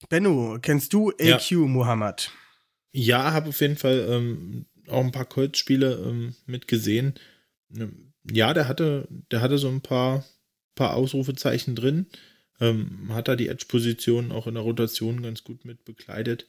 Benno, 0.08 0.58
kennst 0.60 0.92
du 0.92 1.10
AQ 1.10 1.50
ja. 1.50 1.58
Muhammad? 1.58 2.30
Ja, 2.94 3.32
habe 3.32 3.48
auf 3.48 3.60
jeden 3.60 3.76
Fall 3.76 4.06
ähm, 4.08 4.66
auch 4.88 5.02
ein 5.02 5.12
paar 5.12 5.24
Colts-Spiele 5.26 6.04
ähm, 6.06 6.34
mitgesehen. 6.46 7.14
Ähm, 7.76 8.12
ja, 8.30 8.54
der 8.54 8.68
hatte, 8.68 9.08
der 9.30 9.40
hatte 9.40 9.58
so 9.58 9.68
ein 9.68 9.80
paar, 9.80 10.24
paar 10.74 10.94
Ausrufezeichen 10.94 11.74
drin. 11.74 12.06
Ähm, 12.60 13.08
hat 13.12 13.28
da 13.28 13.36
die 13.36 13.48
Edge-Position 13.48 14.30
auch 14.32 14.46
in 14.46 14.54
der 14.54 14.62
Rotation 14.62 15.22
ganz 15.22 15.42
gut 15.42 15.64
mit 15.64 15.84
bekleidet. 15.84 16.46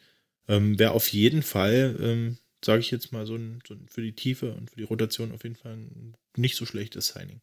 Ähm, 0.48 0.78
Wäre 0.78 0.92
auf 0.92 1.08
jeden 1.08 1.42
Fall 1.42 1.98
ähm, 2.00 2.38
sage 2.66 2.80
ich 2.80 2.92
jetzt 2.92 3.14
mal, 3.14 3.26
so 3.26 3.36
ein, 3.36 3.60
so 3.66 3.76
ein, 3.76 3.88
für 3.88 4.02
die 4.02 4.14
Tiefe 4.14 4.54
und 4.54 4.72
für 4.72 4.78
die 4.78 4.84
Rotation 4.84 5.32
auf 5.32 5.44
jeden 5.44 5.56
Fall 5.56 5.74
ein 5.74 6.16
nicht 6.36 6.56
so 6.56 6.66
schlechtes 6.66 7.08
Signing. 7.10 7.42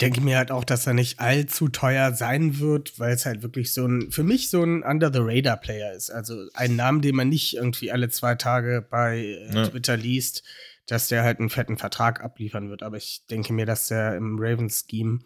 Denke 0.00 0.20
mir 0.20 0.36
halt 0.36 0.50
auch, 0.50 0.64
dass 0.64 0.86
er 0.86 0.92
nicht 0.92 1.20
allzu 1.20 1.68
teuer 1.68 2.12
sein 2.12 2.58
wird, 2.58 2.98
weil 2.98 3.14
es 3.14 3.24
halt 3.24 3.42
wirklich 3.42 3.72
so 3.72 3.86
ein, 3.86 4.10
für 4.10 4.24
mich 4.24 4.50
so 4.50 4.62
ein 4.62 4.82
Under-the-Radar-Player 4.82 5.92
ist. 5.92 6.10
Also 6.10 6.48
ein 6.52 6.76
Name, 6.76 7.00
den 7.00 7.16
man 7.16 7.30
nicht 7.30 7.56
irgendwie 7.56 7.90
alle 7.90 8.10
zwei 8.10 8.34
Tage 8.34 8.86
bei 8.88 9.18
äh, 9.18 9.54
ja. 9.54 9.68
Twitter 9.68 9.96
liest, 9.96 10.42
dass 10.86 11.08
der 11.08 11.22
halt 11.22 11.40
einen 11.40 11.50
fetten 11.50 11.78
Vertrag 11.78 12.22
abliefern 12.22 12.68
wird. 12.68 12.82
Aber 12.82 12.98
ich 12.98 13.26
denke 13.30 13.52
mir, 13.52 13.64
dass 13.64 13.88
der 13.88 14.16
im 14.16 14.36
Ravens-Scheme 14.38 15.20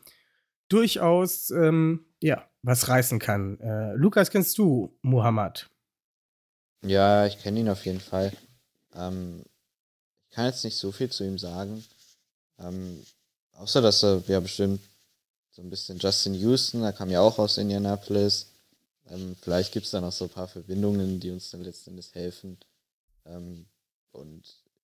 durchaus, 0.68 1.50
ähm, 1.50 2.06
ja, 2.20 2.48
was 2.62 2.88
reißen 2.88 3.18
kann. 3.18 3.58
Äh, 3.60 3.94
Lukas, 3.94 4.30
kennst 4.30 4.56
du 4.58 4.96
Muhammad? 5.02 5.68
Ja, 6.82 7.26
ich 7.26 7.38
kenne 7.38 7.60
ihn 7.60 7.68
auf 7.68 7.84
jeden 7.84 8.00
Fall. 8.00 8.32
Ähm, 8.94 9.42
ich 10.28 10.36
kann 10.36 10.46
jetzt 10.46 10.64
nicht 10.64 10.76
so 10.76 10.92
viel 10.92 11.10
zu 11.10 11.24
ihm 11.24 11.38
sagen. 11.38 11.84
Ähm, 12.58 13.02
außer, 13.60 13.80
dass 13.82 14.02
er 14.02 14.22
ja 14.26 14.40
bestimmt 14.40 14.80
so 15.50 15.62
ein 15.62 15.70
bisschen 15.70 15.98
Justin 15.98 16.34
Houston, 16.34 16.82
er 16.82 16.92
kam 16.92 17.10
ja 17.10 17.20
auch 17.20 17.38
aus 17.38 17.58
Indianapolis. 17.58 18.46
Ähm, 19.10 19.36
vielleicht 19.40 19.72
gibt 19.72 19.86
es 19.86 19.92
da 19.92 20.00
noch 20.00 20.12
so 20.12 20.24
ein 20.24 20.30
paar 20.30 20.48
Verbindungen, 20.48 21.20
die 21.20 21.30
uns 21.30 21.50
dann 21.50 21.62
letzten 21.62 21.90
Endes 21.90 22.14
helfen. 22.14 22.58
Ähm, 23.26 23.66
und 24.12 24.42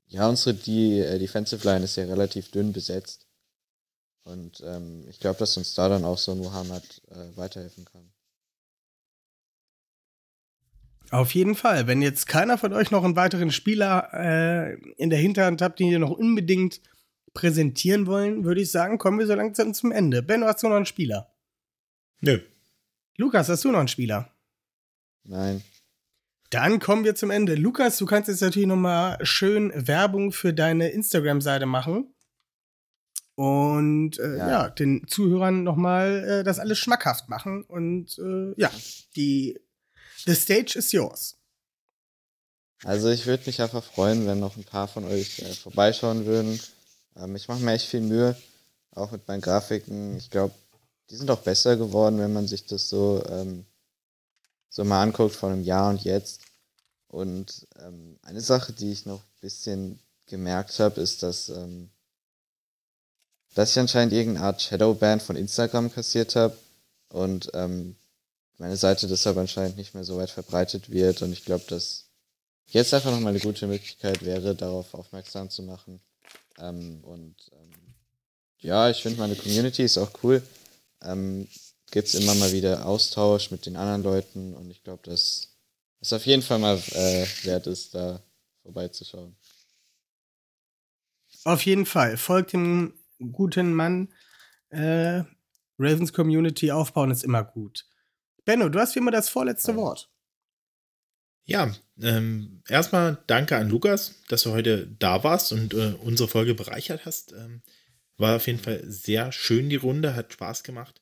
ja, 0.09 0.29
unsere 0.29 0.55
die, 0.55 1.01
äh, 1.01 1.19
Defensive 1.19 1.67
Line 1.67 1.85
ist 1.85 1.97
ja 1.97 2.05
relativ 2.05 2.51
dünn 2.51 2.73
besetzt. 2.73 3.27
Und 4.25 4.61
ähm, 4.65 5.07
ich 5.09 5.21
glaube, 5.21 5.39
dass 5.39 5.57
uns 5.57 5.75
da 5.75 5.89
dann 5.89 6.05
auch 6.05 6.19
so 6.19 6.33
ein 6.33 6.39
Muhammad 6.39 6.83
äh, 7.11 7.37
weiterhelfen 7.37 7.85
kann. 7.85 8.11
Auf 11.11 11.33
jeden 11.35 11.55
Fall. 11.55 11.87
Wenn 11.87 12.03
jetzt 12.03 12.27
keiner 12.27 12.59
von 12.59 12.73
euch 12.73 12.91
noch 12.91 13.05
einen 13.05 13.15
weiteren 13.15 13.53
Spieler 13.53 14.11
äh, 14.13 14.75
in 14.97 15.11
der 15.11 15.21
Hinterhand 15.21 15.63
habt, 15.63 15.79
den 15.79 15.89
ihr 15.89 16.01
noch 16.01 16.11
unbedingt 16.11 16.81
präsentieren 17.37 18.07
wollen, 18.07 18.45
würde 18.45 18.63
ich 18.63 18.71
sagen, 18.71 18.97
kommen 18.97 19.19
wir 19.19 19.27
so 19.27 19.35
langsam 19.35 19.75
zum 19.75 19.93
Ende. 19.93 20.23
Ben, 20.23 20.43
hast 20.43 20.63
du 20.63 20.69
noch 20.69 20.77
einen 20.77 20.87
Spieler? 20.87 21.31
Nö. 22.21 22.41
Lukas, 23.19 23.49
hast 23.49 23.65
du 23.65 23.71
noch 23.71 23.79
einen 23.79 23.89
Spieler? 23.89 24.33
Nein. 25.23 25.63
Dann 26.51 26.81
kommen 26.81 27.05
wir 27.05 27.15
zum 27.15 27.31
Ende. 27.31 27.55
Lukas, 27.55 27.99
du 27.99 28.07
kannst 28.07 28.29
jetzt 28.29 28.41
natürlich 28.41 28.69
noch 28.69 28.77
mal 28.77 29.19
schön 29.25 29.71
Werbung 29.75 30.33
für 30.33 30.55
deine 30.55 30.89
Instagram-Seite 30.89 31.67
machen 31.67 32.15
und 33.35 34.19
äh, 34.19 34.39
ja. 34.39 34.49
ja. 34.49 34.71
den 34.71 35.07
Zuhörern 35.07 35.63
noch 35.63 35.77
mal 35.77 36.25
äh, 36.25 36.45
das 36.45 36.59
alles 36.59 36.79
schmackhaft 36.79 37.29
machen 37.29 37.65
und 37.65 38.19
äh, 38.19 38.59
ja, 38.59 38.71
die 39.15 39.61
The 40.25 40.35
stage 40.35 40.79
is 40.79 40.91
yours. 40.93 41.37
Also 42.85 43.11
ich 43.11 43.27
würde 43.27 43.45
mich 43.47 43.61
einfach 43.61 43.85
freuen, 43.85 44.27
wenn 44.27 44.41
noch 44.41 44.57
ein 44.57 44.65
paar 44.65 44.89
von 44.89 45.05
euch 45.05 45.41
äh, 45.41 45.53
vorbeischauen 45.53 46.25
würden. 46.25 46.59
Ähm, 47.17 47.37
ich 47.37 47.49
mache 47.49 47.61
mir 47.61 47.73
echt 47.73 47.89
viel 47.89 48.01
Mühe, 48.01 48.37
auch 48.93 49.11
mit 49.11 49.27
meinen 49.29 49.41
Grafiken. 49.41 50.17
Ich 50.17 50.31
glaube, 50.31 50.55
die 51.11 51.17
sind 51.17 51.31
auch 51.31 51.41
besser 51.41 51.77
geworden, 51.77 52.19
wenn 52.19 52.33
man 52.33 52.49
sich 52.49 52.67
das 52.67 52.89
so, 52.89 53.23
ähm, 53.29 53.65
so 54.69 54.85
mal 54.85 55.03
anguckt 55.03 55.35
von 55.35 55.53
einem 55.53 55.65
Jahr 55.65 55.91
und 55.91 56.03
jetzt. 56.05 56.41
Und 57.09 57.67
ähm, 57.79 58.19
eine 58.23 58.41
Sache, 58.41 58.73
die 58.73 58.93
ich 58.93 59.07
noch 59.07 59.21
ein 59.21 59.41
bisschen 59.41 60.01
gemerkt 60.27 60.79
habe, 60.81 61.01
ist, 61.01 61.23
dass, 61.23 61.49
ähm, 61.49 61.91
dass 63.55 63.71
ich 63.71 63.79
anscheinend 63.79 64.13
irgendeine 64.13 64.47
Art 64.47 64.63
Shadowban 64.63 65.21
von 65.21 65.37
Instagram 65.37 65.93
kassiert 65.93 66.35
habe. 66.37 66.57
Und 67.09 67.51
ähm, 67.55 67.97
meine 68.59 68.77
Seite 68.77 69.07
deshalb 69.07 69.37
anscheinend 69.37 69.77
nicht 69.77 69.95
mehr 69.95 70.05
so 70.05 70.17
weit 70.19 70.31
verbreitet 70.31 70.91
wird. 70.91 71.23
Und 71.23 71.33
ich 71.33 71.45
glaube, 71.45 71.65
dass 71.69 72.07
jetzt 72.67 72.93
einfach 72.93 73.13
nochmal 73.13 73.31
eine 73.31 73.41
gute 73.41 73.67
Möglichkeit 73.67 74.25
wäre, 74.25 74.55
darauf 74.55 74.93
aufmerksam 74.95 75.49
zu 75.49 75.63
machen. 75.63 76.01
Ähm, 76.59 77.03
und 77.03 77.37
ähm, 77.53 77.95
ja, 78.59 78.91
ich 78.91 79.03
finde 79.03 79.19
meine 79.19 79.37
Community 79.37 79.85
ist 79.85 79.99
auch 79.99 80.11
cool. 80.23 80.43
Ähm, 81.03 81.49
Gibt 81.91 82.09
es 82.09 82.15
immer 82.15 82.35
mal 82.35 82.53
wieder 82.53 82.85
Austausch 82.85 83.51
mit 83.51 83.67
den 83.67 83.77
anderen 83.77 84.03
Leuten 84.03 84.55
und 84.55 84.71
ich 84.71 84.83
glaube, 84.83 85.03
dass 85.05 85.57
es 86.01 86.13
auf 86.13 86.27
jeden 86.27 86.43
Fall 86.43 86.59
mal 86.59 86.77
äh, 86.77 87.27
wert 87.45 87.67
ist, 87.67 87.95
da 87.95 88.21
vorbeizuschauen. 88.63 89.37
Auf 91.45 91.65
jeden 91.65 91.87
Fall. 91.87 92.17
Folgt 92.17 92.53
dem 92.53 92.95
guten 93.33 93.73
Mann. 93.73 94.13
Äh, 94.71 95.23
Ravens 95.79 96.13
Community 96.13 96.73
aufbauen 96.73 97.13
ist 97.13 97.23
immer 97.23 97.45
gut. 97.45 97.87
Benno, 98.45 98.69
du 98.69 98.81
hast 98.81 98.95
wie 98.95 98.99
immer 98.99 99.11
das 99.11 99.29
vorletzte 99.29 99.73
ja. 99.73 99.77
Wort. 99.77 100.11
Ja, 101.47 101.73
ähm, 102.03 102.63
erstmal 102.69 103.19
danke 103.29 103.57
an 103.57 103.71
Lukas, 103.71 104.17
dass 104.29 104.43
du 104.43 104.51
heute 104.51 104.89
da 104.99 105.23
warst 105.23 105.53
und 105.53 105.75
äh, 105.75 105.95
unsere 106.01 106.29
Folge 106.29 106.55
bereichert 106.55 107.07
hast. 107.07 107.33
Ähm, 107.33 107.63
war 108.17 108.37
auf 108.37 108.47
jeden 108.49 108.59
Fall 108.59 108.83
sehr 108.85 109.31
schön 109.31 109.69
die 109.69 109.77
Runde, 109.77 110.17
hat 110.17 110.33
Spaß 110.33 110.65
gemacht. 110.65 111.01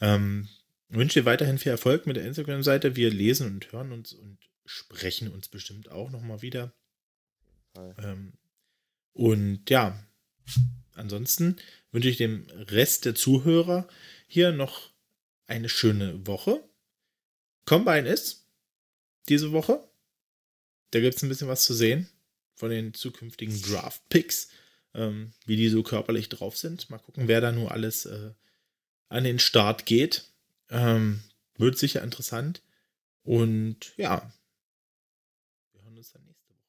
Ähm, 0.00 0.48
wünsche 0.88 1.20
dir 1.20 1.26
weiterhin 1.26 1.58
viel 1.58 1.72
Erfolg 1.72 2.06
mit 2.06 2.16
der 2.16 2.24
Instagram-Seite. 2.24 2.94
Wir 2.94 3.10
lesen 3.10 3.48
und 3.48 3.72
hören 3.72 3.90
uns 3.90 4.12
und 4.12 4.38
sprechen 4.64 5.28
uns 5.28 5.48
bestimmt 5.48 5.90
auch 5.90 6.10
nochmal 6.10 6.40
wieder. 6.40 6.72
Ähm, 7.98 8.34
und 9.12 9.68
ja, 9.68 9.98
ansonsten 10.94 11.56
wünsche 11.90 12.08
ich 12.08 12.16
dem 12.16 12.46
Rest 12.50 13.06
der 13.06 13.16
Zuhörer 13.16 13.88
hier 14.28 14.52
noch 14.52 14.90
eine 15.48 15.68
schöne 15.68 16.26
Woche. 16.28 16.62
Combine 17.64 18.08
ist 18.08 18.39
diese 19.28 19.52
Woche. 19.52 19.82
Da 20.90 21.00
gibt 21.00 21.16
es 21.16 21.22
ein 21.22 21.28
bisschen 21.28 21.48
was 21.48 21.64
zu 21.64 21.74
sehen 21.74 22.08
von 22.54 22.70
den 22.70 22.94
zukünftigen 22.94 23.60
Draft-Picks, 23.62 24.48
ähm, 24.94 25.32
wie 25.46 25.56
die 25.56 25.68
so 25.68 25.82
körperlich 25.82 26.28
drauf 26.28 26.56
sind. 26.56 26.90
Mal 26.90 26.98
gucken, 26.98 27.28
wer 27.28 27.40
da 27.40 27.52
nur 27.52 27.72
alles 27.72 28.06
äh, 28.06 28.32
an 29.08 29.24
den 29.24 29.38
Start 29.38 29.86
geht. 29.86 30.24
Ähm, 30.68 31.22
wird 31.56 31.78
sicher 31.78 32.02
interessant. 32.02 32.62
Und 33.22 33.92
ja, 33.96 34.32
wir 35.72 35.82
hören 35.82 35.96
uns 35.96 36.12
dann 36.12 36.24
nächste 36.24 36.50
Woche. 36.50 36.64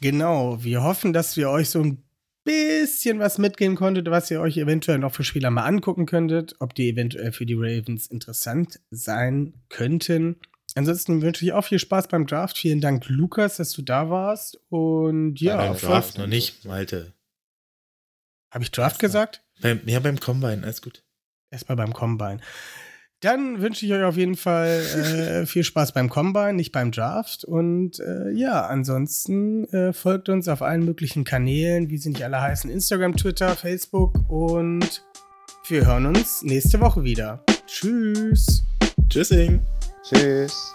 Genau, 0.00 0.62
wir 0.62 0.82
hoffen, 0.82 1.12
dass 1.12 1.36
wir 1.36 1.50
euch 1.50 1.70
so 1.70 1.82
ein 1.82 2.02
bisschen 2.44 3.18
was 3.18 3.38
mitgeben 3.38 3.76
konntet, 3.76 4.10
was 4.10 4.30
ihr 4.30 4.40
euch 4.40 4.56
eventuell 4.56 4.98
noch 4.98 5.14
für 5.14 5.24
Spieler 5.24 5.50
mal 5.50 5.64
angucken 5.64 6.06
könntet, 6.06 6.56
ob 6.58 6.74
die 6.74 6.88
eventuell 6.88 7.32
für 7.32 7.46
die 7.46 7.54
Ravens 7.54 8.06
interessant 8.06 8.80
sein 8.90 9.54
könnten. 9.68 10.36
Ansonsten 10.74 11.22
wünsche 11.22 11.44
ich 11.44 11.52
auch 11.52 11.64
viel 11.64 11.78
Spaß 11.78 12.08
beim 12.08 12.26
Draft. 12.26 12.58
Vielen 12.58 12.80
Dank, 12.80 13.08
Lukas, 13.08 13.56
dass 13.56 13.72
du 13.72 13.82
da 13.82 14.10
warst. 14.10 14.58
Und 14.68 15.40
ja, 15.40 15.56
beim 15.56 15.76
Draft 15.76 16.18
noch 16.18 16.26
nicht, 16.26 16.64
Malte. 16.64 17.12
Habe 18.52 18.64
ich 18.64 18.70
Draft 18.70 18.98
gesagt? 18.98 19.42
Beim, 19.60 19.80
ja, 19.86 20.00
beim 20.00 20.18
Combine, 20.18 20.62
alles 20.62 20.82
gut. 20.82 21.04
Erstmal 21.50 21.76
beim 21.76 21.92
Combine. 21.92 22.40
Dann 23.20 23.60
wünsche 23.60 23.84
ich 23.84 23.92
euch 23.92 24.02
auf 24.02 24.16
jeden 24.16 24.36
Fall 24.36 25.42
äh, 25.42 25.46
viel 25.46 25.62
Spaß 25.62 25.92
beim 25.92 26.08
Combine, 26.08 26.54
nicht 26.54 26.72
beim 26.72 26.90
Draft. 26.90 27.44
Und 27.44 28.00
äh, 28.00 28.30
ja, 28.30 28.66
ansonsten 28.66 29.64
äh, 29.66 29.92
folgt 29.92 30.28
uns 30.30 30.48
auf 30.48 30.62
allen 30.62 30.84
möglichen 30.84 31.24
Kanälen, 31.24 31.90
wie 31.90 31.98
sie 31.98 32.10
nicht 32.10 32.24
alle 32.24 32.40
heißen: 32.40 32.70
Instagram, 32.70 33.16
Twitter, 33.16 33.54
Facebook. 33.56 34.18
Und 34.28 35.04
wir 35.68 35.86
hören 35.86 36.06
uns 36.06 36.42
nächste 36.42 36.80
Woche 36.80 37.04
wieder. 37.04 37.44
Tschüss. 37.66 38.64
Tschüssing. 39.10 39.60
Cheers. 40.02 40.74